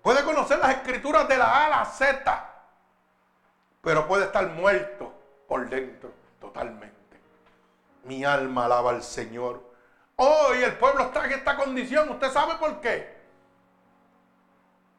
Puede 0.00 0.24
conocer 0.24 0.58
las 0.58 0.76
escrituras 0.76 1.28
de 1.28 1.36
la 1.36 1.44
A 1.44 1.66
a 1.66 1.68
la 1.68 1.84
Z. 1.84 2.50
Pero 3.82 4.08
puede 4.08 4.24
estar 4.24 4.46
muerto 4.48 5.12
por 5.46 5.68
dentro 5.68 6.10
totalmente. 6.40 7.20
Mi 8.04 8.24
alma 8.24 8.64
alaba 8.64 8.90
al 8.90 9.02
Señor. 9.02 9.71
Hoy 10.24 10.62
el 10.62 10.74
pueblo 10.74 11.02
está 11.02 11.24
en 11.24 11.32
esta 11.32 11.56
condición. 11.56 12.08
¿Usted 12.10 12.30
sabe 12.30 12.54
por 12.54 12.80
qué? 12.80 13.12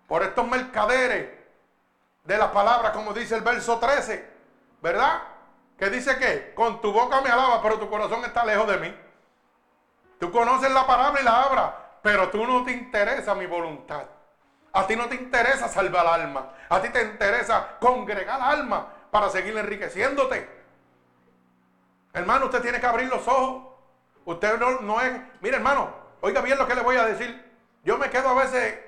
Por 0.06 0.22
estos 0.22 0.46
mercaderes 0.46 1.30
de 2.26 2.38
la 2.38 2.52
palabra, 2.52 2.92
como 2.92 3.14
dice 3.14 3.36
el 3.36 3.42
verso 3.42 3.80
13. 3.80 4.30
¿Verdad? 4.82 5.22
Que 5.80 5.90
dice 5.90 6.18
que 6.18 6.54
con 6.54 6.82
tu 6.82 6.92
boca 6.92 7.22
me 7.22 7.30
alaba, 7.30 7.62
pero 7.62 7.80
tu 7.80 7.90
corazón 7.90 8.26
está 8.26 8.44
lejos 8.44 8.68
de 8.68 8.78
mí. 8.80 8.94
Tú 10.20 10.30
conoces 10.30 10.70
la 10.74 10.86
palabra 10.86 11.22
y 11.22 11.24
la 11.24 11.44
abras, 11.44 11.74
pero 12.02 12.30
tú 12.30 12.46
no 12.46 12.66
te 12.66 12.74
interesa 12.74 13.34
mi 13.34 13.46
voluntad. 13.46 14.04
A 14.74 14.86
ti 14.86 14.98
no 14.98 15.08
te 15.08 15.16
interesa 15.16 15.70
salvar 15.70 16.06
alma. 16.06 16.50
A 16.68 16.82
ti 16.82 16.90
te 16.90 17.02
interesa 17.02 17.78
congregar 17.80 18.42
alma 18.42 18.88
para 19.10 19.30
seguir 19.30 19.58
enriqueciéndote. 19.58 20.50
Hermano, 22.12 22.48
usted 22.48 22.62
tiene 22.62 22.82
que 22.82 22.88
abrir 22.88 23.08
los 23.08 23.26
ojos. 23.26 23.73
Usted 24.26 24.60
no, 24.60 25.02
es... 25.02 25.22
Mire, 25.42 25.58
hermano, 25.58 25.90
oiga 26.22 26.42
bien 26.42 26.58
lo 26.58 26.68
que 26.68 26.76
le 26.76 26.82
voy 26.82 26.96
a 26.96 27.06
decir. 27.06 27.52
Yo 27.84 27.98
me 27.98 28.10
quedo 28.10 28.30
a 28.30 28.34
veces, 28.34 28.80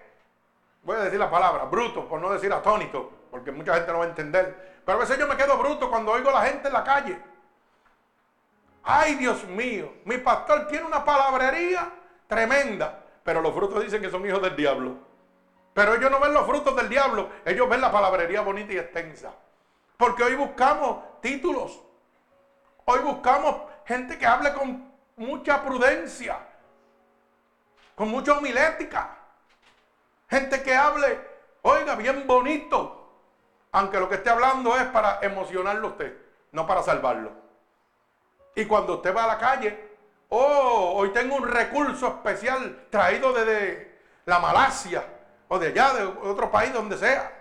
voy 0.84 0.96
a 0.96 1.02
decir 1.02 1.20
la 1.20 1.30
palabra, 1.30 1.66
bruto, 1.66 2.08
por 2.08 2.22
no 2.22 2.32
decir 2.32 2.52
atónito, 2.54 3.12
porque 3.30 3.52
mucha 3.52 3.74
gente 3.76 3.92
no 3.92 4.00
va 4.00 4.06
a 4.06 4.10
entender. 4.10 4.82
Pero 4.86 4.98
a 4.98 5.02
veces 5.02 5.18
yo 5.18 5.28
me 5.28 5.36
quedo 5.36 5.58
bruto 5.58 5.90
cuando 5.90 6.12
oigo 6.12 6.30
a 6.30 6.34
la 6.34 6.46
gente 6.46 6.68
en 6.68 6.74
la 6.74 6.84
calle. 6.84 7.20
Ay, 8.84 9.16
Dios 9.16 9.44
mío, 9.46 9.92
mi 10.06 10.18
pastor 10.20 10.68
tiene 10.68 10.86
una 10.86 11.04
palabrería 11.04 11.92
tremenda, 12.28 13.04
pero 13.24 13.42
los 13.42 13.54
frutos 13.54 13.84
dicen 13.84 14.02
que 14.02 14.12
son 14.12 14.26
hijos 14.26 14.42
del 14.42 14.56
diablo. 14.56 14.96
Pero 15.74 15.96
ellos 15.96 16.10
no 16.10 16.20
ven 16.20 16.34
los 16.34 16.46
frutos 16.46 16.76
del 16.76 16.88
diablo, 16.88 17.30
ellos 17.44 17.68
ven 17.68 17.82
la 17.82 17.92
palabrería 17.92 18.42
bonita 18.42 18.72
y 18.72 18.78
extensa. 18.78 19.34
Porque 19.98 20.24
hoy 20.24 20.36
buscamos 20.36 21.20
títulos, 21.22 21.82
Hoy 22.88 23.00
buscamos 23.00 23.62
gente 23.86 24.18
que 24.18 24.28
hable 24.28 24.54
con 24.54 24.92
mucha 25.16 25.64
prudencia, 25.64 26.38
con 27.96 28.10
mucha 28.10 28.38
homilética. 28.38 29.18
Gente 30.30 30.62
que 30.64 30.76
hable, 30.76 31.20
oiga, 31.62 31.96
bien 31.96 32.26
bonito. 32.28 33.02
Aunque 33.72 34.00
lo 34.00 34.08
que 34.08 34.16
esté 34.16 34.30
hablando 34.30 34.76
es 34.78 34.86
para 34.86 35.20
emocionarlo 35.22 35.90
usted, 35.90 36.18
no 36.52 36.66
para 36.66 36.82
salvarlo. 36.82 37.32
Y 38.56 38.66
cuando 38.66 38.96
usted 38.96 39.14
va 39.14 39.26
a 39.26 39.28
la 39.28 39.38
calle, 39.38 39.98
oh, 40.30 40.94
hoy 40.96 41.10
tengo 41.10 41.36
un 41.36 41.48
recurso 41.48 42.08
especial 42.08 42.88
traído 42.90 43.34
desde 43.34 44.00
la 44.26 44.40
Malasia 44.40 45.04
o 45.48 45.60
de 45.60 45.68
allá, 45.68 45.94
de 45.94 46.04
otro 46.04 46.50
país, 46.50 46.74
donde 46.74 46.98
sea. 46.98 47.32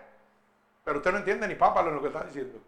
Pero 0.85 0.99
usted 0.99 1.13
no 1.13 1.19
entiende 1.19 1.49
ni 1.49 1.55
en 1.55 1.95
lo 1.95 2.01
que 2.01 2.09
está 2.09 2.25
diciendo. 2.25 2.59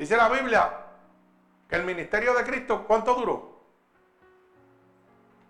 Dice 0.00 0.16
la 0.16 0.30
Biblia 0.30 0.70
que 1.68 1.76
el 1.76 1.84
ministerio 1.84 2.32
de 2.32 2.42
Cristo, 2.42 2.86
¿cuánto 2.86 3.12
duró? 3.12 3.60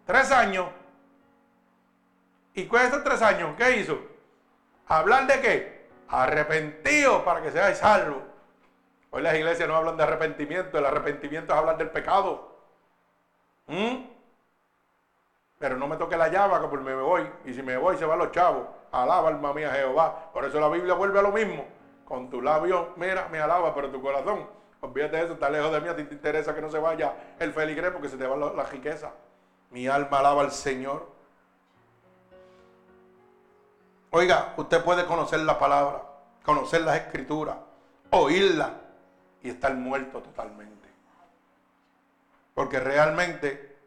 Tres 0.05 0.33
años. 0.33 0.67
¿Y 2.55 2.67
cuáles 2.67 2.89
esos 2.89 3.05
tres 3.05 3.23
años? 3.23 3.55
¿Qué 3.57 3.77
hizo? 3.77 3.97
¿Hablar 4.89 5.29
de 5.29 5.41
qué? 5.41 5.89
Arrepentido 6.09 7.25
para 7.25 7.43
que 7.43 7.53
seáis 7.53 7.79
salvos. 7.79 8.25
Hoy 9.11 9.23
las 9.23 9.37
iglesias 9.37 9.69
no 9.69 9.77
hablan 9.77 9.97
de 9.97 10.03
arrepentimiento, 10.03 10.79
el 10.79 10.87
arrepentimiento 10.87 11.53
es 11.53 11.59
hablar 11.61 11.79
del 11.79 11.91
pecado. 11.91 12.59
¿Mm? 13.69 14.05
Pero 15.61 15.77
no 15.77 15.87
me 15.87 15.97
toque 15.97 16.17
la 16.17 16.27
llave 16.27 16.61
que 16.61 16.67
por 16.67 16.81
me 16.81 16.97
voy. 16.97 17.31
Y 17.45 17.55
si 17.55 17.63
me 17.63 17.77
voy 17.77 17.97
se 17.99 18.05
van 18.05 18.19
los 18.19 18.33
chavos. 18.33 18.67
Alaba 18.91 19.29
alma 19.29 19.55
mía 19.55 19.71
Jehová. 19.71 20.33
Por 20.33 20.45
eso 20.45 20.59
la 20.59 20.69
Biblia 20.69 20.95
vuelve 20.95 21.21
a 21.21 21.23
lo 21.23 21.31
mismo. 21.31 21.65
Con 22.11 22.29
tu 22.29 22.43
labio, 22.43 22.93
mira, 22.97 23.29
me 23.31 23.39
alaba, 23.39 23.73
pero 23.73 23.89
tu 23.89 24.03
corazón, 24.03 24.45
olvídate 24.81 25.17
de 25.17 25.23
eso, 25.23 25.35
está 25.35 25.49
lejos 25.49 25.71
de 25.71 25.81
mí, 25.81 25.89
a 25.89 25.95
ti 25.95 26.03
te 26.03 26.15
interesa 26.15 26.53
que 26.53 26.61
no 26.61 26.69
se 26.69 26.81
vaya 26.81 27.15
el 27.39 27.53
feligre 27.53 27.93
porque 27.93 28.09
se 28.09 28.17
te 28.17 28.27
va 28.27 28.37
la, 28.37 28.65
riqueza. 28.65 29.13
Mi 29.71 29.87
alma 29.87 30.19
alaba 30.19 30.43
al 30.43 30.51
Señor. 30.51 31.09
Oiga, 34.11 34.55
usted 34.57 34.83
puede 34.83 35.07
conocer 35.07 35.39
la 35.39 35.57
palabra, 35.57 36.03
conocer 36.45 36.81
las 36.81 36.97
escrituras, 36.97 37.59
oírla 38.11 38.73
y 39.45 39.51
estar 39.51 39.73
muerto 39.77 40.21
totalmente. 40.21 40.89
Porque 42.55 42.81
realmente 42.81 43.79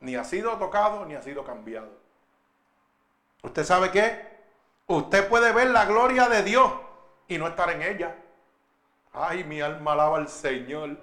ni 0.00 0.16
ha 0.16 0.24
sido 0.24 0.56
tocado 0.56 1.04
ni 1.04 1.14
ha 1.14 1.20
sido 1.20 1.44
cambiado. 1.44 1.90
¿Usted 3.42 3.64
sabe 3.64 3.90
qué? 3.90 4.38
Usted 4.86 5.28
puede 5.28 5.52
ver 5.52 5.68
la 5.68 5.84
gloria 5.84 6.30
de 6.30 6.42
Dios 6.42 6.87
y 7.28 7.38
no 7.38 7.46
estar 7.46 7.70
en 7.70 7.82
ella. 7.82 8.16
Ay, 9.12 9.44
mi 9.44 9.60
alma 9.60 9.92
alaba 9.92 10.16
al 10.16 10.28
Señor. 10.28 10.96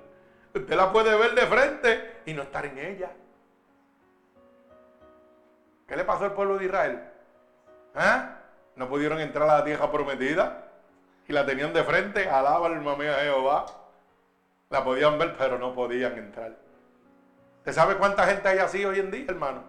Usted 0.53 0.76
la 0.76 0.91
puede 0.91 1.15
ver 1.15 1.36
de 1.36 1.45
frente 1.45 2.21
y 2.26 2.34
no 2.34 2.41
estar 2.41 2.65
en 2.65 2.78
ella. 2.78 3.11
¿Qué 5.88 5.95
le 5.95 6.03
pasó 6.03 6.26
al 6.26 6.34
pueblo 6.34 6.57
de 6.57 6.65
Israel? 6.65 7.03
¿Eh? 7.95 8.21
No 8.76 8.89
pudieron 8.89 9.19
entrar 9.19 9.49
a 9.49 9.59
la 9.59 9.63
tierra 9.63 9.91
prometida 9.91 10.71
y 11.28 11.34
la 11.34 11.45
tenían 11.45 11.73
de 11.73 11.84
frente, 11.84 12.28
alaba 12.28 12.67
el 12.67 12.82
mamé 12.82 13.09
a 13.09 13.19
Jehová. 13.19 13.65
La 14.69 14.84
podían 14.84 15.19
ver, 15.19 15.36
pero 15.38 15.59
no 15.59 15.76
podían 15.76 16.17
entrar. 16.17 16.55
¿Usted 17.59 17.71
sabe 17.71 17.97
cuánta 17.97 18.26
gente 18.26 18.47
hay 18.47 18.59
así 18.59 18.84
hoy 18.84 18.99
en 18.99 19.11
día, 19.11 19.26
hermano? 19.28 19.63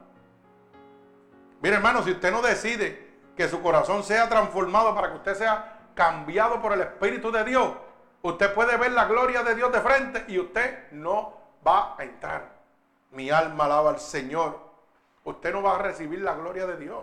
Mire, 1.61 1.77
hermano, 1.77 2.03
si 2.03 2.13
usted 2.13 2.31
no 2.31 2.43
decide 2.43 3.07
que 3.37 3.49
su 3.49 3.61
corazón 3.61 4.03
sea 4.03 4.29
transformado 4.29 4.95
para 4.95 5.11
que 5.11 5.17
usted 5.17 5.35
sea 5.35 5.76
cambiado 5.97 6.63
por 6.63 6.73
el 6.75 6.83
Espíritu 6.83 7.33
de 7.33 7.43
Dios, 7.43 7.73
usted 8.23 8.55
puede 8.55 8.77
ver 8.77 8.93
la 8.93 9.07
gloria 9.07 9.43
de 9.43 9.57
Dios 9.57 9.73
de 9.73 9.81
frente 9.81 10.25
y 10.29 10.39
usted 10.39 10.93
no 10.93 11.37
va 11.67 11.97
a 11.99 12.05
entrar. 12.05 12.53
Mi 13.11 13.31
alma 13.31 13.65
alaba 13.65 13.91
al 13.91 13.99
Señor. 13.99 14.61
Usted 15.25 15.53
no 15.53 15.63
va 15.63 15.75
a 15.75 15.79
recibir 15.79 16.21
la 16.21 16.35
gloria 16.35 16.67
de 16.67 16.77
Dios. 16.77 17.03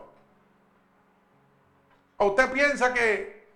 ¿O 2.17 2.27
usted 2.27 2.51
piensa 2.51 2.93
que 2.93 3.47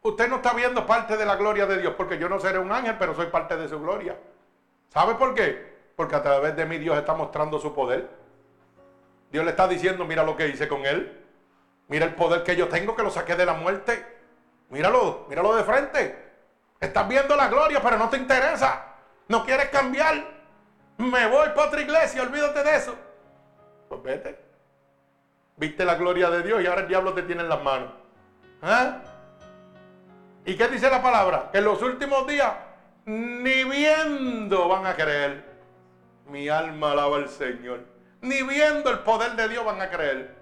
usted 0.00 0.28
no 0.28 0.36
está 0.36 0.54
viendo 0.54 0.86
parte 0.86 1.16
de 1.16 1.26
la 1.26 1.36
gloria 1.36 1.66
de 1.66 1.78
Dios? 1.78 1.94
Porque 1.96 2.16
yo 2.16 2.28
no 2.28 2.38
seré 2.38 2.58
un 2.58 2.72
ángel, 2.72 2.96
pero 2.98 3.14
soy 3.14 3.26
parte 3.26 3.56
de 3.56 3.68
su 3.68 3.78
gloria. 3.80 4.16
¿Sabe 4.88 5.16
por 5.16 5.34
qué? 5.34 5.76
Porque 5.96 6.14
a 6.14 6.22
través 6.22 6.56
de 6.56 6.64
mí 6.64 6.78
Dios 6.78 6.96
está 6.96 7.12
mostrando 7.12 7.58
su 7.58 7.74
poder. 7.74 8.08
Dios 9.30 9.44
le 9.44 9.50
está 9.50 9.68
diciendo, 9.68 10.06
mira 10.06 10.22
lo 10.22 10.36
que 10.36 10.48
hice 10.48 10.68
con 10.68 10.86
él. 10.86 11.26
Mira 11.88 12.06
el 12.06 12.14
poder 12.14 12.44
que 12.44 12.56
yo 12.56 12.68
tengo, 12.68 12.94
que 12.94 13.02
lo 13.02 13.10
saqué 13.10 13.34
de 13.34 13.44
la 13.44 13.54
muerte. 13.54 14.17
Míralo, 14.70 15.26
míralo 15.28 15.56
de 15.56 15.64
frente. 15.64 16.28
Estás 16.80 17.08
viendo 17.08 17.34
la 17.36 17.48
gloria, 17.48 17.80
pero 17.82 17.96
no 17.96 18.08
te 18.08 18.16
interesa. 18.16 18.84
No 19.28 19.44
quieres 19.44 19.68
cambiar. 19.70 20.14
Me 20.98 21.26
voy 21.26 21.48
para 21.50 21.68
otra 21.68 21.80
iglesia, 21.80 22.22
olvídate 22.22 22.62
de 22.62 22.76
eso. 22.76 22.94
Pues 23.88 24.02
vete. 24.02 24.38
Viste 25.56 25.84
la 25.84 25.96
gloria 25.96 26.30
de 26.30 26.42
Dios 26.42 26.62
y 26.62 26.66
ahora 26.66 26.82
el 26.82 26.88
diablo 26.88 27.14
te 27.14 27.22
tiene 27.22 27.42
en 27.42 27.48
las 27.48 27.62
manos. 27.62 27.90
¿Eh? 28.62 28.92
¿Y 30.44 30.56
qué 30.56 30.68
dice 30.68 30.88
la 30.88 31.02
palabra? 31.02 31.50
Que 31.50 31.58
en 31.58 31.64
los 31.64 31.82
últimos 31.82 32.26
días 32.26 32.52
ni 33.06 33.64
viendo 33.64 34.68
van 34.68 34.86
a 34.86 34.94
creer. 34.94 35.44
Mi 36.26 36.48
alma 36.48 36.92
alaba 36.92 37.16
al 37.16 37.28
Señor. 37.28 37.80
Ni 38.20 38.42
viendo 38.42 38.90
el 38.90 39.00
poder 39.00 39.32
de 39.32 39.48
Dios 39.48 39.64
van 39.64 39.80
a 39.80 39.88
creer. 39.88 40.36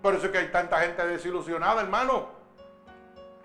Por 0.00 0.14
eso 0.14 0.26
es 0.26 0.32
que 0.32 0.38
hay 0.38 0.48
tanta 0.48 0.80
gente 0.80 1.06
desilusionada, 1.06 1.82
hermano. 1.82 2.35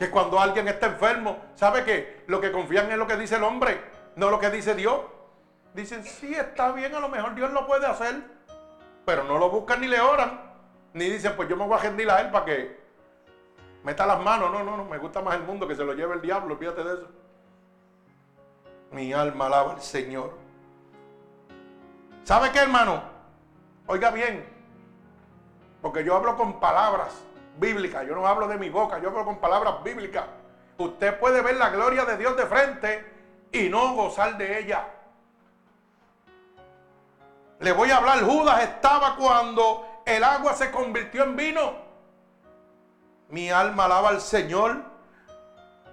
Que 0.01 0.09
cuando 0.09 0.39
alguien 0.39 0.67
está 0.67 0.87
enfermo, 0.87 1.37
¿sabe 1.53 1.83
qué? 1.83 2.23
Lo 2.25 2.41
que 2.41 2.51
confían 2.51 2.91
es 2.91 2.97
lo 2.97 3.05
que 3.05 3.15
dice 3.17 3.35
el 3.35 3.43
hombre, 3.43 3.79
no 4.15 4.31
lo 4.31 4.39
que 4.39 4.49
dice 4.49 4.73
Dios. 4.73 4.99
Dicen, 5.75 6.03
sí, 6.03 6.33
está 6.33 6.71
bien, 6.71 6.95
a 6.95 6.99
lo 6.99 7.07
mejor 7.07 7.35
Dios 7.35 7.53
lo 7.53 7.67
puede 7.67 7.85
hacer. 7.85 8.15
Pero 9.05 9.25
no 9.25 9.37
lo 9.37 9.51
buscan 9.51 9.79
ni 9.79 9.85
le 9.85 10.01
oran. 10.01 10.41
Ni 10.93 11.05
dicen, 11.05 11.33
pues 11.35 11.47
yo 11.47 11.55
me 11.55 11.67
voy 11.67 11.77
a 11.77 11.83
rendir 11.83 12.09
a 12.09 12.19
él 12.19 12.31
para 12.31 12.45
que 12.45 12.79
meta 13.83 14.07
las 14.07 14.19
manos. 14.19 14.51
No, 14.51 14.63
no, 14.63 14.75
no, 14.75 14.85
me 14.85 14.97
gusta 14.97 15.21
más 15.21 15.35
el 15.35 15.43
mundo 15.43 15.67
que 15.67 15.75
se 15.75 15.83
lo 15.83 15.93
lleve 15.93 16.15
el 16.15 16.21
diablo, 16.21 16.55
olvídate 16.55 16.83
de 16.83 16.93
eso. 16.95 17.07
Mi 18.89 19.13
alma 19.13 19.45
alaba 19.45 19.73
al 19.73 19.81
Señor. 19.83 20.33
¿Sabe 22.23 22.51
qué, 22.51 22.57
hermano? 22.57 23.03
Oiga 23.85 24.09
bien, 24.09 24.49
porque 25.79 26.03
yo 26.03 26.15
hablo 26.15 26.35
con 26.35 26.59
palabras 26.59 27.23
bíblicas, 27.61 28.05
yo 28.05 28.15
no 28.15 28.27
hablo 28.27 28.47
de 28.47 28.57
mi 28.57 28.69
boca, 28.69 28.99
yo 28.99 29.09
hablo 29.09 29.23
con 29.23 29.37
palabras 29.37 29.81
bíblicas. 29.83 30.25
Usted 30.77 31.17
puede 31.19 31.41
ver 31.41 31.55
la 31.55 31.69
gloria 31.69 32.03
de 32.03 32.17
Dios 32.17 32.35
de 32.35 32.47
frente 32.47 33.05
y 33.51 33.69
no 33.69 33.93
gozar 33.93 34.37
de 34.37 34.59
ella. 34.59 34.87
Le 37.59 37.71
voy 37.71 37.91
a 37.91 37.97
hablar, 37.97 38.23
Judas 38.23 38.63
estaba 38.63 39.15
cuando 39.15 40.01
el 40.05 40.23
agua 40.23 40.55
se 40.55 40.71
convirtió 40.71 41.23
en 41.23 41.35
vino. 41.35 41.73
Mi 43.29 43.51
alma 43.51 43.85
alaba 43.85 44.09
al 44.09 44.19
Señor. 44.19 44.81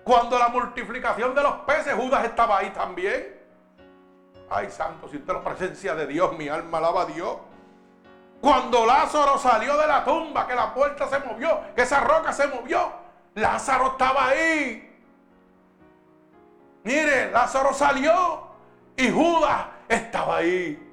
Cuando 0.03 0.39
la 0.39 0.49
multiplicación 0.49 1.35
de 1.35 1.43
los 1.43 1.55
peces, 1.67 1.95
Judas 1.95 2.25
estaba 2.25 2.59
ahí 2.59 2.71
también. 2.71 3.39
Ay, 4.49 4.71
santo, 4.71 5.07
si 5.11 5.19
usted 5.19 5.35
la 5.35 5.45
presencia 5.45 5.95
de 5.95 6.07
Dios, 6.07 6.37
mi 6.39 6.49
alma 6.49 6.79
alaba 6.79 7.03
a 7.03 7.07
Dios. 7.07 7.37
Cuando 8.41 8.87
Lázaro 8.87 9.37
salió 9.39 9.77
de 9.77 9.87
la 9.87 10.05
tumba, 10.05 10.47
que 10.47 10.55
la 10.55 10.73
puerta 10.73 11.09
se 11.09 11.19
movió, 11.21 11.61
que 11.75 11.83
esa 11.83 12.01
roca 12.01 12.33
se 12.33 12.47
movió, 12.47 12.93
Lázaro 13.35 13.89
estaba 13.89 14.29
ahí. 14.29 14.85
Mire, 16.85 17.31
Lázaro 17.31 17.75
salió 17.75 18.49
y 18.97 19.11
Judas 19.11 19.67
estaba 19.89 20.39
ahí. 20.39 20.85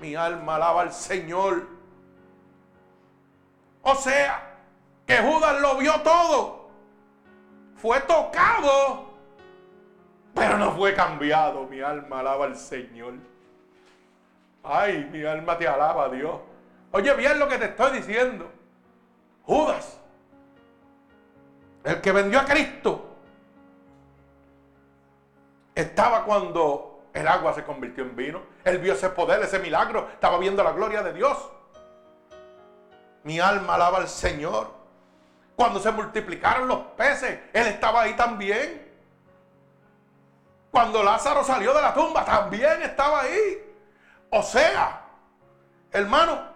Mi 0.00 0.14
alma 0.14 0.56
alaba 0.56 0.82
al 0.82 0.92
Señor. 0.92 1.68
O 3.82 3.94
sea, 3.94 4.56
que 5.06 5.18
Judas 5.18 5.60
lo 5.60 5.76
vio 5.76 6.00
todo. 6.00 6.70
Fue 7.76 8.00
tocado, 8.00 9.10
pero 10.34 10.56
no 10.56 10.72
fue 10.72 10.94
cambiado. 10.94 11.64
Mi 11.64 11.80
alma 11.80 12.20
alaba 12.20 12.46
al 12.46 12.56
Señor. 12.56 13.14
Ay, 14.62 15.08
mi 15.12 15.22
alma 15.24 15.58
te 15.58 15.68
alaba, 15.68 16.08
Dios. 16.08 16.40
Oye 16.94 17.12
bien 17.14 17.40
lo 17.40 17.48
que 17.48 17.58
te 17.58 17.64
estoy 17.64 17.98
diciendo. 17.98 18.48
Judas, 19.42 19.98
el 21.82 22.00
que 22.00 22.12
vendió 22.12 22.38
a 22.38 22.44
Cristo, 22.44 23.16
estaba 25.74 26.22
cuando 26.22 27.02
el 27.12 27.26
agua 27.26 27.52
se 27.52 27.64
convirtió 27.64 28.04
en 28.04 28.14
vino. 28.14 28.42
Él 28.62 28.78
vio 28.78 28.92
ese 28.92 29.08
poder, 29.08 29.42
ese 29.42 29.58
milagro. 29.58 30.08
Estaba 30.12 30.38
viendo 30.38 30.62
la 30.62 30.70
gloria 30.70 31.02
de 31.02 31.12
Dios. 31.14 31.36
Mi 33.24 33.40
alma 33.40 33.74
alaba 33.74 33.98
al 33.98 34.06
Señor. 34.06 34.70
Cuando 35.56 35.80
se 35.80 35.90
multiplicaron 35.90 36.68
los 36.68 36.78
peces, 36.96 37.40
Él 37.52 37.66
estaba 37.66 38.02
ahí 38.02 38.14
también. 38.14 38.88
Cuando 40.70 41.02
Lázaro 41.02 41.42
salió 41.42 41.74
de 41.74 41.82
la 41.82 41.92
tumba, 41.92 42.24
también 42.24 42.82
estaba 42.82 43.22
ahí. 43.22 43.74
O 44.30 44.44
sea, 44.44 45.06
hermano, 45.90 46.53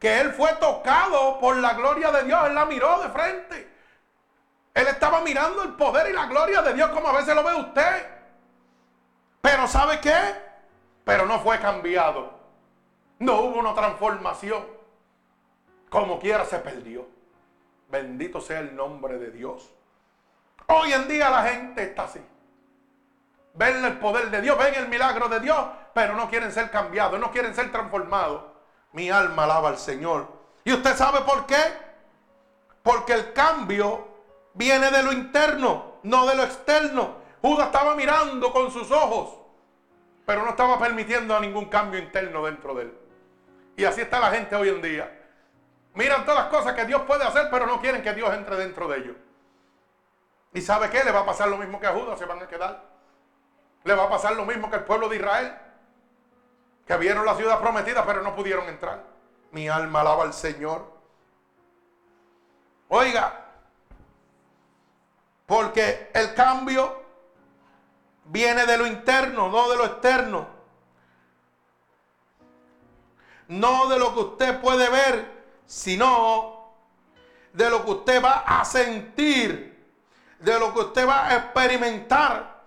que 0.00 0.20
Él 0.20 0.32
fue 0.32 0.54
tocado 0.54 1.38
por 1.38 1.56
la 1.58 1.74
gloria 1.74 2.10
de 2.10 2.24
Dios. 2.24 2.46
Él 2.46 2.54
la 2.54 2.64
miró 2.64 3.00
de 3.00 3.10
frente. 3.10 3.70
Él 4.72 4.86
estaba 4.88 5.20
mirando 5.20 5.62
el 5.62 5.74
poder 5.74 6.10
y 6.10 6.14
la 6.14 6.26
gloria 6.26 6.62
de 6.62 6.72
Dios 6.72 6.90
como 6.90 7.08
a 7.08 7.12
veces 7.12 7.34
lo 7.34 7.44
ve 7.44 7.54
usted. 7.54 8.06
Pero 9.42 9.68
¿sabe 9.68 10.00
qué? 10.00 10.18
Pero 11.04 11.26
no 11.26 11.38
fue 11.40 11.60
cambiado. 11.60 12.32
No 13.18 13.42
hubo 13.42 13.58
una 13.60 13.74
transformación 13.74 14.64
como 15.90 16.18
quiera 16.18 16.46
se 16.46 16.58
perdió. 16.60 17.06
Bendito 17.90 18.40
sea 18.40 18.60
el 18.60 18.74
nombre 18.74 19.18
de 19.18 19.30
Dios. 19.30 19.70
Hoy 20.66 20.92
en 20.92 21.08
día 21.08 21.28
la 21.28 21.42
gente 21.42 21.82
está 21.82 22.04
así. 22.04 22.20
Ven 23.52 23.84
el 23.84 23.98
poder 23.98 24.30
de 24.30 24.40
Dios, 24.40 24.56
ven 24.56 24.74
el 24.74 24.88
milagro 24.88 25.28
de 25.28 25.40
Dios, 25.40 25.58
pero 25.92 26.14
no 26.14 26.30
quieren 26.30 26.52
ser 26.52 26.70
cambiados, 26.70 27.18
no 27.18 27.32
quieren 27.32 27.54
ser 27.54 27.70
transformados. 27.72 28.49
Mi 28.92 29.10
alma 29.10 29.44
alaba 29.44 29.68
al 29.68 29.78
Señor. 29.78 30.26
¿Y 30.64 30.72
usted 30.72 30.96
sabe 30.96 31.20
por 31.20 31.46
qué? 31.46 31.56
Porque 32.82 33.12
el 33.12 33.32
cambio 33.32 34.08
viene 34.54 34.90
de 34.90 35.02
lo 35.02 35.12
interno, 35.12 35.98
no 36.02 36.26
de 36.26 36.34
lo 36.34 36.42
externo. 36.42 37.16
Judas 37.40 37.66
estaba 37.66 37.94
mirando 37.94 38.52
con 38.52 38.70
sus 38.70 38.90
ojos, 38.90 39.38
pero 40.26 40.42
no 40.44 40.50
estaba 40.50 40.78
permitiendo 40.78 41.36
a 41.36 41.40
ningún 41.40 41.66
cambio 41.66 41.98
interno 41.98 42.44
dentro 42.44 42.74
de 42.74 42.82
él. 42.82 42.98
Y 43.76 43.84
así 43.84 44.02
está 44.02 44.20
la 44.20 44.30
gente 44.30 44.56
hoy 44.56 44.68
en 44.68 44.82
día. 44.82 45.16
Miran 45.94 46.24
todas 46.24 46.44
las 46.44 46.50
cosas 46.50 46.74
que 46.74 46.84
Dios 46.84 47.02
puede 47.02 47.24
hacer, 47.24 47.48
pero 47.50 47.66
no 47.66 47.80
quieren 47.80 48.02
que 48.02 48.12
Dios 48.12 48.32
entre 48.34 48.56
dentro 48.56 48.88
de 48.88 48.98
ellos. 48.98 49.16
¿Y 50.52 50.60
sabe 50.60 50.90
qué? 50.90 51.04
Le 51.04 51.12
va 51.12 51.20
a 51.20 51.26
pasar 51.26 51.48
lo 51.48 51.56
mismo 51.56 51.80
que 51.80 51.86
a 51.86 51.92
Judas, 51.92 52.18
se 52.18 52.26
van 52.26 52.42
a 52.42 52.48
quedar. 52.48 52.82
Le 53.84 53.94
va 53.94 54.04
a 54.04 54.10
pasar 54.10 54.34
lo 54.34 54.44
mismo 54.44 54.68
que 54.68 54.76
al 54.76 54.84
pueblo 54.84 55.08
de 55.08 55.16
Israel, 55.16 55.56
que 56.90 56.96
vieron 56.96 57.24
la 57.24 57.36
ciudad 57.36 57.60
prometida, 57.60 58.04
pero 58.04 58.20
no 58.20 58.34
pudieron 58.34 58.66
entrar. 58.68 59.04
Mi 59.52 59.68
alma 59.68 60.00
alaba 60.00 60.24
al 60.24 60.34
Señor. 60.34 60.92
Oiga, 62.88 63.46
porque 65.46 66.10
el 66.12 66.34
cambio 66.34 67.00
viene 68.24 68.66
de 68.66 68.76
lo 68.76 68.88
interno, 68.88 69.48
no 69.48 69.70
de 69.70 69.76
lo 69.76 69.84
externo. 69.84 70.48
No 73.46 73.86
de 73.86 73.96
lo 73.96 74.12
que 74.12 74.20
usted 74.20 74.60
puede 74.60 74.90
ver, 74.90 75.44
sino 75.66 76.72
de 77.52 77.70
lo 77.70 77.84
que 77.84 77.90
usted 77.92 78.20
va 78.20 78.42
a 78.44 78.64
sentir, 78.64 79.94
de 80.40 80.58
lo 80.58 80.74
que 80.74 80.80
usted 80.80 81.08
va 81.08 81.28
a 81.28 81.36
experimentar 81.36 82.64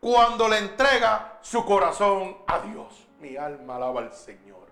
cuando 0.00 0.50
le 0.50 0.58
entrega 0.58 1.38
su 1.40 1.64
corazón 1.64 2.36
a 2.46 2.58
Dios. 2.58 3.07
Mi 3.20 3.36
alma 3.36 3.76
alaba 3.76 4.00
al 4.00 4.12
Señor. 4.12 4.68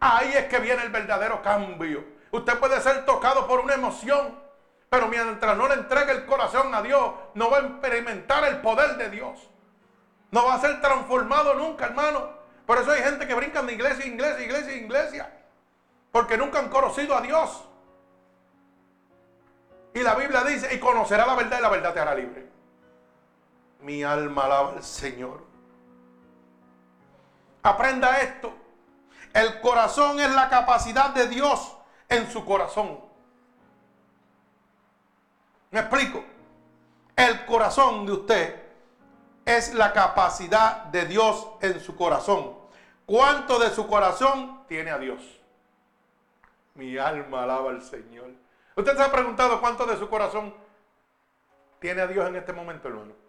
Ahí 0.00 0.32
es 0.34 0.44
que 0.46 0.58
viene 0.58 0.82
el 0.82 0.90
verdadero 0.90 1.40
cambio. 1.42 2.04
Usted 2.30 2.58
puede 2.58 2.80
ser 2.80 3.06
tocado 3.06 3.46
por 3.46 3.60
una 3.60 3.74
emoción, 3.74 4.38
pero 4.90 5.08
mientras 5.08 5.56
no 5.56 5.66
le 5.68 5.74
entregue 5.74 6.12
el 6.12 6.26
corazón 6.26 6.74
a 6.74 6.82
Dios, 6.82 7.12
no 7.34 7.50
va 7.50 7.58
a 7.58 7.60
experimentar 7.60 8.44
el 8.44 8.60
poder 8.60 8.96
de 8.96 9.08
Dios. 9.10 9.48
No 10.30 10.44
va 10.46 10.54
a 10.54 10.60
ser 10.60 10.80
transformado 10.80 11.54
nunca, 11.54 11.86
hermano. 11.86 12.28
Por 12.66 12.78
eso 12.78 12.90
hay 12.90 13.02
gente 13.02 13.26
que 13.26 13.34
brinca 13.34 13.62
de 13.62 13.72
iglesia, 13.72 14.04
iglesia, 14.04 14.44
iglesia, 14.44 14.76
iglesia. 14.76 15.40
porque 16.10 16.36
nunca 16.36 16.60
han 16.60 16.68
conocido 16.68 17.16
a 17.16 17.20
Dios. 17.20 17.68
Y 19.94 20.00
la 20.00 20.14
Biblia 20.14 20.42
dice, 20.44 20.74
y 20.74 20.78
conocerá 20.78 21.26
la 21.26 21.34
verdad 21.34 21.58
y 21.58 21.62
la 21.62 21.68
verdad 21.68 21.94
te 21.94 22.00
hará 22.00 22.14
libre. 22.14 22.46
Mi 23.80 24.02
alma 24.04 24.44
alaba 24.44 24.72
al 24.72 24.82
Señor. 24.82 25.53
Aprenda 27.64 28.20
esto. 28.20 28.52
El 29.32 29.60
corazón 29.60 30.20
es 30.20 30.30
la 30.34 30.50
capacidad 30.50 31.10
de 31.10 31.26
Dios 31.28 31.76
en 32.10 32.30
su 32.30 32.44
corazón. 32.44 33.00
¿Me 35.70 35.80
explico? 35.80 36.22
El 37.16 37.46
corazón 37.46 38.04
de 38.04 38.12
usted 38.12 38.62
es 39.46 39.72
la 39.72 39.94
capacidad 39.94 40.84
de 40.84 41.06
Dios 41.06 41.48
en 41.62 41.80
su 41.80 41.96
corazón. 41.96 42.54
¿Cuánto 43.06 43.58
de 43.58 43.70
su 43.70 43.86
corazón 43.86 44.64
tiene 44.68 44.90
a 44.90 44.98
Dios? 44.98 45.22
Mi 46.74 46.98
alma 46.98 47.44
alaba 47.44 47.70
al 47.70 47.82
Señor. 47.82 48.30
¿Usted 48.76 48.94
se 48.94 49.02
ha 49.02 49.10
preguntado 49.10 49.60
cuánto 49.62 49.86
de 49.86 49.96
su 49.96 50.10
corazón 50.10 50.54
tiene 51.80 52.02
a 52.02 52.06
Dios 52.06 52.28
en 52.28 52.36
este 52.36 52.52
momento, 52.52 52.88
hermano? 52.88 53.23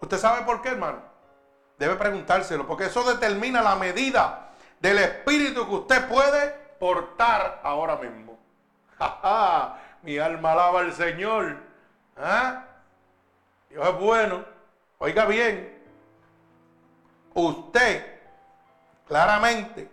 ¿Usted 0.00 0.18
sabe 0.18 0.44
por 0.44 0.62
qué, 0.62 0.70
hermano? 0.70 0.98
Debe 1.78 1.96
preguntárselo, 1.96 2.66
porque 2.66 2.86
eso 2.86 3.02
determina 3.04 3.62
la 3.62 3.76
medida 3.76 4.50
del 4.80 4.98
espíritu 4.98 5.66
que 5.66 5.74
usted 5.74 6.08
puede 6.08 6.50
portar 6.78 7.60
ahora 7.62 7.96
mismo. 7.96 8.38
Mi 10.02 10.18
alma 10.18 10.52
alaba 10.52 10.80
al 10.80 10.92
Señor. 10.92 11.56
¿Ah? 12.16 12.64
Dios 13.70 13.86
es 13.86 13.98
bueno. 13.98 14.44
Oiga 14.98 15.26
bien. 15.26 15.78
Usted, 17.34 18.04
claramente, 19.06 19.88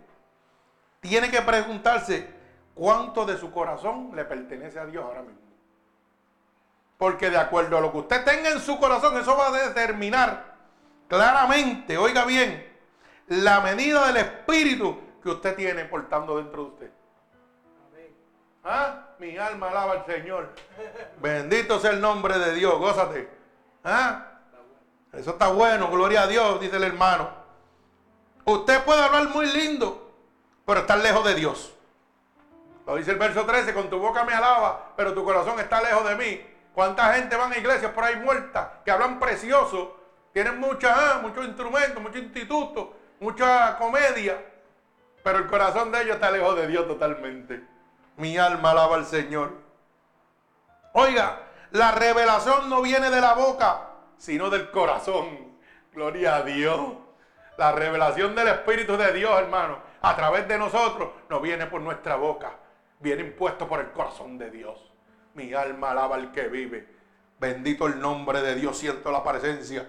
tiene 1.00 1.30
que 1.30 1.42
preguntarse 1.42 2.28
cuánto 2.74 3.24
de 3.24 3.38
su 3.38 3.52
corazón 3.52 4.10
le 4.14 4.24
pertenece 4.24 4.80
a 4.80 4.86
Dios 4.86 5.04
ahora 5.04 5.22
mismo. 5.22 5.45
Porque 6.98 7.30
de 7.30 7.36
acuerdo 7.36 7.76
a 7.76 7.80
lo 7.80 7.92
que 7.92 7.98
usted 7.98 8.24
tenga 8.24 8.50
en 8.50 8.60
su 8.60 8.78
corazón, 8.78 9.16
eso 9.18 9.36
va 9.36 9.48
a 9.48 9.68
determinar 9.68 10.56
claramente, 11.08 11.98
oiga 11.98 12.24
bien, 12.24 12.66
la 13.28 13.60
medida 13.60 14.06
del 14.06 14.18
espíritu 14.18 14.98
que 15.22 15.30
usted 15.30 15.54
tiene 15.56 15.84
portando 15.84 16.36
dentro 16.38 16.64
de 16.64 16.68
usted. 16.68 16.90
¿Ah? 18.64 19.10
Mi 19.18 19.36
alma 19.38 19.70
alaba 19.70 19.92
al 19.92 20.06
Señor. 20.06 20.50
Bendito 21.20 21.78
sea 21.78 21.90
el 21.90 22.00
nombre 22.00 22.38
de 22.38 22.54
Dios, 22.54 22.76
gózate. 22.78 23.28
¿Ah? 23.84 24.26
Eso 25.12 25.30
está 25.30 25.48
bueno, 25.48 25.88
gloria 25.88 26.22
a 26.22 26.26
Dios, 26.26 26.60
dice 26.60 26.76
el 26.76 26.84
hermano. 26.84 27.30
Usted 28.44 28.84
puede 28.84 29.02
hablar 29.02 29.28
muy 29.28 29.46
lindo, 29.46 30.12
pero 30.64 30.80
estar 30.80 30.98
lejos 30.98 31.24
de 31.24 31.34
Dios. 31.34 31.72
Lo 32.86 32.96
dice 32.96 33.12
el 33.12 33.18
verso 33.18 33.44
13, 33.44 33.72
con 33.74 33.88
tu 33.88 33.98
boca 33.98 34.24
me 34.24 34.34
alaba, 34.34 34.92
pero 34.96 35.14
tu 35.14 35.24
corazón 35.24 35.58
está 35.58 35.80
lejos 35.82 36.08
de 36.08 36.14
mí. 36.16 36.55
¿Cuánta 36.76 37.14
gente 37.14 37.34
van 37.36 37.50
a 37.54 37.56
iglesias 37.56 37.90
por 37.92 38.04
ahí 38.04 38.16
muerta, 38.16 38.82
que 38.84 38.90
hablan 38.90 39.18
precioso, 39.18 39.96
tienen 40.34 40.60
mucha, 40.60 40.94
ah, 40.94 41.18
muchos 41.22 41.46
instrumentos, 41.46 42.02
muchos 42.02 42.20
institutos, 42.20 42.88
mucha 43.18 43.78
comedia, 43.78 44.44
pero 45.24 45.38
el 45.38 45.46
corazón 45.46 45.90
de 45.90 46.02
ellos 46.02 46.16
está 46.16 46.30
lejos 46.30 46.54
de 46.54 46.66
Dios 46.66 46.86
totalmente. 46.86 47.64
Mi 48.18 48.36
alma 48.36 48.72
alaba 48.72 48.96
al 48.96 49.06
Señor. 49.06 49.54
Oiga, 50.92 51.44
la 51.70 51.92
revelación 51.92 52.68
no 52.68 52.82
viene 52.82 53.08
de 53.08 53.22
la 53.22 53.32
boca, 53.32 53.92
sino 54.18 54.50
del 54.50 54.70
corazón. 54.70 55.56
Gloria 55.94 56.36
a 56.36 56.42
Dios. 56.42 56.92
La 57.56 57.72
revelación 57.72 58.34
del 58.34 58.48
Espíritu 58.48 58.98
de 58.98 59.14
Dios, 59.14 59.32
hermano, 59.40 59.78
a 60.02 60.14
través 60.14 60.46
de 60.46 60.58
nosotros, 60.58 61.08
no 61.30 61.40
viene 61.40 61.64
por 61.64 61.80
nuestra 61.80 62.16
boca, 62.16 62.52
viene 63.00 63.22
impuesto 63.22 63.66
por 63.66 63.80
el 63.80 63.92
corazón 63.92 64.36
de 64.36 64.50
Dios. 64.50 64.92
Mi 65.36 65.52
alma 65.52 65.90
alaba 65.90 66.16
al 66.16 66.32
que 66.32 66.48
vive. 66.48 66.88
Bendito 67.38 67.86
el 67.86 68.00
nombre 68.00 68.40
de 68.40 68.54
Dios, 68.54 68.78
siento 68.78 69.12
la 69.12 69.22
presencia 69.22 69.86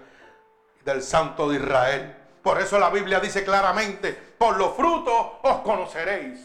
del 0.84 1.02
Santo 1.02 1.48
de 1.48 1.56
Israel. 1.56 2.14
Por 2.42 2.60
eso 2.60 2.78
la 2.78 2.90
Biblia 2.90 3.18
dice 3.18 3.44
claramente, 3.44 4.12
por 4.12 4.58
los 4.58 4.76
frutos 4.76 5.26
os 5.42 5.58
conoceréis. 5.60 6.38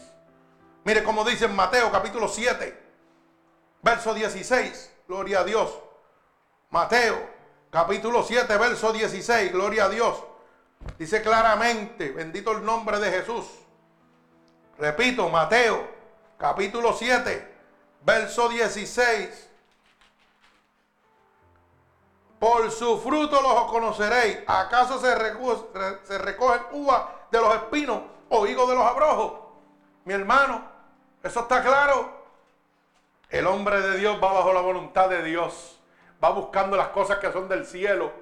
Mire 0.84 1.04
cómo 1.04 1.22
dice 1.22 1.44
en 1.44 1.54
Mateo 1.54 1.92
capítulo 1.92 2.28
7, 2.28 2.82
verso 3.82 4.14
16, 4.14 4.92
gloria 5.06 5.40
a 5.40 5.44
Dios. 5.44 5.78
Mateo 6.70 7.28
capítulo 7.70 8.22
7, 8.22 8.56
verso 8.56 8.90
16, 8.90 9.52
gloria 9.52 9.84
a 9.84 9.88
Dios. 9.90 10.16
Dice 10.98 11.20
claramente, 11.20 12.10
bendito 12.10 12.52
el 12.52 12.64
nombre 12.64 12.98
de 13.00 13.10
Jesús. 13.10 13.44
Repito, 14.78 15.28
Mateo, 15.28 15.86
capítulo 16.38 16.94
7, 16.94 17.53
verso 18.04 18.48
16. 18.48 19.50
Por 22.38 22.70
su 22.70 22.98
fruto 22.98 23.40
los 23.40 23.70
conoceréis. 23.70 24.40
¿Acaso 24.46 24.98
se, 24.98 25.14
recogen 25.14 26.60
uvas 26.72 27.04
de 27.30 27.40
los 27.40 27.54
espinos 27.54 28.02
o 28.28 28.46
higos 28.46 28.68
de 28.68 28.74
los 28.74 28.84
abrojos? 28.84 29.32
Mi 30.04 30.12
hermano, 30.12 30.62
eso 31.22 31.40
está 31.40 31.62
claro. 31.62 32.22
El 33.30 33.46
hombre 33.46 33.80
de 33.80 33.98
Dios 33.98 34.18
va 34.22 34.32
bajo 34.32 34.52
la 34.52 34.60
voluntad 34.60 35.08
de 35.08 35.22
Dios. 35.22 35.80
Va 36.22 36.30
buscando 36.30 36.76
las 36.76 36.88
cosas 36.88 37.18
que 37.18 37.32
son 37.32 37.48
del 37.48 37.66
cielo 37.66 38.12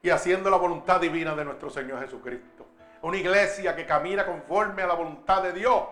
y 0.00 0.10
haciendo 0.10 0.50
la 0.50 0.56
voluntad 0.56 1.00
divina 1.00 1.34
de 1.34 1.44
nuestro 1.44 1.70
Señor 1.70 2.00
Jesucristo. 2.00 2.66
Una 3.02 3.16
iglesia 3.16 3.76
que 3.76 3.84
camina 3.84 4.24
conforme 4.24 4.82
a 4.82 4.86
la 4.86 4.94
voluntad 4.94 5.42
de 5.42 5.52
Dios 5.52 5.82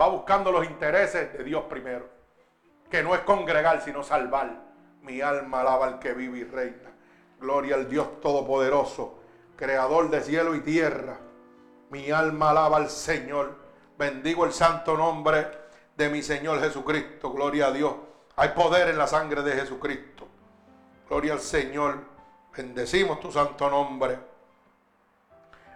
va 0.00 0.08
buscando 0.08 0.50
los 0.50 0.64
intereses 0.66 1.32
de 1.32 1.44
Dios 1.44 1.64
primero. 1.68 2.08
Que 2.94 3.02
no 3.02 3.12
es 3.12 3.22
congregar, 3.22 3.82
sino 3.82 4.04
salvar. 4.04 4.56
Mi 5.02 5.20
alma 5.20 5.62
alaba 5.62 5.86
al 5.86 5.98
que 5.98 6.12
vive 6.12 6.38
y 6.38 6.44
reina. 6.44 6.92
Gloria 7.40 7.74
al 7.74 7.88
Dios 7.88 8.20
Todopoderoso, 8.20 9.18
Creador 9.56 10.10
de 10.10 10.20
cielo 10.20 10.54
y 10.54 10.60
tierra. 10.60 11.18
Mi 11.90 12.12
alma 12.12 12.50
alaba 12.50 12.76
al 12.76 12.88
Señor. 12.88 13.56
Bendigo 13.98 14.44
el 14.44 14.52
santo 14.52 14.96
nombre 14.96 15.48
de 15.96 16.08
mi 16.08 16.22
Señor 16.22 16.60
Jesucristo. 16.60 17.32
Gloria 17.32 17.66
a 17.66 17.72
Dios. 17.72 17.96
Hay 18.36 18.50
poder 18.50 18.86
en 18.86 18.98
la 18.98 19.08
sangre 19.08 19.42
de 19.42 19.54
Jesucristo. 19.54 20.28
Gloria 21.08 21.32
al 21.32 21.40
Señor. 21.40 21.98
Bendecimos 22.56 23.18
tu 23.18 23.32
santo 23.32 23.68
nombre. 23.68 24.20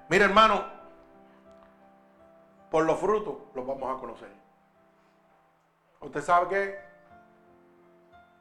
Mire 0.08 0.24
hermano, 0.24 0.64
por 2.70 2.84
los 2.84 2.96
frutos 2.96 3.38
los 3.56 3.66
vamos 3.66 3.92
a 3.92 3.98
conocer. 3.98 4.30
Usted 6.00 6.22
sabe 6.22 6.48
que 6.48 6.87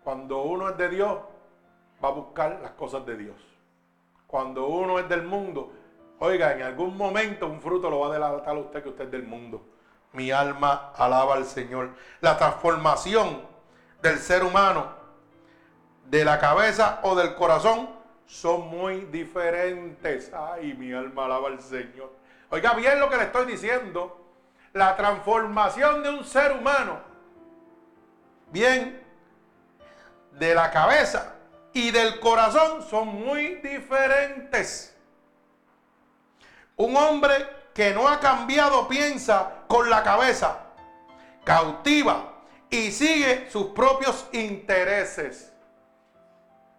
cuando 0.08 0.44
uno 0.44 0.70
es 0.70 0.78
de 0.78 0.88
Dios, 0.88 1.18
va 2.02 2.08
a 2.08 2.12
buscar 2.12 2.60
las 2.64 2.72
cosas 2.72 3.06
de 3.06 3.18
Dios. 3.18 3.36
Cuando 4.26 4.68
uno 4.68 5.00
es 5.00 5.10
del 5.10 5.24
mundo, 5.24 5.74
oiga, 6.20 6.54
en 6.54 6.62
algún 6.62 6.96
momento 6.96 7.46
un 7.46 7.60
fruto 7.60 7.90
lo 7.90 8.00
va 8.00 8.08
a 8.08 8.14
delatar 8.14 8.56
a 8.56 8.58
usted 8.58 8.84
que 8.84 8.88
usted 8.88 9.04
es 9.04 9.12
del 9.12 9.24
mundo. 9.24 9.68
Mi 10.14 10.32
alma 10.32 10.94
alaba 10.96 11.34
al 11.34 11.44
Señor. 11.44 11.90
La 12.22 12.38
transformación 12.38 13.42
del 14.02 14.18
ser 14.20 14.46
humano, 14.46 14.94
de 16.06 16.24
la 16.24 16.40
cabeza 16.40 17.02
o 17.04 17.14
del 17.14 17.36
corazón, 17.36 17.90
son 18.26 18.70
muy 18.70 19.02
diferentes. 19.08 20.32
Ay, 20.34 20.74
mi 20.74 20.94
alma 20.94 21.26
alaba 21.26 21.50
al 21.50 21.60
Señor. 21.60 22.14
Oiga 22.50 22.74
bien 22.76 22.98
lo 23.02 23.10
que 23.10 23.18
le 23.18 23.24
estoy 23.24 23.46
diciendo. 23.46 24.26
La 24.72 24.96
transformación 24.96 26.02
de 26.02 26.12
un 26.12 26.24
ser 26.24 26.54
humano, 26.54 26.98
bien, 28.54 29.06
de 30.38 30.54
la 30.54 30.70
cabeza 30.72 31.34
y 31.74 31.92
del 31.92 32.20
corazón 32.20 32.84
son 32.88 33.08
muy 33.08 33.56
diferentes. 33.56 34.96
Un 36.76 36.96
hombre 36.96 37.34
que 37.74 37.94
no 37.94 38.08
ha 38.08 38.20
cambiado 38.20 38.88
piensa 38.88 39.64
con 39.68 39.90
la 39.90 40.04
cabeza, 40.04 40.58
cautiva 41.44 42.34
y 42.70 42.92
sigue 42.92 43.50
sus 43.50 43.68
propios 43.68 44.28
intereses. 44.32 45.54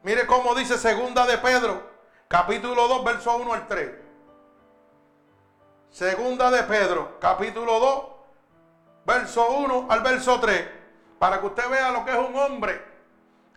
Mire 0.02 0.26
cómo 0.26 0.54
dice 0.54 0.78
segunda 0.78 1.26
de 1.26 1.38
Pedro, 1.38 1.90
capítulo 2.28 2.86
2, 2.86 3.04
verso 3.04 3.36
1 3.36 3.52
al 3.52 3.66
3. 3.66 3.90
Segunda 5.90 6.50
de 6.50 6.62
Pedro, 6.62 7.18
capítulo 7.20 7.80
2, 7.80 8.04
verso 9.04 9.48
1 9.50 9.86
al 9.90 10.00
verso 10.00 10.38
3. 10.38 10.68
Para 11.18 11.40
que 11.40 11.46
usted 11.46 11.68
vea 11.68 11.90
lo 11.90 12.04
que 12.04 12.12
es 12.12 12.18
un 12.18 12.36
hombre 12.36 12.88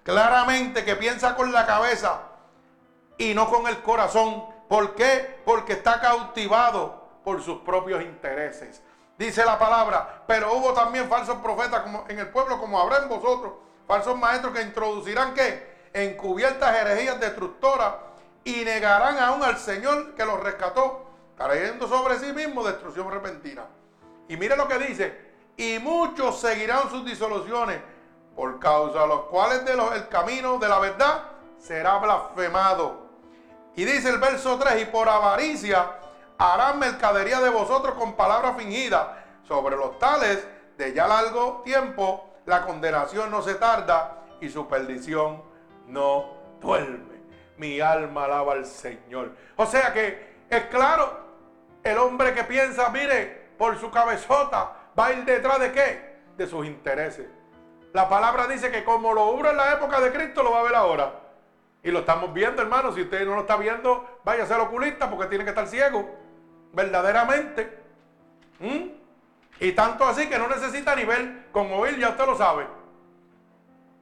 claramente 0.03 0.83
que 0.83 0.95
piensa 0.95 1.35
con 1.35 1.51
la 1.51 1.65
cabeza 1.65 2.21
y 3.17 3.33
no 3.33 3.49
con 3.49 3.67
el 3.67 3.81
corazón. 3.81 4.45
¿Por 4.67 4.95
qué? 4.95 5.41
Porque 5.45 5.73
está 5.73 5.99
cautivado 5.99 7.01
por 7.23 7.41
sus 7.41 7.59
propios 7.59 8.01
intereses. 8.01 8.81
Dice 9.17 9.45
la 9.45 9.59
palabra, 9.59 10.23
pero 10.25 10.53
hubo 10.53 10.73
también 10.73 11.07
falsos 11.07 11.37
profetas 11.37 11.81
como 11.81 12.05
en 12.07 12.17
el 12.17 12.29
pueblo, 12.29 12.59
como 12.59 12.79
habrá 12.79 12.99
en 12.99 13.09
vosotros, 13.09 13.53
falsos 13.87 14.17
maestros 14.17 14.53
que 14.53 14.63
introducirán 14.63 15.33
que 15.33 15.89
encubiertas 15.93 16.75
herejías 16.75 17.19
destructoras 17.19 17.93
y 18.43 18.63
negarán 18.63 19.19
aún 19.19 19.43
al 19.43 19.57
Señor 19.57 20.15
que 20.15 20.25
los 20.25 20.39
rescató 20.39 21.05
trayendo 21.37 21.87
sobre 21.87 22.19
sí 22.19 22.31
mismo 22.33 22.63
destrucción 22.63 23.11
repentina. 23.11 23.65
Y 24.27 24.37
mire 24.37 24.55
lo 24.55 24.67
que 24.67 24.77
dice, 24.79 25.31
y 25.57 25.79
muchos 25.79 26.39
seguirán 26.39 26.89
sus 26.89 27.05
disoluciones, 27.05 27.79
por 28.35 28.59
causa 28.59 29.01
de 29.01 29.07
los 29.07 29.21
cuales 29.23 29.63
el 29.67 30.07
camino 30.07 30.57
de 30.57 30.67
la 30.67 30.79
verdad 30.79 31.23
será 31.57 31.97
blasfemado. 31.97 33.09
Y 33.75 33.85
dice 33.85 34.09
el 34.09 34.17
verso 34.17 34.57
3, 34.57 34.81
y 34.81 34.85
por 34.85 35.07
avaricia 35.07 35.91
harán 36.37 36.79
mercadería 36.79 37.39
de 37.39 37.49
vosotros 37.49 37.95
con 37.95 38.13
palabras 38.13 38.57
fingidas. 38.57 39.07
Sobre 39.47 39.75
los 39.75 39.99
tales 39.99 40.45
de 40.77 40.93
ya 40.93 41.07
largo 41.07 41.61
tiempo, 41.63 42.29
la 42.45 42.65
condenación 42.65 43.29
no 43.29 43.41
se 43.41 43.55
tarda 43.55 44.23
y 44.39 44.49
su 44.49 44.67
perdición 44.67 45.43
no 45.87 46.33
duerme. 46.59 47.21
Mi 47.57 47.79
alma 47.79 48.25
alaba 48.25 48.53
al 48.53 48.65
Señor. 48.65 49.35
O 49.55 49.65
sea 49.65 49.93
que 49.93 50.45
es 50.49 50.65
claro, 50.65 51.19
el 51.83 51.97
hombre 51.97 52.33
que 52.33 52.43
piensa, 52.43 52.89
mire, 52.89 53.51
por 53.57 53.79
su 53.79 53.91
cabezota, 53.91 54.73
va 54.97 55.07
a 55.07 55.13
ir 55.13 55.25
detrás 55.25 55.59
de 55.59 55.71
qué? 55.71 56.21
De 56.37 56.47
sus 56.47 56.65
intereses. 56.65 57.27
La 57.93 58.07
palabra 58.07 58.47
dice 58.47 58.71
que 58.71 58.83
como 58.83 59.13
lo 59.13 59.25
hubo 59.25 59.49
en 59.49 59.57
la 59.57 59.73
época 59.73 59.99
de 59.99 60.11
Cristo, 60.11 60.43
lo 60.43 60.51
va 60.51 60.61
a 60.61 60.63
ver 60.63 60.75
ahora. 60.75 61.13
Y 61.83 61.91
lo 61.91 61.99
estamos 61.99 62.33
viendo, 62.33 62.61
hermano. 62.61 62.93
Si 62.93 63.01
usted 63.01 63.25
no 63.25 63.35
lo 63.35 63.41
está 63.41 63.57
viendo, 63.57 64.19
vaya 64.23 64.43
a 64.43 64.47
ser 64.47 64.59
oculista 64.59 65.09
porque 65.09 65.27
tiene 65.27 65.43
que 65.43 65.49
estar 65.49 65.67
ciego. 65.67 66.09
Verdaderamente. 66.73 67.79
¿Mm? 68.59 69.01
Y 69.59 69.71
tanto 69.73 70.05
así 70.05 70.27
que 70.27 70.39
no 70.39 70.47
necesita 70.47 70.95
ni 70.95 71.03
ver 71.05 71.47
con 71.51 71.71
oír, 71.73 71.97
ya 71.97 72.09
usted 72.09 72.25
lo 72.25 72.37
sabe. 72.37 72.65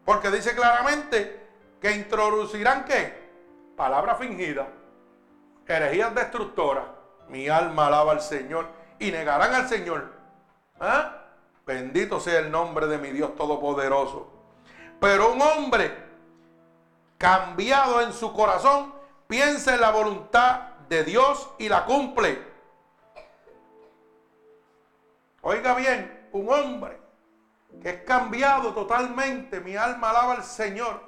Porque 0.06 0.30
dice 0.32 0.56
claramente 0.56 1.48
que 1.82 1.92
introducirán 1.92 2.86
qué? 2.86 3.30
Palabras 3.76 4.18
fingidas, 4.18 4.68
herejías 5.68 6.14
destructoras. 6.16 6.86
Mi 7.30 7.48
alma 7.48 7.88
alaba 7.88 8.14
al 8.14 8.22
Señor 8.22 8.68
y 9.00 9.12
negarán 9.12 9.54
al 9.54 9.68
Señor. 9.68 10.12
¿Ah? 10.80 11.19
Bendito 11.70 12.20
sea 12.20 12.40
el 12.40 12.50
nombre 12.50 12.88
de 12.88 12.98
mi 12.98 13.12
Dios 13.12 13.36
Todopoderoso. 13.36 14.28
Pero 15.00 15.34
un 15.34 15.40
hombre 15.40 15.96
cambiado 17.20 18.02
en 18.02 18.12
su 18.12 18.34
corazón 18.34 18.92
piensa 19.28 19.76
en 19.76 19.82
la 19.82 19.92
voluntad 19.92 20.62
de 20.90 21.04
Dios 21.04 21.48
y 21.60 21.70
la 21.70 21.86
cumple. 21.86 22.42
Oiga 25.44 25.76
bien, 25.76 26.30
un 26.32 26.52
hombre 26.52 27.00
que 27.84 27.90
es 27.92 28.04
cambiado 28.04 28.74
totalmente, 28.74 29.60
mi 29.60 29.76
alma 29.76 30.10
alaba 30.10 30.34
al 30.34 30.44
Señor, 30.44 31.00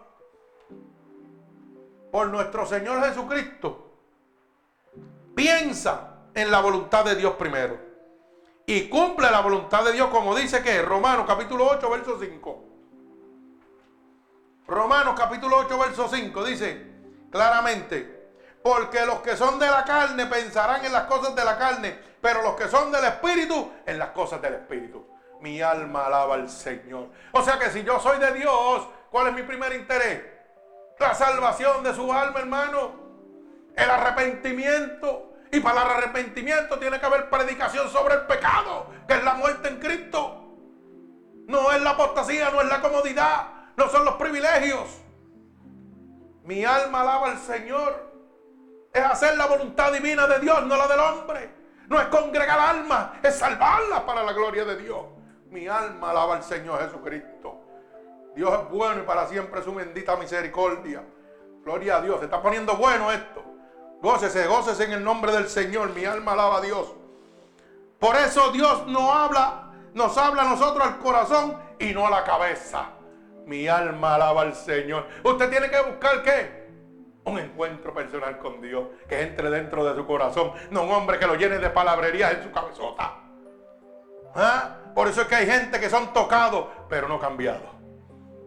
por 2.11 2.27
nuestro 2.27 2.67
Señor 2.67 3.03
Jesucristo, 3.03 3.95
piensa 5.33 6.17
en 6.35 6.51
la 6.51 6.61
voluntad 6.61 7.03
de 7.03 7.15
Dios 7.15 7.33
primero 7.33 7.90
y 8.65 8.89
cumple 8.89 9.29
la 9.29 9.41
voluntad 9.41 9.83
de 9.83 9.93
Dios 9.93 10.09
como 10.09 10.35
dice 10.35 10.61
que 10.61 10.81
Romanos 10.81 11.25
capítulo 11.27 11.67
8 11.67 11.89
verso 11.89 12.17
5. 12.19 12.65
Romanos 14.67 15.15
capítulo 15.17 15.57
8 15.57 15.79
verso 15.79 16.07
5 16.07 16.43
dice 16.45 16.91
claramente, 17.31 18.29
porque 18.63 19.05
los 19.05 19.21
que 19.21 19.35
son 19.35 19.57
de 19.57 19.67
la 19.67 19.83
carne 19.83 20.27
pensarán 20.27 20.85
en 20.85 20.93
las 20.93 21.03
cosas 21.03 21.35
de 21.35 21.43
la 21.43 21.57
carne, 21.57 21.97
pero 22.21 22.43
los 22.43 22.55
que 22.55 22.67
son 22.67 22.91
del 22.91 23.05
Espíritu 23.05 23.71
en 23.85 23.97
las 23.97 24.09
cosas 24.09 24.41
del 24.41 24.53
Espíritu. 24.55 25.07
Mi 25.41 25.61
alma 25.61 26.05
alaba 26.05 26.35
al 26.35 26.49
Señor. 26.49 27.09
O 27.31 27.41
sea 27.41 27.57
que 27.57 27.71
si 27.71 27.83
yo 27.83 27.99
soy 27.99 28.19
de 28.19 28.31
Dios, 28.33 28.87
¿cuál 29.09 29.27
es 29.27 29.33
mi 29.33 29.41
primer 29.41 29.73
interés? 29.73 30.21
La 30.99 31.15
salvación 31.15 31.83
de 31.83 31.95
su 31.95 32.13
alma, 32.13 32.39
hermano. 32.39 32.91
El 33.75 33.89
arrepentimiento 33.89 35.30
y 35.51 35.59
para 35.59 35.81
el 35.81 35.87
arrepentimiento 35.89 36.79
tiene 36.79 36.99
que 36.99 37.05
haber 37.05 37.29
predicación 37.29 37.89
sobre 37.89 38.15
el 38.15 38.21
pecado, 38.21 38.87
que 39.07 39.15
es 39.15 39.23
la 39.23 39.33
muerte 39.33 39.67
en 39.67 39.79
Cristo. 39.79 40.37
No 41.47 41.71
es 41.71 41.81
la 41.81 41.91
apostasía, 41.91 42.49
no 42.51 42.61
es 42.61 42.67
la 42.67 42.81
comodidad, 42.81 43.47
no 43.75 43.89
son 43.89 44.05
los 44.05 44.15
privilegios. 44.15 45.01
Mi 46.43 46.63
alma 46.63 47.01
alaba 47.01 47.31
al 47.31 47.37
Señor. 47.37 48.11
Es 48.93 49.03
hacer 49.03 49.37
la 49.37 49.45
voluntad 49.45 49.91
divina 49.91 50.27
de 50.27 50.39
Dios, 50.39 50.65
no 50.65 50.75
la 50.75 50.87
del 50.87 50.99
hombre. 50.99 51.53
No 51.87 51.99
es 51.99 52.07
congregar 52.07 52.59
almas, 52.59 53.11
es 53.21 53.35
salvarlas 53.35 54.01
para 54.01 54.23
la 54.23 54.33
gloria 54.33 54.63
de 54.63 54.77
Dios. 54.77 55.05
Mi 55.49 55.67
alma 55.67 56.11
alaba 56.11 56.37
al 56.37 56.43
Señor 56.43 56.79
Jesucristo. 56.81 57.59
Dios 58.35 58.53
es 58.53 58.69
bueno 58.69 59.01
y 59.01 59.05
para 59.05 59.27
siempre 59.27 59.61
su 59.61 59.73
bendita 59.73 60.15
misericordia. 60.15 61.03
Gloria 61.63 61.97
a 61.97 62.01
Dios. 62.01 62.19
Se 62.19 62.25
está 62.25 62.41
poniendo 62.41 62.75
bueno 62.75 63.11
esto. 63.11 63.40
Gócese, 64.01 64.47
gócese 64.47 64.85
en 64.85 64.93
el 64.93 65.03
nombre 65.03 65.31
del 65.31 65.47
Señor. 65.47 65.91
Mi 65.91 66.05
alma 66.05 66.33
alaba 66.33 66.57
a 66.57 66.61
Dios. 66.61 66.93
Por 67.99 68.15
eso 68.15 68.51
Dios 68.51 68.87
no 68.87 69.13
habla, 69.13 69.73
nos 69.93 70.17
habla 70.17 70.41
a 70.41 70.49
nosotros 70.49 70.85
al 70.85 70.97
corazón 70.97 71.55
y 71.77 71.93
no 71.93 72.07
a 72.07 72.09
la 72.09 72.23
cabeza. 72.23 72.89
Mi 73.45 73.67
alma 73.67 74.15
alaba 74.15 74.41
al 74.41 74.55
Señor. 74.55 75.05
Usted 75.23 75.49
tiene 75.51 75.69
que 75.69 75.79
buscar 75.81 76.23
qué? 76.23 76.61
Un 77.25 77.37
encuentro 77.37 77.93
personal 77.93 78.39
con 78.39 78.59
Dios 78.59 78.85
que 79.07 79.21
entre 79.21 79.51
dentro 79.51 79.85
de 79.85 79.95
su 79.95 80.07
corazón. 80.07 80.51
No 80.71 80.83
un 80.83 80.91
hombre 80.91 81.19
que 81.19 81.27
lo 81.27 81.35
llene 81.35 81.59
de 81.59 81.69
palabrerías 81.69 82.33
en 82.33 82.43
su 82.43 82.51
cabezota. 82.51 83.19
¿Ah? 84.33 84.77
Por 84.95 85.07
eso 85.07 85.21
es 85.21 85.27
que 85.27 85.35
hay 85.35 85.45
gente 85.45 85.79
que 85.79 85.89
son 85.89 86.11
tocados, 86.11 86.65
pero 86.89 87.07
no 87.07 87.19
cambiados. 87.19 87.69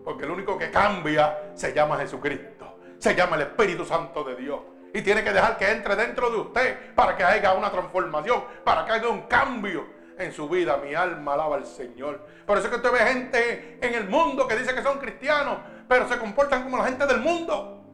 Porque 0.05 0.25
el 0.25 0.33
único 0.33 0.59
que 0.59 0.73
cambia 0.73 1.53
se 1.55 1.73
llama 1.73 1.97
Jesucristo. 1.99 2.79
Se 2.99 3.15
llama 3.15 3.37
el 3.37 3.43
Espíritu 3.43 3.85
Santo 3.85 4.25
de 4.25 4.35
Dios. 4.35 4.61
Y 4.95 5.03
tiene 5.03 5.25
que 5.25 5.33
dejar 5.33 5.59
que 5.59 5.69
entre 5.69 5.97
dentro 5.97 6.31
de 6.31 6.37
usted 6.39 6.95
para 6.95 7.17
que 7.17 7.25
haya 7.25 7.53
una 7.53 7.69
transformación, 7.71 8.45
para 8.63 8.87
que 8.87 8.93
haya 8.93 9.09
un 9.09 9.23
cambio 9.23 9.85
en 10.17 10.33
su 10.33 10.49
vida. 10.49 10.77
Mi 10.77 10.95
alma 10.95 11.35
alaba 11.35 11.57
al 11.57 11.67
Señor. 11.67 12.25
Por 12.47 12.57
eso 12.57 12.69
es 12.69 12.71
que 12.71 12.77
usted 12.77 12.93
ve 12.93 12.99
gente 13.01 13.79
en 13.83 13.95
el 13.95 14.09
mundo 14.09 14.47
que 14.47 14.57
dice 14.57 14.73
que 14.73 14.85
son 14.85 14.99
cristianos, 15.01 15.59
pero 15.89 16.09
se 16.09 16.17
comportan 16.17 16.63
como 16.63 16.77
la 16.79 16.85
gente 16.85 17.07
del 17.07 17.21
mundo. 17.21 17.85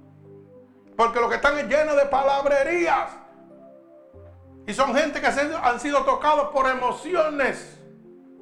Porque 0.95 1.21
lo 1.21 1.31
que 1.31 1.37
están 1.37 1.57
es 1.59 1.69
lleno 1.69 1.95
de 1.95 2.05
palabrerías. 2.05 3.13
Y 4.67 4.75
son 4.75 4.95
gente 4.95 5.23
que 5.23 5.27
han 5.27 5.81
sido 5.81 6.05
tocados 6.05 6.51
por 6.51 6.69
emociones, 6.69 7.81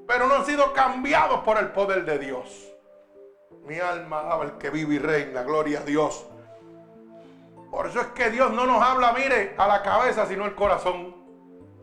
pero 0.08 0.26
no 0.26 0.34
han 0.34 0.46
sido 0.46 0.72
cambiados 0.72 1.44
por 1.44 1.58
el 1.58 1.68
poder 1.68 2.04
de 2.04 2.18
Dios. 2.18 2.68
Mi 3.62 3.78
alma 3.78 4.20
alaba 4.20 4.42
al 4.42 4.58
que 4.58 4.70
vive 4.70 4.96
y 4.96 4.98
reina. 4.98 5.44
Gloria 5.44 5.78
a 5.78 5.84
Dios. 5.84 6.27
Por 7.70 7.86
eso 7.86 8.00
es 8.00 8.06
que 8.08 8.30
Dios 8.30 8.52
no 8.52 8.66
nos 8.66 8.82
habla, 8.82 9.12
mire, 9.12 9.54
a 9.58 9.66
la 9.66 9.82
cabeza, 9.82 10.26
sino 10.26 10.44
al 10.44 10.54
corazón. 10.54 11.14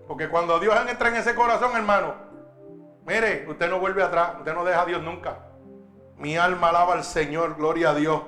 Porque 0.07 0.29
cuando 0.29 0.59
Dios 0.59 0.75
entra 0.89 1.09
en 1.09 1.15
ese 1.15 1.35
corazón, 1.35 1.75
hermano, 1.75 2.15
mire, 3.05 3.45
usted 3.47 3.69
no 3.69 3.79
vuelve 3.79 4.01
atrás, 4.03 4.33
usted 4.39 4.53
no 4.53 4.65
deja 4.65 4.81
a 4.81 4.85
Dios 4.85 5.01
nunca. 5.01 5.39
Mi 6.17 6.37
alma 6.37 6.69
alaba 6.69 6.93
al 6.93 7.03
Señor, 7.03 7.55
gloria 7.55 7.91
a 7.91 7.95
Dios. 7.95 8.21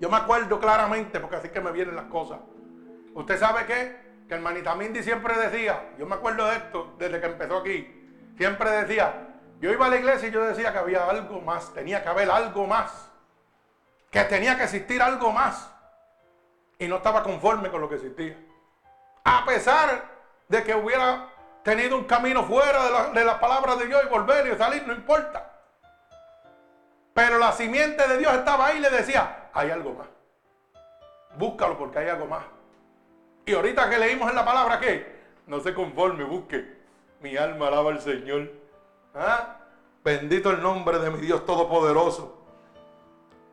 Yo 0.00 0.08
me 0.08 0.16
acuerdo 0.16 0.58
claramente, 0.58 1.20
porque 1.20 1.36
así 1.36 1.48
que 1.50 1.60
me 1.60 1.72
vienen 1.72 1.94
las 1.94 2.06
cosas. 2.06 2.38
¿Usted 3.14 3.38
sabe 3.38 3.66
qué? 3.66 4.24
Que 4.28 4.34
el 4.34 4.40
Manitamindi 4.40 5.02
siempre 5.02 5.36
decía, 5.36 5.92
yo 5.98 6.06
me 6.06 6.14
acuerdo 6.14 6.46
de 6.46 6.56
esto 6.56 6.94
desde 6.98 7.20
que 7.20 7.26
empezó 7.26 7.58
aquí, 7.58 8.32
siempre 8.36 8.70
decía, 8.70 9.36
yo 9.60 9.70
iba 9.70 9.86
a 9.86 9.90
la 9.90 9.96
iglesia 9.96 10.28
y 10.28 10.32
yo 10.32 10.42
decía 10.44 10.72
que 10.72 10.78
había 10.78 11.04
algo 11.04 11.40
más, 11.40 11.74
tenía 11.74 12.02
que 12.02 12.08
haber 12.08 12.30
algo 12.30 12.66
más, 12.66 13.10
que 14.10 14.22
tenía 14.24 14.56
que 14.56 14.64
existir 14.64 15.02
algo 15.02 15.32
más 15.32 15.70
y 16.80 16.88
no 16.88 16.96
estaba 16.96 17.22
conforme 17.22 17.70
con 17.70 17.80
lo 17.80 17.88
que 17.88 17.96
existía. 17.96 18.36
A 19.22 19.44
pesar 19.44 20.02
de 20.48 20.64
que 20.64 20.74
hubiera 20.74 21.28
tenido 21.62 21.96
un 21.96 22.04
camino 22.04 22.42
fuera 22.42 22.84
de 22.84 22.90
la, 22.90 23.32
de 23.32 23.38
palabra 23.38 23.76
de 23.76 23.86
Dios 23.86 24.02
y 24.04 24.08
volver 24.08 24.46
y 24.52 24.56
salir, 24.56 24.84
no 24.86 24.94
importa. 24.94 25.52
Pero 27.12 27.38
la 27.38 27.52
simiente 27.52 28.08
de 28.08 28.16
Dios 28.16 28.32
estaba 28.32 28.66
ahí 28.66 28.78
y 28.78 28.80
le 28.80 28.90
decía, 28.90 29.50
hay 29.52 29.70
algo 29.70 29.92
más. 29.92 30.08
Búscalo 31.36 31.76
porque 31.76 31.98
hay 31.98 32.08
algo 32.08 32.26
más. 32.26 32.44
Y 33.44 33.52
ahorita 33.52 33.90
que 33.90 33.98
leímos 33.98 34.30
en 34.30 34.36
la 34.36 34.44
palabra 34.44 34.80
que 34.80 35.20
no 35.46 35.60
se 35.60 35.74
conforme, 35.74 36.24
busque. 36.24 36.80
Mi 37.20 37.36
alma 37.36 37.68
alaba 37.68 37.90
al 37.90 38.00
Señor. 38.00 38.50
¿Ah? 39.14 39.58
Bendito 40.02 40.50
el 40.50 40.62
nombre 40.62 40.98
de 40.98 41.10
mi 41.10 41.18
Dios 41.18 41.44
Todopoderoso. 41.44 42.38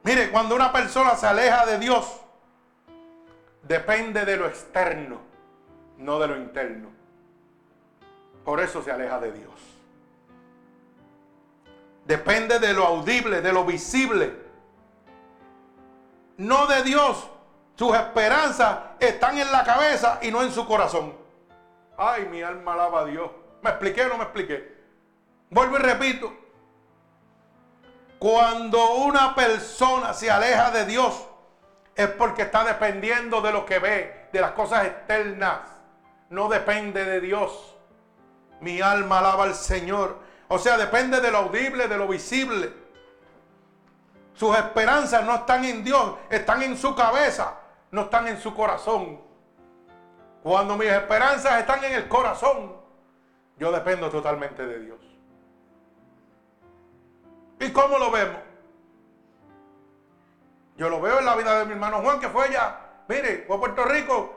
Mire, 0.03 0.29
cuando 0.31 0.55
una 0.55 0.71
persona 0.71 1.15
se 1.15 1.27
aleja 1.27 1.65
de 1.65 1.79
Dios, 1.79 2.21
depende 3.67 4.25
de 4.25 4.37
lo 4.37 4.47
externo, 4.47 5.19
no 5.97 6.19
de 6.19 6.27
lo 6.27 6.37
interno. 6.37 6.89
Por 8.43 8.59
eso 8.61 8.81
se 8.81 8.91
aleja 8.91 9.19
de 9.19 9.31
Dios. 9.31 9.53
Depende 12.05 12.59
de 12.59 12.73
lo 12.73 12.85
audible, 12.85 13.41
de 13.41 13.51
lo 13.51 13.65
visible. 13.65 14.33
No 16.37 16.65
de 16.67 16.83
Dios. 16.83 17.29
Sus 17.75 17.95
esperanzas 17.95 18.79
están 18.99 19.37
en 19.37 19.51
la 19.51 19.63
cabeza 19.63 20.19
y 20.21 20.31
no 20.31 20.41
en 20.41 20.51
su 20.51 20.65
corazón. 20.65 21.13
Ay, 21.97 22.25
mi 22.25 22.41
alma 22.41 22.73
alaba 22.73 23.01
a 23.01 23.05
Dios. 23.05 23.29
¿Me 23.61 23.71
expliqué 23.71 24.05
o 24.05 24.09
no 24.09 24.17
me 24.17 24.23
expliqué? 24.23 24.77
Vuelvo 25.49 25.75
y 25.75 25.79
repito. 25.79 26.33
Cuando 28.19 28.93
una 28.95 29.35
persona 29.35 30.13
se 30.13 30.31
aleja 30.31 30.71
de 30.71 30.85
Dios, 30.85 31.26
es 31.97 32.07
porque 32.09 32.43
está 32.43 32.63
dependiendo 32.63 33.41
de 33.41 33.51
lo 33.51 33.65
que 33.65 33.79
ve, 33.79 34.29
de 34.31 34.39
las 34.39 34.51
cosas 34.51 34.85
externas. 34.85 35.61
no 36.29 36.47
depende 36.47 37.03
de 37.03 37.19
Dios. 37.19 37.75
Mi 38.61 38.81
alma 38.81 39.19
alaba 39.19 39.45
al 39.45 39.55
Señor. 39.55 40.19
O 40.47 40.59
sea, 40.59 40.77
depende 40.77 41.19
de 41.19 41.31
lo 41.31 41.39
audible, 41.39 41.87
de 41.87 41.97
lo 41.97 42.07
visible. 42.07 42.71
Sus 44.33 44.55
esperanzas 44.55 45.25
no 45.25 45.35
están 45.35 45.65
en 45.65 45.83
Dios, 45.83 46.13
están 46.29 46.61
en 46.61 46.77
su 46.77 46.93
cabeza, 46.95 47.55
no 47.89 48.01
están 48.01 48.27
en 48.27 48.39
su 48.39 48.53
corazón. 48.53 49.19
Cuando 50.43 50.77
mis 50.77 50.89
esperanzas 50.89 51.59
están 51.59 51.83
en 51.83 51.93
el 51.93 52.07
corazón, 52.07 52.75
yo 53.57 53.71
dependo 53.71 54.09
totalmente 54.11 54.67
de 54.67 54.79
Dios. 54.79 54.99
¿Y 57.59 57.71
cómo 57.71 57.97
lo 57.97 58.11
vemos? 58.11 58.46
Yo 60.77 60.89
lo 60.89 61.01
veo 61.01 61.19
en 61.19 61.25
la 61.25 61.35
vida 61.35 61.59
de 61.59 61.65
mi 61.65 61.71
hermano 61.71 62.01
Juan, 62.01 62.19
que 62.19 62.29
fue 62.29 62.45
allá, 62.45 62.77
mire, 63.07 63.43
fue 63.47 63.55
a 63.55 63.59
Puerto 63.59 63.83
Rico 63.83 64.33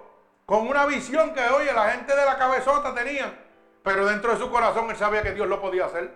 con 0.47 0.66
una 0.66 0.86
visión 0.86 1.34
que, 1.34 1.47
oye, 1.49 1.72
la 1.72 1.91
gente 1.91 2.16
de 2.16 2.24
la 2.24 2.38
cabezota 2.38 2.95
tenía, 2.95 3.32
pero 3.84 4.07
dentro 4.07 4.32
de 4.32 4.38
su 4.38 4.51
corazón 4.51 4.91
él 4.91 4.97
sabía 4.97 5.22
que 5.22 5.32
Dios 5.32 5.47
lo 5.47 5.61
podía 5.61 5.84
hacer. 5.84 6.12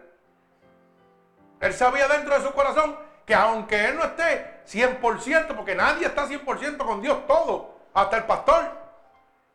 Él 1.61 1.73
sabía 1.75 2.09
dentro 2.09 2.35
de 2.35 2.41
su 2.41 2.53
corazón 2.53 2.97
que 3.27 3.35
aunque 3.35 3.85
él 3.87 3.97
no 3.97 4.05
esté 4.05 4.63
100%, 4.67 5.55
porque 5.55 5.75
nadie 5.75 6.07
está 6.07 6.27
100% 6.27 6.79
con 6.79 7.03
Dios, 7.03 7.27
todo, 7.27 7.75
hasta 7.93 8.17
el 8.17 8.25
pastor, 8.25 8.65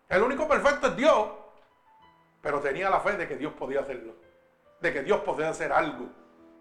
el 0.07 0.21
único 0.21 0.47
perfecto 0.47 0.87
es 0.87 0.95
Dios, 0.95 1.29
pero 2.41 2.59
tenía 2.59 2.89
la 2.89 2.99
fe 2.99 3.13
de 3.13 3.27
que 3.27 3.35
Dios 3.35 3.53
podía 3.53 3.81
hacerlo, 3.81 4.15
de 4.79 4.93
que 4.93 5.01
Dios 5.01 5.19
podía 5.21 5.49
hacer 5.49 5.73
algo. 5.73 6.05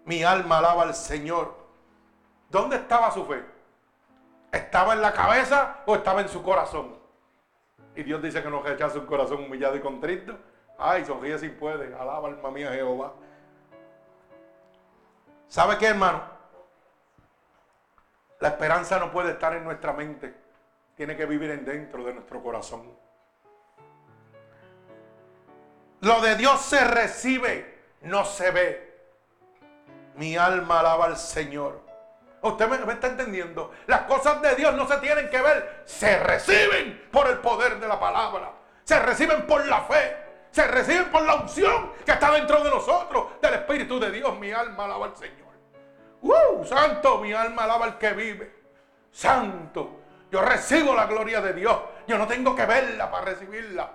Mi 0.05 0.25
alma 0.25 0.59
alaba 0.59 0.83
al 0.85 0.95
Señor. 0.95 1.55
¿Dónde 2.49 2.77
estaba 2.77 3.11
su 3.11 3.25
fe? 3.27 3.58
¿Estaba 4.53 4.95
en 4.95 5.03
la 5.03 5.13
cabeza 5.13 5.79
o 5.87 5.95
estaba 5.95 6.21
en 6.21 6.29
su 6.29 6.43
corazón? 6.43 6.97
Y 7.95 8.03
Dios 8.03 8.23
dice 8.23 8.43
que 8.43 8.49
no 8.49 8.63
rechaza 8.63 8.99
un 8.99 9.07
corazón 9.07 9.45
humillado 9.45 9.77
y 9.77 9.81
contrito. 9.81 10.39
Ay, 10.79 11.05
sonríe 11.05 11.39
si 11.39 11.49
puede. 11.49 11.95
Alaba 11.95 12.29
alma 12.29 12.51
mía 12.51 12.71
Jehová. 12.73 13.13
¿Sabe 15.49 15.77
qué, 15.79 15.87
hermano? 15.87 16.23
La 18.41 18.49
esperanza 18.49 18.99
no 18.99 19.11
puede 19.11 19.33
estar 19.33 19.55
en 19.55 19.65
nuestra 19.65 19.93
mente. 19.93 20.35
Tiene 20.95 21.17
que 21.17 21.27
vivir 21.27 21.51
en 21.51 21.65
dentro 21.65 22.05
de 22.05 22.15
nuestro 22.15 22.43
corazón. 22.43 22.97
Lo 26.01 26.21
de 26.21 26.37
Dios 26.37 26.61
se 26.61 26.85
recibe, 26.85 27.81
no 28.03 28.25
se 28.25 28.51
ve. 28.53 28.89
Mi 30.15 30.37
alma 30.37 30.81
alaba 30.81 31.07
al 31.07 31.17
Señor. 31.17 31.88
Usted 32.43 32.69
me, 32.69 32.93
está 32.93 33.09
entendiendo. 33.09 33.73
Las 33.87 34.03
cosas 34.03 34.41
de 34.41 34.55
Dios 34.55 34.75
no 34.75 34.87
se 34.87 34.97
tienen 34.99 35.29
que 35.29 35.41
ver, 35.41 35.83
se 35.85 36.19
reciben 36.19 37.09
por 37.11 37.27
el 37.29 37.39
poder 37.39 37.81
de 37.81 37.89
la 37.89 37.99
palabra. 37.99 38.53
Se 38.85 38.99
reciben 39.01 39.47
por 39.47 39.67
la 39.67 39.83
fe. 39.83 40.17
Se 40.51 40.67
reciben 40.67 41.11
por 41.11 41.23
la 41.23 41.35
unción 41.35 41.93
que 42.05 42.13
está 42.13 42.31
dentro 42.31 42.63
de 42.63 42.71
nosotros, 42.71 43.41
del 43.43 43.55
Espíritu 43.55 44.01
de 44.01 44.11
Dios. 44.11 44.39
Mi 44.39 44.51
alma 44.51 44.85
alaba 44.85 45.07
al 45.07 45.17
Señor. 45.17 45.49
¡Uh! 46.23 46.65
Santo, 46.65 47.19
mi 47.19 47.33
alma 47.33 47.65
alaba 47.65 47.85
al 47.85 47.99
que 47.99 48.13
vive. 48.13 48.57
Santo. 49.11 50.01
Yo 50.31 50.41
recibo 50.41 50.95
la 50.95 51.07
gloria 51.07 51.41
de 51.41 51.53
Dios. 51.53 51.77
Yo 52.07 52.17
no 52.17 52.27
tengo 52.27 52.55
que 52.55 52.65
verla 52.65 53.11
para 53.11 53.27
recibirla. 53.27 53.91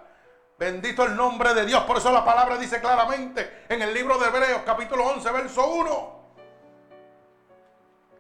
Bendito 0.58 1.06
el 1.06 1.16
nombre 1.16 1.54
de 1.54 1.66
Dios. 1.66 1.84
Por 1.84 1.98
eso 1.98 2.12
la 2.12 2.24
palabra 2.24 2.58
dice 2.58 2.80
claramente 2.80 3.66
en 3.70 3.82
el 3.82 3.94
libro 3.94 4.18
de 4.20 4.28
Hebreos 4.28 4.62
capítulo 4.66 5.06
11, 5.08 5.32
verso 5.32 5.68
1 5.68 6.23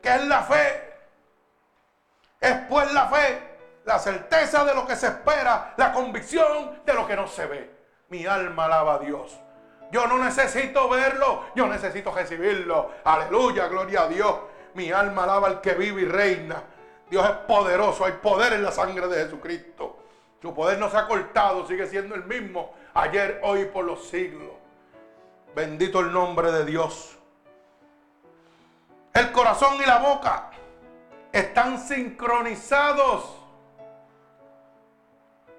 que 0.04 0.10
es 0.10 0.28
la 0.28 0.44
fe. 0.44 0.94
Es 2.42 2.56
pues 2.70 2.94
la 2.94 3.08
fe, 3.08 3.42
la 3.86 3.98
certeza 3.98 4.66
de 4.66 4.76
lo 4.76 4.86
que 4.86 4.98
se 4.98 5.08
espera, 5.08 5.74
la 5.78 5.94
convicción 5.94 6.82
de 6.86 6.94
lo 6.94 7.08
que 7.08 7.16
no 7.16 7.26
se 7.26 7.46
ve. 7.46 7.72
Mi 8.10 8.26
alma 8.26 8.66
alaba 8.66 8.96
a 8.96 9.00
Dios. 9.00 9.40
Yo 9.92 10.06
no 10.08 10.18
necesito 10.18 10.90
verlo, 10.90 11.46
yo 11.56 11.68
necesito 11.68 12.12
recibirlo. 12.12 12.92
Aleluya, 13.06 13.68
gloria 13.68 14.04
a 14.04 14.08
Dios. 14.08 14.36
Mi 14.74 14.92
alma 14.92 15.24
alaba 15.24 15.48
al 15.48 15.62
que 15.62 15.74
vive 15.74 16.02
y 16.02 16.06
reina. 16.06 16.62
Dios 17.10 17.24
es 17.26 17.36
poderoso, 17.48 18.04
hay 18.04 18.14
poder 18.14 18.54
en 18.54 18.64
la 18.64 18.72
sangre 18.72 19.08
de 19.08 19.24
Jesucristo. 19.24 20.00
Su 20.42 20.54
poder 20.54 20.80
no 20.80 20.90
se 20.90 20.98
ha 20.98 21.08
cortado, 21.08 21.66
sigue 21.66 21.88
siendo 21.88 22.16
el 22.16 22.26
mismo 22.26 22.74
ayer, 22.94 23.40
hoy 23.44 23.62
y 23.62 23.66
por 23.66 23.86
los 23.86 24.10
siglos. 24.10 24.52
Bendito 25.56 26.02
el 26.02 26.12
nombre 26.12 26.52
de 26.52 26.66
Dios. 26.66 27.18
El 29.14 29.32
corazón 29.32 29.76
y 29.76 29.86
la 29.86 30.00
boca 30.00 30.50
están 31.32 31.78
sincronizados. 31.78 33.40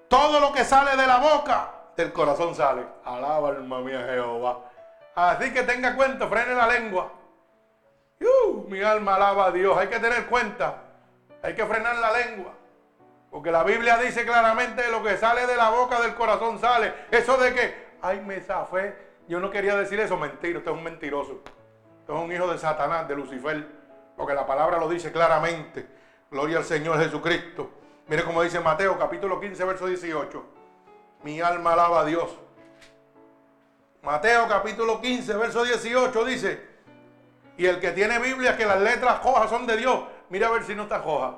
Todo 0.09 0.41
lo 0.41 0.53
que 0.53 0.65
sale 0.65 0.97
de 0.97 1.07
la 1.07 1.19
boca, 1.19 1.71
del 1.97 2.13
corazón 2.13 2.55
sale. 2.55 2.85
Alaba 3.05 3.51
alma 3.51 3.81
mía 3.81 4.05
Jehová. 4.11 4.71
Así 5.15 5.53
que 5.53 5.63
tenga 5.63 5.95
cuenta, 5.95 6.27
frene 6.27 6.55
la 6.55 6.67
lengua. 6.67 7.13
Uh, 8.21 8.69
mi 8.69 8.83
alma 8.83 9.15
alaba 9.15 9.47
a 9.47 9.51
Dios. 9.53 9.77
Hay 9.79 9.87
que 9.89 10.01
tener 10.01 10.27
cuenta. 10.27 10.83
Hay 11.43 11.55
que 11.55 11.65
frenar 11.65 11.97
la 11.97 12.13
lengua. 12.13 12.53
Porque 13.31 13.53
la 13.53 13.63
Biblia 13.63 13.99
dice 13.99 14.25
claramente 14.25 14.89
lo 14.91 15.03
que 15.03 15.17
sale 15.17 15.47
de 15.47 15.57
la 15.57 15.71
boca 15.71 16.01
del 16.01 16.15
corazón 16.15 16.59
sale. 16.59 16.93
Eso 17.11 17.37
de 17.37 17.55
que, 17.55 17.89
ay, 18.03 18.21
me 18.21 18.41
zafé. 18.41 18.97
Yo 19.29 19.39
no 19.39 19.51
quería 19.51 19.77
decir 19.77 20.01
eso, 20.01 20.17
mentira. 20.17 20.59
Usted 20.59 20.71
es 20.73 20.77
un 20.77 20.83
mentiroso 20.83 21.43
es 22.07 22.15
un 22.15 22.31
hijo 22.33 22.47
de 22.49 22.59
Satanás, 22.59 23.09
de 23.09 23.17
Lucifer, 23.17 23.67
porque 24.17 24.35
la 24.35 24.47
palabra 24.47 24.79
lo 24.79 24.89
dice 24.89 25.11
claramente. 25.11 25.87
Gloria 26.31 26.59
al 26.59 26.65
Señor 26.65 26.99
Jesucristo. 26.99 27.71
Mire 28.07 28.25
cómo 28.25 28.43
dice 28.43 28.61
Mateo 28.61 28.99
capítulo 28.99 29.41
15, 29.41 29.65
verso 29.65 29.87
18. 29.87 30.45
Mi 31.23 31.41
alma 31.41 31.73
alaba 31.73 32.01
a 32.01 32.05
Dios. 32.05 32.31
Mateo 34.03 34.47
capítulo 34.49 35.01
15, 35.01 35.35
verso 35.35 35.65
18 35.65 36.25
dice, 36.27 36.75
y 37.57 37.67
el 37.67 37.81
que 37.81 37.93
tiene 37.93 38.19
Biblia, 38.19 38.57
que 38.57 38.67
las 38.67 38.81
letras 38.81 39.21
cojas 39.21 39.49
son 39.49 39.67
de 39.67 39.77
Dios. 39.77 40.01
Mira 40.29 40.49
a 40.49 40.51
ver 40.51 40.65
si 40.65 40.75
no 40.75 40.83
está 40.83 41.03
coja. 41.03 41.37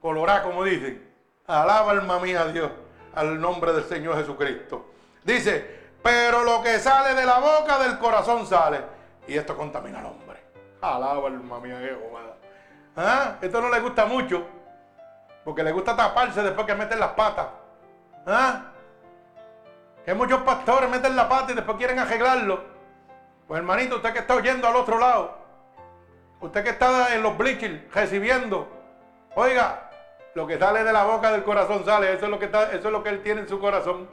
Colorá, 0.00 0.42
como 0.44 0.62
dicen. 0.62 1.08
Alaba 1.46 1.92
alma 1.92 2.20
mía 2.20 2.42
a 2.42 2.48
Dios, 2.48 2.70
al 3.14 3.40
nombre 3.40 3.72
del 3.72 3.84
Señor 3.84 4.16
Jesucristo. 4.18 4.92
Dice, 5.24 5.78
pero 6.02 6.44
lo 6.44 6.62
que 6.62 6.78
sale 6.78 7.14
de 7.14 7.24
la 7.24 7.38
boca 7.38 7.78
del 7.78 7.98
corazón 7.98 8.46
sale 8.46 8.97
y 9.28 9.36
esto 9.36 9.56
contamina 9.56 10.00
al 10.00 10.06
hombre. 10.06 10.42
Alaba 10.80 11.28
alma 11.28 11.60
mía 11.60 11.78
Jehová. 11.78 12.20
¿Ah? 12.96 13.36
Esto 13.40 13.60
no 13.60 13.68
le 13.68 13.78
gusta 13.80 14.06
mucho. 14.06 14.42
Porque 15.44 15.62
le 15.62 15.70
gusta 15.70 15.94
taparse 15.94 16.42
después 16.42 16.66
que 16.66 16.74
meten 16.74 16.98
las 16.98 17.10
patas. 17.10 17.46
¿Ah? 18.26 18.72
Que 20.04 20.14
muchos 20.14 20.40
pastores 20.42 20.88
meten 20.88 21.14
la 21.14 21.28
pata 21.28 21.52
y 21.52 21.54
después 21.54 21.76
quieren 21.76 21.98
arreglarlo. 21.98 22.64
Pues 23.46 23.58
hermanito, 23.58 23.96
usted 23.96 24.12
que 24.12 24.20
está 24.20 24.34
oyendo 24.34 24.66
al 24.66 24.76
otro 24.76 24.98
lado. 24.98 25.36
Usted 26.40 26.64
que 26.64 26.70
está 26.70 27.14
en 27.14 27.22
los 27.22 27.36
bleachers 27.36 27.92
recibiendo. 27.92 28.68
Oiga, 29.34 29.90
lo 30.34 30.46
que 30.46 30.58
sale 30.58 30.84
de 30.84 30.92
la 30.92 31.04
boca 31.04 31.30
del 31.32 31.44
corazón 31.44 31.84
sale. 31.84 32.14
Eso 32.14 32.24
es 32.24 32.30
lo 32.30 32.38
que, 32.38 32.46
eso 32.46 32.72
es 32.72 32.92
lo 32.92 33.02
que 33.02 33.10
él 33.10 33.22
tiene 33.22 33.42
en 33.42 33.48
su 33.48 33.60
corazón. 33.60 34.08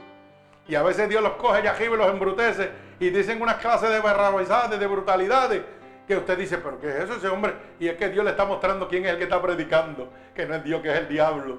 Y 0.68 0.74
a 0.74 0.82
veces 0.82 1.08
Dios 1.08 1.22
los 1.22 1.32
coge 1.32 1.62
y 1.64 1.66
arriba 1.66 1.94
y 1.94 1.98
los 1.98 2.08
embrutece 2.08 2.70
y 2.98 3.10
dicen 3.10 3.40
unas 3.40 3.56
clases 3.56 3.90
de 3.90 4.00
barrabasadas, 4.00 4.78
de 4.78 4.86
brutalidades, 4.86 5.62
que 6.06 6.16
usted 6.16 6.38
dice, 6.38 6.58
pero 6.58 6.80
¿qué 6.80 6.88
es 6.88 6.94
eso 7.04 7.14
ese 7.14 7.28
hombre? 7.28 7.54
Y 7.78 7.88
es 7.88 7.96
que 7.96 8.08
Dios 8.08 8.24
le 8.24 8.30
está 8.30 8.44
mostrando 8.44 8.88
quién 8.88 9.04
es 9.04 9.12
el 9.12 9.18
que 9.18 9.24
está 9.24 9.40
predicando, 9.42 10.08
que 10.34 10.46
no 10.46 10.54
es 10.54 10.64
Dios, 10.64 10.80
que 10.80 10.90
es 10.90 10.98
el 10.98 11.08
diablo. 11.08 11.58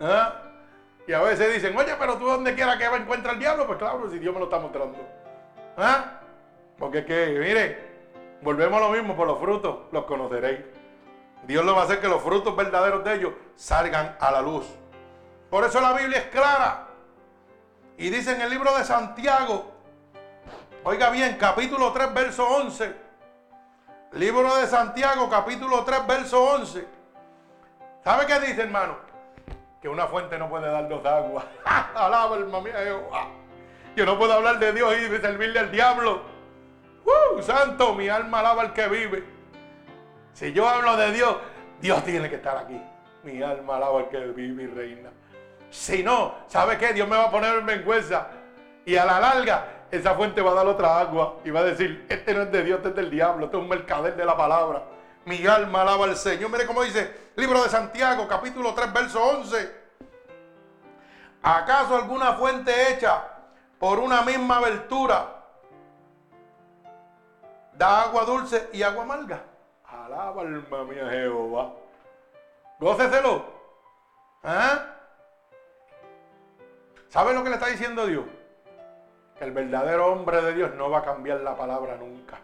¿Ah? 0.00 0.42
Y 1.06 1.12
a 1.12 1.22
veces 1.22 1.52
dicen, 1.54 1.76
oye, 1.76 1.94
pero 1.98 2.16
tú 2.16 2.26
donde 2.26 2.54
quiera 2.54 2.78
que 2.78 2.84
encuentra 2.84 3.32
el 3.32 3.38
diablo, 3.38 3.66
pues 3.66 3.78
claro, 3.78 4.08
si 4.10 4.18
Dios 4.18 4.32
me 4.32 4.40
lo 4.40 4.46
está 4.46 4.58
mostrando. 4.58 4.98
¿Ah? 5.76 6.20
Porque 6.78 6.98
es 6.98 7.06
que, 7.06 7.38
mire, 7.40 7.78
volvemos 8.42 8.80
a 8.80 8.86
lo 8.86 8.90
mismo, 8.90 9.16
por 9.16 9.26
los 9.26 9.38
frutos 9.38 9.76
los 9.90 10.04
conoceréis. 10.04 10.60
Dios 11.44 11.64
lo 11.64 11.74
va 11.74 11.82
a 11.82 11.84
hacer 11.84 12.00
que 12.00 12.08
los 12.08 12.22
frutos 12.22 12.54
verdaderos 12.54 13.04
de 13.04 13.14
ellos 13.14 13.32
salgan 13.54 14.16
a 14.20 14.30
la 14.30 14.42
luz. 14.42 14.66
Por 15.50 15.64
eso 15.64 15.80
la 15.80 15.92
Biblia 15.94 16.18
es 16.18 16.26
clara. 16.26 16.87
Y 17.98 18.10
dice 18.10 18.32
en 18.32 18.40
el 18.40 18.48
libro 18.48 18.76
de 18.78 18.84
Santiago, 18.84 19.72
Oiga 20.84 21.10
bien, 21.10 21.36
capítulo 21.36 21.92
3, 21.92 22.14
verso 22.14 22.48
11. 22.48 22.94
Libro 24.12 24.56
de 24.56 24.66
Santiago, 24.68 25.28
capítulo 25.28 25.84
3, 25.84 26.06
verso 26.06 26.42
11. 26.42 26.86
¿Sabe 28.04 28.26
qué 28.26 28.38
dice, 28.38 28.62
hermano? 28.62 28.96
Que 29.82 29.88
una 29.88 30.06
fuente 30.06 30.38
no 30.38 30.48
puede 30.48 30.70
dar 30.70 30.88
dos 30.88 31.04
aguas. 31.04 31.44
Alaba, 31.94 32.36
hermano 32.36 32.62
mío. 32.62 32.72
Yo 33.96 34.06
no 34.06 34.16
puedo 34.16 34.32
hablar 34.32 34.60
de 34.60 34.72
Dios 34.72 34.94
y 34.96 35.20
servirle 35.20 35.58
al 35.58 35.72
diablo. 35.72 36.22
¡Uh! 37.04 37.42
Santo, 37.42 37.94
mi 37.94 38.08
alma 38.08 38.38
alaba 38.38 38.62
al 38.62 38.72
que 38.72 38.86
vive. 38.86 39.24
Si 40.34 40.52
yo 40.52 40.68
hablo 40.68 40.96
de 40.96 41.12
Dios, 41.12 41.36
Dios 41.80 42.04
tiene 42.04 42.30
que 42.30 42.36
estar 42.36 42.56
aquí. 42.58 42.80
Mi 43.24 43.42
alma 43.42 43.76
alaba 43.76 43.98
al 43.98 44.08
que 44.08 44.18
vive 44.18 44.62
y 44.62 44.66
reina. 44.68 45.10
Si 45.70 46.02
no, 46.02 46.34
¿sabe 46.46 46.78
qué? 46.78 46.92
Dios 46.92 47.08
me 47.08 47.16
va 47.16 47.24
a 47.24 47.30
poner 47.30 47.54
en 47.56 47.66
vergüenza. 47.66 48.28
Y 48.84 48.96
a 48.96 49.04
la 49.04 49.20
larga, 49.20 49.84
esa 49.90 50.14
fuente 50.14 50.40
va 50.40 50.52
a 50.52 50.54
dar 50.54 50.66
otra 50.66 50.98
agua 50.98 51.36
y 51.44 51.50
va 51.50 51.60
a 51.60 51.64
decir, 51.64 52.06
este 52.08 52.34
no 52.34 52.42
es 52.42 52.52
de 52.52 52.62
Dios, 52.62 52.78
este 52.78 52.88
es 52.90 52.96
del 52.96 53.10
diablo, 53.10 53.46
este 53.46 53.56
es 53.56 53.62
un 53.62 53.68
mercader 53.68 54.16
de 54.16 54.24
la 54.24 54.36
palabra. 54.36 54.82
Mi 55.24 55.46
alma 55.46 55.82
alaba 55.82 56.06
al 56.06 56.16
Señor. 56.16 56.50
Mire 56.50 56.66
cómo 56.66 56.82
dice, 56.82 57.30
libro 57.36 57.62
de 57.62 57.68
Santiago, 57.68 58.26
capítulo 58.26 58.74
3, 58.74 58.92
verso 58.92 59.22
11. 59.22 59.78
¿Acaso 61.42 61.96
alguna 61.96 62.34
fuente 62.34 62.92
hecha 62.92 63.24
por 63.78 63.98
una 63.98 64.22
misma 64.22 64.56
abertura 64.56 65.34
da 67.74 68.02
agua 68.02 68.24
dulce 68.24 68.70
y 68.72 68.82
agua 68.82 69.04
amarga? 69.04 69.42
Alaba 69.84 70.42
alma 70.42 70.84
mía 70.84 71.08
Jehová. 71.10 71.72
Góceselo. 72.80 73.44
¿Ah? 74.42 74.97
¿Sabe 77.08 77.32
lo 77.32 77.42
que 77.42 77.48
le 77.50 77.56
está 77.56 77.68
diciendo 77.68 78.06
Dios? 78.06 78.24
Que 79.38 79.44
el 79.44 79.52
verdadero 79.52 80.12
hombre 80.12 80.42
de 80.42 80.54
Dios 80.54 80.74
no 80.74 80.90
va 80.90 80.98
a 80.98 81.04
cambiar 81.04 81.40
la 81.40 81.56
palabra 81.56 81.96
nunca. 81.96 82.38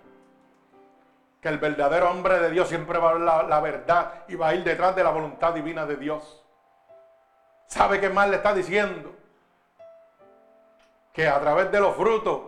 Que 1.41 1.49
el 1.49 1.59
verdadero 1.59 2.11
hombre 2.11 2.39
de 2.39 2.51
Dios 2.51 2.69
siempre 2.69 2.99
va 2.99 3.11
a 3.11 3.19
la, 3.19 3.43
la 3.43 3.61
verdad 3.61 4.25
y 4.29 4.35
va 4.37 4.49
a 4.49 4.55
ir 4.55 4.65
detrás 4.65 4.97
de 4.97 5.05
la 5.05 5.11
voluntad 5.11 5.53
divina 5.53 5.85
de 5.85 5.97
Dios. 5.97 6.43
¿Sabe 7.67 8.01
qué 8.01 8.09
más 8.09 8.31
le 8.31 8.37
está 8.37 8.55
diciendo? 8.55 9.15
Que 11.13 11.29
a 11.29 11.39
través 11.41 11.71
de 11.71 11.81
los 11.81 11.95
frutos 11.95 12.41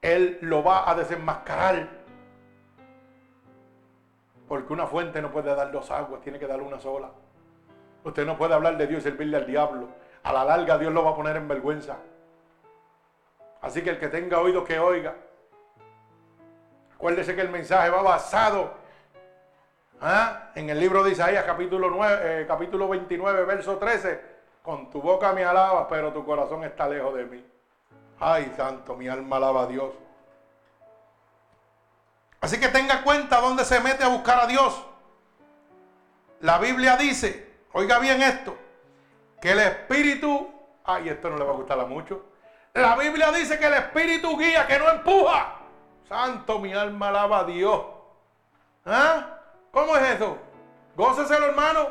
Él 0.00 0.38
lo 0.40 0.64
va 0.64 0.90
a 0.90 0.94
desenmascarar. 0.94 1.88
Porque 4.48 4.72
una 4.72 4.86
fuente 4.86 5.22
no 5.22 5.30
puede 5.30 5.54
dar 5.54 5.70
dos 5.70 5.90
aguas, 5.90 6.20
tiene 6.22 6.38
que 6.38 6.46
dar 6.46 6.60
una 6.60 6.80
sola. 6.80 7.10
Usted 8.04 8.26
no 8.26 8.36
puede 8.36 8.54
hablar 8.54 8.76
de 8.76 8.86
Dios 8.86 9.00
y 9.00 9.04
servirle 9.04 9.36
al 9.36 9.46
diablo. 9.46 10.01
A 10.22 10.32
la 10.32 10.44
larga 10.44 10.78
Dios 10.78 10.92
lo 10.92 11.04
va 11.04 11.10
a 11.10 11.16
poner 11.16 11.36
en 11.36 11.48
vergüenza. 11.48 11.96
Así 13.60 13.82
que 13.82 13.90
el 13.90 13.98
que 13.98 14.08
tenga 14.08 14.40
oído 14.40 14.64
que 14.64 14.78
oiga. 14.78 15.14
Acuérdese 16.94 17.34
que 17.34 17.40
el 17.40 17.48
mensaje 17.48 17.90
va 17.90 18.02
basado 18.02 18.74
¿ah? 20.00 20.50
en 20.54 20.70
el 20.70 20.78
libro 20.78 21.02
de 21.02 21.12
Isaías 21.12 21.44
capítulo, 21.44 21.90
9, 21.90 22.42
eh, 22.42 22.46
capítulo 22.46 22.88
29, 22.88 23.44
verso 23.44 23.76
13. 23.78 24.32
Con 24.62 24.90
tu 24.90 25.02
boca 25.02 25.32
me 25.32 25.44
alabas, 25.44 25.86
pero 25.88 26.12
tu 26.12 26.24
corazón 26.24 26.62
está 26.64 26.88
lejos 26.88 27.14
de 27.14 27.24
mí. 27.24 27.44
Ay, 28.20 28.52
santo, 28.56 28.94
mi 28.94 29.08
alma 29.08 29.36
alaba 29.36 29.62
a 29.62 29.66
Dios. 29.66 29.92
Así 32.40 32.58
que 32.60 32.68
tenga 32.68 33.02
cuenta 33.02 33.40
dónde 33.40 33.64
se 33.64 33.80
mete 33.80 34.04
a 34.04 34.08
buscar 34.08 34.40
a 34.40 34.46
Dios. 34.46 34.84
La 36.40 36.58
Biblia 36.58 36.96
dice, 36.96 37.52
oiga 37.72 38.00
bien 38.00 38.20
esto, 38.22 38.56
que 39.42 39.50
el 39.50 39.58
Espíritu, 39.58 40.54
ay, 40.84 41.08
esto 41.08 41.28
no 41.28 41.36
le 41.36 41.42
va 41.42 41.50
a 41.50 41.56
gustar 41.56 41.80
a 41.80 41.84
mucho. 41.84 42.26
La 42.74 42.94
Biblia 42.94 43.32
dice 43.32 43.58
que 43.58 43.66
el 43.66 43.74
Espíritu 43.74 44.38
guía, 44.38 44.68
que 44.68 44.78
no 44.78 44.88
empuja. 44.88 45.56
Santo, 46.08 46.60
mi 46.60 46.72
alma 46.72 47.08
alaba 47.08 47.40
a 47.40 47.44
Dios. 47.44 47.82
¿Ah? 48.86 49.40
¿Cómo 49.72 49.96
es 49.96 50.14
eso? 50.14 50.38
Góceselo, 50.94 51.46
hermano. 51.46 51.88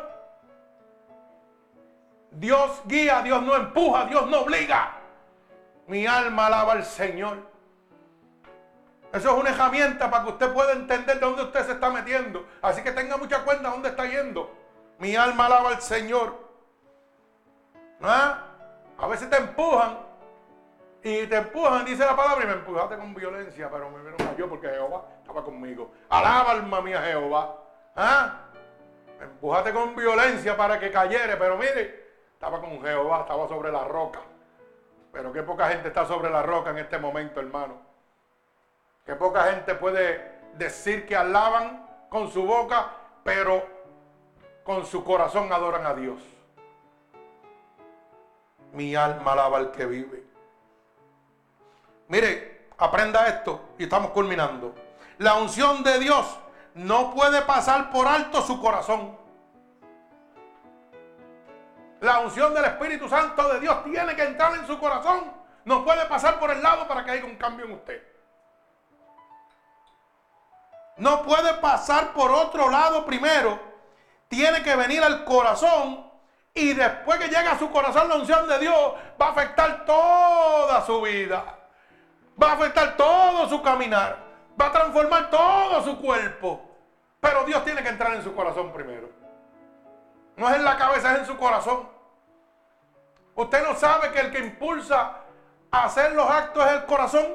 Dios 2.31 2.83
guía, 2.85 3.21
Dios 3.21 3.43
no 3.43 3.53
empuja, 3.57 4.05
Dios 4.05 4.27
no 4.27 4.39
obliga. 4.43 4.93
Mi 5.87 6.07
alma 6.07 6.45
alaba 6.47 6.71
al 6.71 6.85
Señor. 6.85 7.37
Eso 9.11 9.29
es 9.29 9.37
una 9.37 9.49
herramienta 9.49 10.09
para 10.09 10.23
que 10.23 10.29
usted 10.29 10.53
pueda 10.53 10.71
entender 10.71 11.19
dónde 11.19 11.43
usted 11.43 11.65
se 11.65 11.73
está 11.73 11.89
metiendo. 11.89 12.47
Así 12.61 12.81
que 12.81 12.93
tenga 12.93 13.17
mucha 13.17 13.43
cuenta 13.43 13.71
dónde 13.71 13.89
está 13.89 14.05
yendo. 14.05 14.55
Mi 14.99 15.17
alma 15.17 15.47
alaba 15.47 15.71
al 15.71 15.81
Señor. 15.81 16.50
¿Ah? 18.03 18.47
A 18.97 19.07
veces 19.07 19.29
te 19.29 19.37
empujan 19.37 19.99
y 21.03 21.25
te 21.25 21.37
empujan, 21.37 21.83
dice 21.85 22.05
la 22.05 22.15
palabra, 22.15 22.43
y 22.43 22.47
me 22.47 22.53
empujaste 22.53 22.97
con 22.97 23.13
violencia, 23.15 23.69
pero 23.71 23.89
me 23.89 24.01
vieron 24.01 24.49
porque 24.49 24.69
Jehová 24.69 25.03
estaba 25.19 25.43
conmigo. 25.43 25.91
Alaba 26.09 26.51
alma 26.51 26.81
mía 26.81 27.01
Jehová. 27.01 27.57
¿Ah? 27.95 28.41
Me 29.17 29.25
empujaste 29.25 29.73
con 29.73 29.95
violencia 29.95 30.55
para 30.55 30.79
que 30.79 30.91
cayere, 30.91 31.37
pero 31.37 31.57
mire, 31.57 32.11
estaba 32.33 32.59
con 32.59 32.81
Jehová, 32.81 33.21
estaba 33.21 33.47
sobre 33.47 33.71
la 33.71 33.83
roca. 33.83 34.19
Pero 35.11 35.33
qué 35.33 35.43
poca 35.43 35.69
gente 35.69 35.89
está 35.89 36.05
sobre 36.05 36.29
la 36.29 36.43
roca 36.43 36.69
en 36.69 36.77
este 36.77 36.97
momento, 36.97 37.39
hermano. 37.39 37.81
Qué 39.05 39.15
poca 39.15 39.43
gente 39.45 39.75
puede 39.75 40.39
decir 40.53 41.05
que 41.05 41.15
alaban 41.15 41.87
con 42.09 42.31
su 42.31 42.43
boca, 42.45 42.91
pero 43.23 43.63
con 44.63 44.85
su 44.85 45.03
corazón 45.03 45.51
adoran 45.51 45.85
a 45.85 45.93
Dios. 45.93 46.30
Mi 48.73 48.95
alma 48.95 49.33
alaba 49.33 49.57
al 49.57 49.71
que 49.71 49.85
vive. 49.85 50.23
Mire, 52.07 52.67
aprenda 52.77 53.27
esto 53.27 53.73
y 53.77 53.83
estamos 53.83 54.11
culminando. 54.11 54.73
La 55.17 55.35
unción 55.35 55.83
de 55.83 55.99
Dios 55.99 56.25
no 56.73 57.13
puede 57.13 57.41
pasar 57.43 57.91
por 57.91 58.07
alto 58.07 58.41
su 58.41 58.61
corazón. 58.61 59.17
La 61.99 62.19
unción 62.19 62.53
del 62.53 62.65
Espíritu 62.65 63.07
Santo 63.07 63.47
de 63.53 63.59
Dios 63.59 63.83
tiene 63.83 64.15
que 64.15 64.23
entrar 64.23 64.55
en 64.55 64.65
su 64.65 64.79
corazón. 64.79 65.31
No 65.65 65.85
puede 65.85 66.05
pasar 66.05 66.39
por 66.39 66.49
el 66.49 66.61
lado 66.61 66.87
para 66.87 67.05
que 67.05 67.11
haya 67.11 67.25
un 67.25 67.35
cambio 67.35 67.65
en 67.65 67.73
usted. 67.73 68.01
No 70.97 71.23
puede 71.23 71.53
pasar 71.55 72.13
por 72.13 72.31
otro 72.31 72.69
lado 72.69 73.05
primero. 73.05 73.59
Tiene 74.27 74.63
que 74.63 74.75
venir 74.75 75.03
al 75.03 75.23
corazón 75.23 76.10
y 76.53 76.73
después 76.73 77.17
que 77.19 77.27
llega 77.27 77.53
a 77.53 77.59
su 77.59 77.71
corazón 77.71 78.09
la 78.09 78.15
unción 78.15 78.47
de 78.47 78.59
Dios, 78.59 78.93
va 79.19 79.27
a 79.27 79.31
afectar 79.31 79.85
toda 79.85 80.85
su 80.85 81.01
vida. 81.01 81.43
Va 82.41 82.51
a 82.51 82.53
afectar 82.53 82.97
todo 82.97 83.47
su 83.47 83.61
caminar. 83.61 84.17
Va 84.59 84.67
a 84.67 84.71
transformar 84.71 85.29
todo 85.29 85.81
su 85.83 85.99
cuerpo. 86.01 86.61
Pero 87.21 87.45
Dios 87.45 87.63
tiene 87.63 87.81
que 87.81 87.89
entrar 87.89 88.13
en 88.15 88.23
su 88.23 88.35
corazón 88.35 88.73
primero. 88.73 89.09
No 90.35 90.49
es 90.49 90.55
en 90.55 90.65
la 90.65 90.77
cabeza, 90.77 91.13
es 91.13 91.19
en 91.19 91.25
su 91.25 91.37
corazón. 91.37 91.87
Usted 93.35 93.63
no 93.63 93.75
sabe 93.75 94.11
que 94.11 94.19
el 94.19 94.31
que 94.31 94.39
impulsa 94.39 95.19
a 95.71 95.85
hacer 95.85 96.11
los 96.13 96.29
actos 96.29 96.65
es 96.65 96.71
el 96.73 96.85
corazón. 96.85 97.27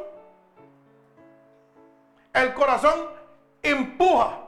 El 2.34 2.52
corazón 2.52 3.10
empuja 3.62 4.40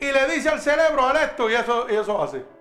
y 0.00 0.10
le 0.10 0.26
dice 0.26 0.48
al 0.48 0.60
cerebro, 0.60 1.06
haz 1.06 1.22
esto 1.22 1.48
y 1.48 1.54
eso, 1.54 1.86
y 1.88 1.94
eso 1.94 2.20
hace. 2.20 2.59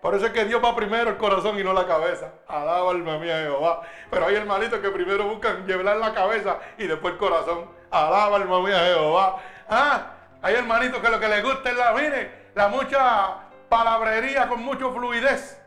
Por 0.00 0.14
eso 0.14 0.26
es 0.26 0.32
que 0.32 0.46
Dios 0.46 0.62
va 0.64 0.74
primero 0.74 1.10
el 1.10 1.18
corazón 1.18 1.58
y 1.58 1.64
no 1.64 1.72
la 1.74 1.86
cabeza. 1.86 2.32
Alaba 2.48 2.90
alma 2.90 3.18
mía 3.18 3.38
Jehová. 3.40 3.82
Pero 4.10 4.26
hay 4.26 4.36
hermanitos 4.36 4.80
que 4.80 4.90
primero 4.90 5.24
buscan 5.24 5.66
llevar 5.66 5.96
la 5.96 6.14
cabeza 6.14 6.58
y 6.78 6.86
después 6.86 7.14
el 7.14 7.18
corazón. 7.18 7.70
Alaba 7.90 8.36
alma 8.36 8.62
mía 8.62 8.78
Jehová. 8.78 9.36
Ah, 9.68 10.06
hay 10.40 10.54
hermanitos 10.54 11.00
que 11.00 11.10
lo 11.10 11.20
que 11.20 11.28
les 11.28 11.44
gusta 11.44 11.70
es 11.70 11.76
la, 11.76 11.92
mire, 11.92 12.50
la 12.54 12.68
mucha 12.68 13.36
palabrería 13.68 14.48
con 14.48 14.62
mucho 14.62 14.90
fluidez. 14.92 15.60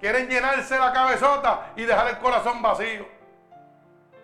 Quieren 0.00 0.28
llenarse 0.28 0.78
la 0.78 0.92
cabezota 0.92 1.72
y 1.76 1.84
dejar 1.84 2.08
el 2.08 2.18
corazón 2.18 2.62
vacío. 2.62 3.06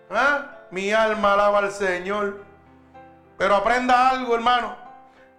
¿Ah? 0.09 0.45
Mi 0.71 0.91
alma 0.91 1.33
alaba 1.33 1.59
al 1.59 1.71
Señor. 1.71 2.43
Pero 3.37 3.55
aprenda 3.55 4.09
algo, 4.09 4.33
hermano. 4.33 4.75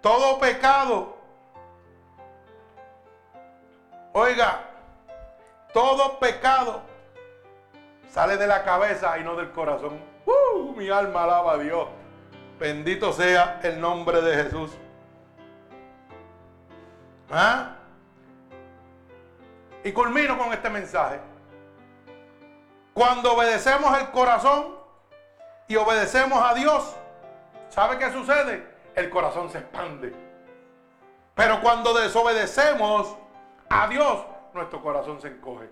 Todo 0.01 0.39
pecado. 0.39 1.16
Oiga, 4.19 4.61
todo 5.71 6.17
pecado 6.17 6.81
sale 8.09 8.35
de 8.35 8.47
la 8.47 8.63
cabeza 8.63 9.15
y 9.19 9.23
no 9.23 9.35
del 9.35 9.51
corazón. 9.51 10.01
Uh, 10.25 10.73
mi 10.75 10.89
alma 10.89 11.25
alaba 11.25 11.51
a 11.51 11.57
Dios. 11.59 11.87
Bendito 12.57 13.13
sea 13.13 13.59
el 13.61 13.79
nombre 13.79 14.19
de 14.21 14.43
Jesús. 14.43 14.71
¿Ah? 17.29 17.75
Y 19.83 19.91
culmino 19.91 20.35
con 20.35 20.51
este 20.51 20.71
mensaje. 20.71 21.19
Cuando 22.95 23.35
obedecemos 23.35 23.95
el 23.99 24.09
corazón 24.09 24.77
y 25.67 25.75
obedecemos 25.75 26.41
a 26.41 26.55
Dios, 26.55 26.95
¿sabe 27.69 27.99
qué 27.99 28.11
sucede? 28.11 28.67
El 28.95 29.11
corazón 29.11 29.51
se 29.51 29.59
expande. 29.59 30.11
Pero 31.35 31.61
cuando 31.61 31.93
desobedecemos 31.93 33.15
a 33.69 33.87
Dios, 33.87 34.25
nuestro 34.53 34.81
corazón 34.81 35.21
se 35.21 35.29
encoge. 35.29 35.69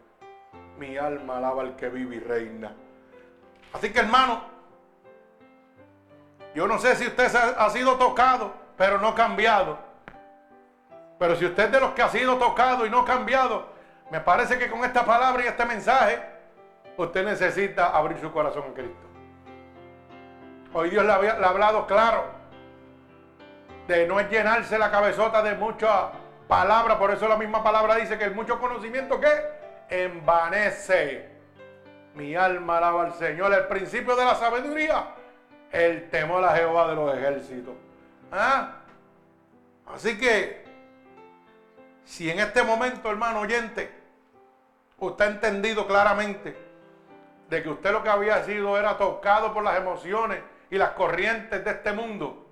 Mi 0.77 0.97
alma 0.97 1.37
alaba 1.37 1.61
al 1.61 1.75
que 1.75 1.89
vive 1.89 2.17
y 2.17 2.19
reina. 2.19 2.75
Así 3.73 3.91
que 3.91 3.99
hermano, 3.99 4.41
yo 6.53 6.67
no 6.67 6.79
sé 6.79 6.95
si 6.95 7.07
usted 7.07 7.33
ha 7.35 7.69
sido 7.69 7.95
tocado, 7.95 8.53
pero 8.77 8.99
no 8.99 9.15
cambiado. 9.15 9.77
Pero 11.17 11.35
si 11.35 11.45
usted 11.45 11.65
es 11.65 11.71
de 11.71 11.79
los 11.79 11.91
que 11.91 12.01
ha 12.01 12.09
sido 12.09 12.37
tocado 12.37 12.85
y 12.85 12.89
no 12.89 13.05
cambiado, 13.05 13.67
me 14.11 14.19
parece 14.19 14.57
que 14.57 14.69
con 14.69 14.83
esta 14.83 15.05
palabra 15.05 15.43
y 15.43 15.47
este 15.47 15.65
mensaje, 15.65 16.21
usted 16.97 17.25
necesita 17.25 17.95
abrir 17.95 18.19
su 18.19 18.31
corazón 18.31 18.65
en 18.67 18.73
Cristo. 18.73 19.05
Hoy 20.73 20.89
Dios 20.89 21.05
le, 21.05 21.11
ha 21.11 21.49
hablado 21.49 21.87
claro 21.87 22.25
de 23.87 24.07
no 24.07 24.19
llenarse 24.21 24.77
la 24.77 24.91
cabezota 24.91 25.41
de 25.41 25.55
mucha 25.55 26.11
palabra. 26.47 26.97
Por 26.97 27.11
eso 27.11 27.27
la 27.27 27.37
misma 27.37 27.63
palabra 27.63 27.95
dice 27.95 28.17
que 28.17 28.25
el 28.25 28.35
mucho 28.35 28.59
conocimiento 28.59 29.19
que 29.19 29.29
envanece. 29.89 31.29
Mi 32.15 32.35
alma 32.35 32.77
alaba 32.77 33.05
al 33.05 33.13
Señor. 33.13 33.53
El 33.53 33.67
principio 33.67 34.15
de 34.15 34.25
la 34.25 34.35
sabiduría, 34.35 35.07
el 35.71 36.09
temor 36.09 36.43
a 36.43 36.55
Jehová 36.55 36.87
de 36.89 36.95
los 36.95 37.15
ejércitos. 37.15 37.73
¿Ah? 38.31 38.75
Así 39.93 40.17
que 40.17 40.65
si 42.05 42.29
en 42.29 42.39
este 42.39 42.63
momento, 42.63 43.09
hermano 43.09 43.41
oyente, 43.41 43.91
usted 44.99 45.25
ha 45.25 45.27
entendido 45.29 45.87
claramente 45.87 46.55
de 47.49 47.63
que 47.63 47.69
usted 47.69 47.91
lo 47.91 48.03
que 48.03 48.09
había 48.09 48.43
sido 48.43 48.77
era 48.77 48.97
tocado 48.97 49.53
por 49.53 49.63
las 49.63 49.77
emociones 49.77 50.39
y 50.69 50.77
las 50.77 50.91
corrientes 50.91 51.63
de 51.63 51.71
este 51.71 51.93
mundo, 51.93 52.44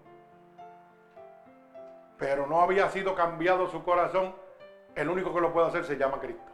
pero 2.24 2.48
no 2.48 2.62
había 2.62 2.90
sido 2.90 3.16
cambiado 3.16 3.70
su 3.70 3.84
corazón, 3.84 4.34
el 4.96 5.10
único 5.10 5.34
que 5.34 5.42
lo 5.42 5.52
puede 5.52 5.68
hacer 5.68 5.84
se 5.84 5.98
llama 5.98 6.22
Cristo. 6.22 6.54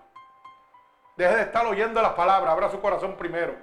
Deje 1.15 1.35
de 1.35 1.41
estar 1.43 1.63
oyendo 1.67 2.01
las 2.01 2.13
palabras, 2.13 2.51
abra 2.51 2.71
su 2.71 2.81
corazón 2.81 3.15
primero. 3.15 3.53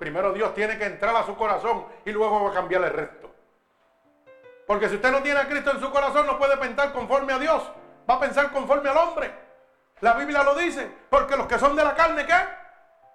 Primero 0.00 0.32
Dios 0.32 0.52
tiene 0.52 0.76
que 0.76 0.86
entrar 0.86 1.14
a 1.14 1.24
su 1.24 1.36
corazón 1.36 1.86
y 2.04 2.10
luego 2.10 2.42
va 2.42 2.50
a 2.50 2.54
cambiar 2.54 2.82
el 2.82 2.92
resto. 2.92 3.30
Porque 4.66 4.88
si 4.88 4.96
usted 4.96 5.12
no 5.12 5.22
tiene 5.22 5.38
a 5.38 5.46
Cristo 5.46 5.70
en 5.70 5.78
su 5.78 5.92
corazón, 5.92 6.26
no 6.26 6.40
puede 6.40 6.56
pensar 6.56 6.92
conforme 6.92 7.32
a 7.32 7.38
Dios. 7.38 7.62
Va 8.10 8.14
a 8.14 8.20
pensar 8.20 8.50
conforme 8.50 8.90
al 8.90 8.96
hombre. 8.96 9.32
La 10.00 10.14
Biblia 10.14 10.42
lo 10.42 10.56
dice. 10.56 10.90
Porque 11.08 11.36
los 11.36 11.46
que 11.46 11.60
son 11.60 11.76
de 11.76 11.84
la 11.84 11.94
carne, 11.94 12.26
¿qué? 12.26 12.34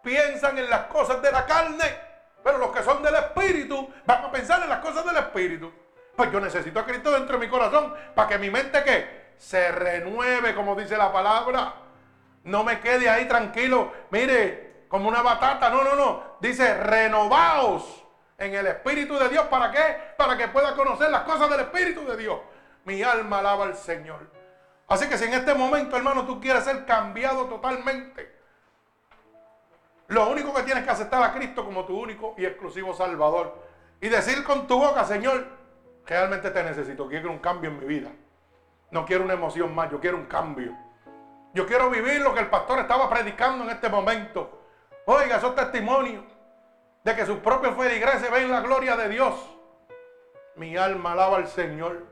Piensan 0.01 0.57
en 0.57 0.69
las 0.69 0.85
cosas 0.85 1.21
de 1.21 1.29
la 1.29 1.45
carne. 1.45 1.99
Pero 2.41 2.57
los 2.57 2.71
que 2.71 2.83
son 2.83 3.03
del 3.03 3.15
Espíritu 3.15 3.93
van 4.05 4.23
a 4.23 4.31
pensar 4.31 4.63
en 4.63 4.69
las 4.69 4.79
cosas 4.79 5.05
del 5.05 5.17
Espíritu. 5.17 5.82
Pues 6.15 6.31
yo 6.31 6.39
necesito 6.39 6.79
a 6.79 6.85
Cristo 6.85 7.11
dentro 7.11 7.37
de 7.37 7.45
mi 7.45 7.51
corazón 7.51 7.93
para 8.13 8.27
que 8.27 8.37
mi 8.37 8.49
mente, 8.49 8.83
¿qué? 8.83 9.33
Se 9.37 9.71
renueve, 9.71 10.53
como 10.53 10.75
dice 10.75 10.95
la 10.97 11.11
palabra. 11.11 11.73
No 12.43 12.63
me 12.63 12.79
quede 12.79 13.09
ahí 13.09 13.27
tranquilo. 13.27 13.91
Mire, 14.11 14.85
como 14.87 15.09
una 15.09 15.21
batata. 15.21 15.69
No, 15.69 15.83
no, 15.83 15.95
no. 15.95 16.23
Dice, 16.39 16.75
renovaos 16.75 18.03
en 18.37 18.53
el 18.53 18.67
Espíritu 18.67 19.17
de 19.17 19.29
Dios. 19.29 19.45
¿Para 19.47 19.71
qué? 19.71 20.13
Para 20.17 20.37
que 20.37 20.49
pueda 20.49 20.75
conocer 20.75 21.09
las 21.09 21.21
cosas 21.23 21.49
del 21.49 21.61
Espíritu 21.61 22.05
de 22.05 22.15
Dios. 22.15 22.39
Mi 22.85 23.01
alma 23.01 23.39
alaba 23.39 23.65
al 23.65 23.75
Señor. 23.75 24.29
Así 24.87 25.07
que 25.07 25.17
si 25.17 25.25
en 25.25 25.33
este 25.33 25.55
momento, 25.55 25.95
hermano, 25.97 26.27
tú 26.27 26.39
quieres 26.39 26.65
ser 26.65 26.85
cambiado 26.85 27.45
totalmente, 27.45 28.31
lo 30.07 30.29
único 30.29 30.53
que 30.53 30.63
tienes 30.63 30.83
que 30.83 30.91
aceptar 30.91 31.23
a 31.23 31.33
Cristo 31.33 31.65
como 31.65 31.85
tu 31.85 31.97
único 31.99 32.35
y 32.37 32.45
exclusivo 32.45 32.93
Salvador. 32.93 33.63
Y 34.01 34.09
decir 34.09 34.43
con 34.43 34.67
tu 34.67 34.77
boca, 34.77 35.05
Señor, 35.05 35.62
realmente 36.05 36.51
te 36.51 36.63
necesito. 36.63 37.07
Quiero 37.07 37.31
un 37.31 37.39
cambio 37.39 37.69
en 37.69 37.79
mi 37.79 37.85
vida. 37.85 38.09
No 38.91 39.05
quiero 39.05 39.23
una 39.23 39.33
emoción 39.33 39.73
más, 39.73 39.89
yo 39.91 39.99
quiero 39.99 40.17
un 40.17 40.25
cambio. 40.25 40.75
Yo 41.53 41.65
quiero 41.65 41.89
vivir 41.89 42.21
lo 42.21 42.33
que 42.33 42.41
el 42.41 42.49
pastor 42.49 42.79
estaba 42.79 43.09
predicando 43.09 43.63
en 43.63 43.69
este 43.69 43.89
momento. 43.89 44.61
Oiga, 45.05 45.37
esos 45.37 45.55
testimonios 45.55 46.23
de 47.03 47.15
que 47.15 47.25
sus 47.25 47.37
propios 47.39 47.75
feligreses 47.75 48.31
ven 48.31 48.49
la 48.49 48.61
gloria 48.61 48.95
de 48.95 49.09
Dios. 49.09 49.35
Mi 50.55 50.77
alma 50.77 51.13
alaba 51.13 51.37
al 51.37 51.47
Señor. 51.47 52.05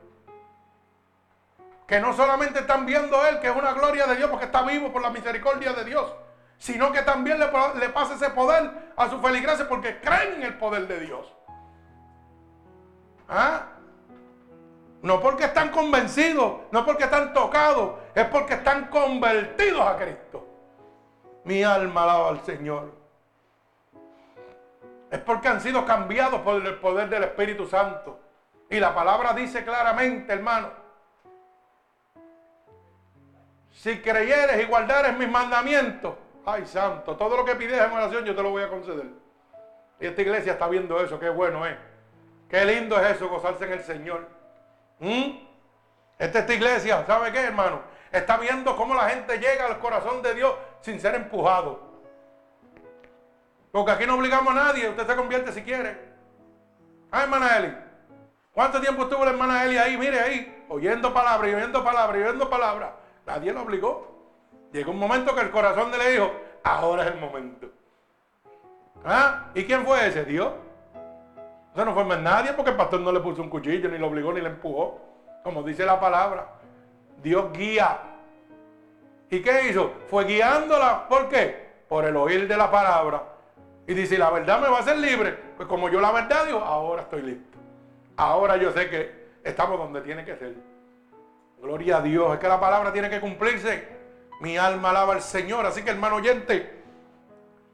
Que 1.86 2.00
no 2.00 2.12
solamente 2.14 2.60
están 2.60 2.86
viendo 2.86 3.24
Él, 3.26 3.40
que 3.40 3.48
es 3.48 3.56
una 3.56 3.72
gloria 3.72 4.06
de 4.06 4.16
Dios 4.16 4.30
porque 4.30 4.46
está 4.46 4.62
vivo 4.62 4.92
por 4.92 5.02
la 5.02 5.10
misericordia 5.10 5.72
de 5.72 5.84
Dios, 5.84 6.14
sino 6.56 6.92
que 6.92 7.02
también 7.02 7.38
le, 7.38 7.46
le 7.78 7.88
pasa 7.90 8.14
ese 8.14 8.30
poder 8.30 8.92
a 8.96 9.08
sus 9.08 9.20
feligreses 9.20 9.66
porque 9.66 10.00
creen 10.00 10.34
en 10.34 10.42
el 10.44 10.58
poder 10.58 10.86
de 10.86 11.00
Dios. 11.00 11.34
¿Ah? 13.28 13.71
No 15.02 15.20
porque 15.20 15.44
están 15.44 15.70
convencidos, 15.70 16.60
no 16.70 16.86
porque 16.86 17.04
están 17.04 17.34
tocados, 17.34 17.94
es 18.14 18.24
porque 18.26 18.54
están 18.54 18.86
convertidos 18.86 19.80
a 19.80 19.96
Cristo. 19.96 20.46
Mi 21.44 21.64
alma 21.64 22.04
alaba 22.04 22.28
al 22.28 22.40
Señor. 22.42 22.92
Es 25.10 25.18
porque 25.18 25.48
han 25.48 25.60
sido 25.60 25.84
cambiados 25.84 26.40
por 26.42 26.64
el 26.64 26.76
poder 26.76 27.08
del 27.08 27.24
Espíritu 27.24 27.66
Santo. 27.66 28.20
Y 28.70 28.78
la 28.78 28.94
palabra 28.94 29.32
dice 29.32 29.64
claramente, 29.64 30.32
hermano, 30.32 30.68
si 33.72 34.00
creyeres 34.00 34.62
y 34.62 34.66
guardares 34.66 35.18
mis 35.18 35.28
mandamientos, 35.28 36.14
ay 36.46 36.64
santo, 36.64 37.16
todo 37.16 37.36
lo 37.36 37.44
que 37.44 37.56
pides 37.56 37.80
en 37.80 37.90
oración 37.90 38.24
yo 38.24 38.34
te 38.36 38.42
lo 38.42 38.50
voy 38.50 38.62
a 38.62 38.68
conceder. 38.68 39.06
Y 39.98 40.06
esta 40.06 40.22
iglesia 40.22 40.52
está 40.52 40.68
viendo 40.68 41.00
eso, 41.00 41.18
qué 41.18 41.28
bueno 41.28 41.66
es. 41.66 41.76
Qué 42.48 42.64
lindo 42.64 43.00
es 43.00 43.16
eso, 43.16 43.28
gozarse 43.28 43.64
en 43.64 43.72
el 43.72 43.82
Señor. 43.82 44.41
¿Mm? 45.02 45.36
Esta, 46.16 46.38
esta 46.38 46.54
iglesia, 46.54 47.04
¿sabe 47.04 47.32
qué, 47.32 47.40
hermano? 47.40 47.82
Está 48.12 48.36
viendo 48.36 48.76
cómo 48.76 48.94
la 48.94 49.08
gente 49.10 49.36
llega 49.38 49.66
al 49.66 49.80
corazón 49.80 50.22
de 50.22 50.34
Dios 50.34 50.54
sin 50.80 51.00
ser 51.00 51.16
empujado. 51.16 51.80
Porque 53.72 53.90
aquí 53.90 54.06
no 54.06 54.14
obligamos 54.14 54.52
a 54.52 54.56
nadie, 54.66 54.88
usted 54.88 55.04
se 55.04 55.16
convierte 55.16 55.52
si 55.52 55.62
quiere. 55.62 55.98
Ah, 57.10 57.24
hermana 57.24 57.56
Eli. 57.56 57.76
¿Cuánto 58.52 58.80
tiempo 58.80 59.02
estuvo 59.02 59.24
la 59.24 59.32
hermana 59.32 59.64
Eli 59.64 59.76
ahí? 59.76 59.96
Mire 59.98 60.20
ahí, 60.20 60.64
oyendo 60.68 61.12
palabras 61.12 61.50
y 61.50 61.54
oyendo 61.54 61.82
palabras 61.82 62.20
y 62.20 62.22
oyendo 62.22 62.48
palabras. 62.48 62.90
Nadie 63.26 63.52
lo 63.52 63.62
obligó. 63.62 64.12
Llegó 64.72 64.92
un 64.92 64.98
momento 64.98 65.34
que 65.34 65.40
el 65.40 65.50
corazón 65.50 65.90
de 65.90 65.98
le 65.98 66.12
dijo, 66.12 66.32
ahora 66.62 67.04
es 67.04 67.10
el 67.10 67.18
momento. 67.18 67.68
¿Ah? 69.04 69.50
¿Y 69.54 69.64
quién 69.64 69.84
fue 69.84 70.06
ese? 70.06 70.24
Dios. 70.24 70.52
Eso 71.74 71.84
no 71.84 71.94
fue 71.94 72.04
más 72.04 72.20
nadie 72.20 72.52
porque 72.52 72.70
el 72.70 72.76
pastor 72.76 73.00
no 73.00 73.12
le 73.12 73.20
puso 73.20 73.40
un 73.40 73.48
cuchillo, 73.48 73.88
ni 73.88 73.98
lo 73.98 74.08
obligó, 74.08 74.32
ni 74.32 74.40
le 74.40 74.48
empujó. 74.48 75.00
Como 75.42 75.62
dice 75.62 75.86
la 75.86 75.98
palabra. 75.98 76.46
Dios 77.22 77.52
guía. 77.52 77.98
¿Y 79.30 79.40
qué 79.40 79.68
hizo? 79.68 79.92
Fue 80.08 80.24
guiándola. 80.24 81.08
¿Por 81.08 81.28
qué? 81.28 81.72
Por 81.88 82.04
el 82.04 82.16
oír 82.16 82.46
de 82.46 82.56
la 82.56 82.70
palabra. 82.70 83.22
Y 83.86 83.94
dice, 83.94 84.18
la 84.18 84.30
verdad 84.30 84.60
me 84.60 84.68
va 84.68 84.78
a 84.78 84.80
hacer 84.80 84.98
libre. 84.98 85.32
Pues 85.56 85.66
como 85.66 85.88
yo 85.88 86.00
la 86.00 86.12
verdad 86.12 86.44
digo, 86.46 86.58
ahora 86.58 87.02
estoy 87.02 87.22
listo. 87.22 87.58
Ahora 88.16 88.56
yo 88.58 88.70
sé 88.72 88.90
que 88.90 89.28
estamos 89.42 89.78
donde 89.78 90.02
tiene 90.02 90.24
que 90.24 90.36
ser. 90.36 90.54
Gloria 91.60 91.96
a 91.98 92.02
Dios. 92.02 92.34
Es 92.34 92.38
que 92.38 92.48
la 92.48 92.60
palabra 92.60 92.92
tiene 92.92 93.08
que 93.08 93.20
cumplirse. 93.20 93.88
Mi 94.40 94.58
alma 94.58 94.90
alaba 94.90 95.14
al 95.14 95.22
Señor. 95.22 95.64
Así 95.64 95.82
que 95.82 95.90
hermano 95.90 96.16
oyente, 96.16 96.82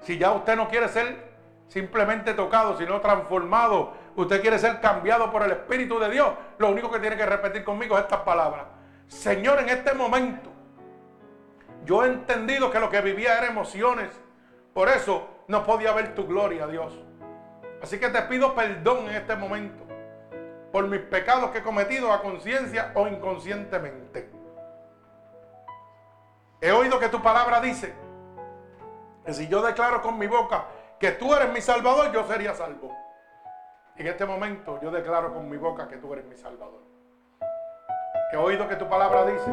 si 0.03 0.16
ya 0.16 0.32
usted 0.32 0.57
no 0.57 0.68
quiere 0.68 0.88
ser 0.88 1.27
simplemente 1.68 2.34
tocado, 2.34 2.76
sino 2.76 3.00
transformado. 3.00 3.92
Usted 4.16 4.40
quiere 4.40 4.58
ser 4.58 4.80
cambiado 4.80 5.30
por 5.30 5.42
el 5.42 5.52
Espíritu 5.52 5.98
de 5.98 6.10
Dios. 6.10 6.30
Lo 6.58 6.70
único 6.70 6.90
que 6.90 6.98
tiene 6.98 7.16
que 7.16 7.26
repetir 7.26 7.64
conmigo 7.64 7.97
es 7.97 8.05
estas 8.05 8.20
palabras. 8.20 8.64
Señor, 9.06 9.60
en 9.60 9.68
este 9.68 9.94
momento, 9.94 10.51
yo 11.84 12.05
he 12.05 12.09
entendido 12.09 12.70
que 12.70 12.80
lo 12.80 12.90
que 12.90 13.01
vivía 13.01 13.38
era 13.38 13.47
emociones. 13.47 14.10
Por 14.74 14.88
eso 14.88 15.28
no 15.47 15.64
podía 15.64 15.93
ver 15.93 16.14
tu 16.14 16.26
gloria, 16.26 16.66
Dios. 16.66 16.98
Así 17.82 17.98
que 17.98 18.09
te 18.09 18.22
pido 18.22 18.55
perdón 18.55 19.09
en 19.09 19.16
este 19.16 19.36
momento 19.36 19.84
por 20.72 20.86
mis 20.86 21.01
pecados 21.01 21.51
que 21.51 21.59
he 21.59 21.62
cometido 21.62 22.12
a 22.12 22.20
conciencia 22.20 22.93
o 22.94 23.06
inconscientemente. 23.06 24.30
He 26.60 26.72
oído 26.72 26.98
que 26.98 27.09
tu 27.09 27.22
palabra 27.22 27.60
dice 27.60 27.94
que 29.24 29.32
si 29.32 29.47
yo 29.48 29.62
declaro 29.62 30.02
con 30.02 30.18
mi 30.18 30.26
boca 30.26 30.66
que 30.98 31.12
tú 31.12 31.32
eres 31.32 31.52
mi 31.52 31.60
salvador, 31.60 32.12
yo 32.12 32.24
sería 32.24 32.54
salvo. 32.54 32.94
En 33.96 34.06
este 34.06 34.26
momento 34.26 34.80
yo 34.80 34.90
declaro 34.90 35.32
con 35.32 35.48
mi 35.48 35.56
boca 35.56 35.88
que 35.88 35.96
tú 35.96 36.12
eres 36.12 36.24
mi 36.26 36.36
salvador. 36.36 36.82
He 38.32 38.36
oído 38.36 38.68
que 38.68 38.76
tu 38.76 38.88
palabra 38.88 39.24
dice 39.24 39.50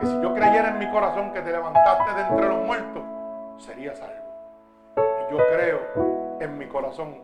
que 0.00 0.06
si 0.06 0.20
yo 0.20 0.34
creyera 0.34 0.70
en 0.70 0.78
mi 0.78 0.90
corazón 0.90 1.32
que 1.32 1.40
te 1.40 1.52
levantaste 1.52 2.14
de 2.14 2.22
entre 2.22 2.48
los 2.48 2.64
muertos, 2.64 3.02
sería 3.58 3.94
salvo. 3.94 4.94
Y 4.96 5.32
yo 5.32 5.38
creo 5.52 6.38
en 6.40 6.58
mi 6.58 6.66
corazón 6.66 7.14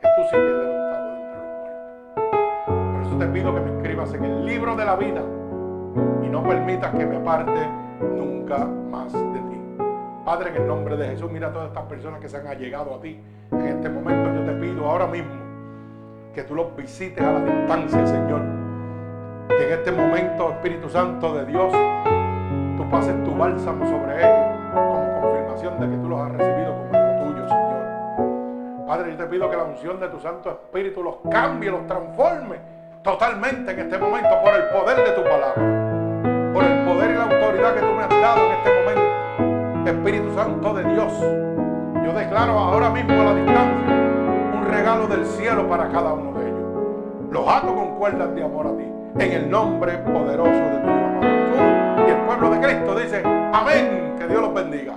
que 0.00 0.08
tú 0.16 0.22
sí 0.24 0.30
te 0.30 0.38
levantado 0.38 1.10
de 1.10 1.20
entre 1.20 1.36
los 1.36 1.56
muertos. 1.58 2.92
Por 2.92 3.02
eso 3.02 3.18
te 3.18 3.26
pido 3.26 3.54
que 3.54 3.60
me 3.60 3.76
escribas 3.76 4.14
en 4.14 4.24
el 4.24 4.46
libro 4.46 4.76
de 4.76 4.84
la 4.84 4.96
vida 4.96 5.22
y 6.22 6.28
no 6.28 6.42
permitas 6.44 6.94
que 6.94 7.06
me 7.06 7.16
aparte 7.16 7.66
nunca 8.00 8.64
más 8.64 9.12
de 9.12 9.40
ti. 9.40 9.59
Padre, 10.30 10.50
en 10.50 10.62
el 10.62 10.68
nombre 10.68 10.96
de 10.96 11.08
Jesús, 11.08 11.28
mira 11.28 11.48
a 11.48 11.52
todas 11.52 11.66
estas 11.70 11.82
personas 11.86 12.20
que 12.20 12.28
se 12.28 12.36
han 12.36 12.46
allegado 12.46 12.94
a 12.94 13.00
ti. 13.00 13.20
En 13.50 13.66
este 13.66 13.88
momento 13.88 14.32
yo 14.32 14.44
te 14.44 14.52
pido 14.60 14.88
ahora 14.88 15.08
mismo 15.08 15.34
que 16.32 16.44
tú 16.44 16.54
los 16.54 16.76
visites 16.76 17.20
a 17.20 17.32
la 17.32 17.40
distancia, 17.40 18.06
Señor. 18.06 18.40
Que 19.48 19.66
en 19.66 19.72
este 19.72 19.90
momento, 19.90 20.52
Espíritu 20.52 20.88
Santo 20.88 21.34
de 21.34 21.46
Dios, 21.46 21.72
tú 22.76 22.88
pases 22.88 23.24
tu 23.24 23.34
bálsamo 23.34 23.84
sobre 23.86 24.18
ellos 24.18 24.72
como 24.72 25.20
confirmación 25.20 25.80
de 25.80 25.90
que 25.90 25.96
tú 25.96 26.08
los 26.08 26.20
has 26.20 26.30
recibido 26.30 26.76
como 26.76 26.90
hijo 26.90 27.24
tuyo, 27.24 27.48
Señor. 27.48 28.86
Padre, 28.86 29.10
yo 29.10 29.16
te 29.16 29.26
pido 29.26 29.50
que 29.50 29.56
la 29.56 29.64
unción 29.64 29.98
de 29.98 30.08
tu 30.10 30.20
Santo 30.20 30.48
Espíritu 30.48 31.02
los 31.02 31.16
cambie, 31.28 31.72
los 31.72 31.88
transforme 31.88 32.54
totalmente 33.02 33.72
en 33.72 33.80
este 33.80 33.98
momento 33.98 34.30
por 34.44 34.54
el 34.54 34.62
poder 34.68 34.96
de 34.96 35.10
tu 35.10 35.24
palabra, 35.24 36.52
por 36.54 36.62
el 36.62 36.84
poder 36.84 37.10
y 37.10 37.14
la 37.14 37.24
autoridad 37.24 37.74
que 37.74 37.80
tú 37.80 37.92
me 37.96 38.02
has 38.04 38.08
dado 38.10 38.46
en 38.46 38.52
este 38.52 38.69
momento. 38.69 38.69
Espíritu 39.90 40.32
Santo 40.34 40.72
de 40.72 40.84
Dios, 40.84 41.12
yo 42.04 42.12
declaro 42.12 42.52
ahora 42.58 42.90
mismo 42.90 43.12
a 43.12 43.24
la 43.24 43.34
distancia 43.34 43.88
un 44.54 44.64
regalo 44.70 45.08
del 45.08 45.26
cielo 45.26 45.68
para 45.68 45.88
cada 45.88 46.12
uno 46.12 46.32
de 46.38 46.46
ellos. 46.46 47.32
Los 47.32 47.48
ato 47.48 47.74
con 47.74 47.96
cuerdas 47.96 48.32
de 48.34 48.44
amor 48.44 48.68
a 48.68 48.76
ti, 48.76 48.84
en 49.18 49.32
el 49.32 49.50
nombre 49.50 49.98
poderoso 49.98 50.50
de 50.50 50.78
tu 50.78 50.88
amado 50.88 51.22
Jesús. 51.22 52.06
Y 52.06 52.10
el 52.10 52.18
pueblo 52.18 52.50
de 52.50 52.60
Cristo 52.60 52.98
dice, 52.98 53.22
amén, 53.52 54.14
que 54.16 54.26
Dios 54.28 54.40
los 54.40 54.54
bendiga. 54.54 54.96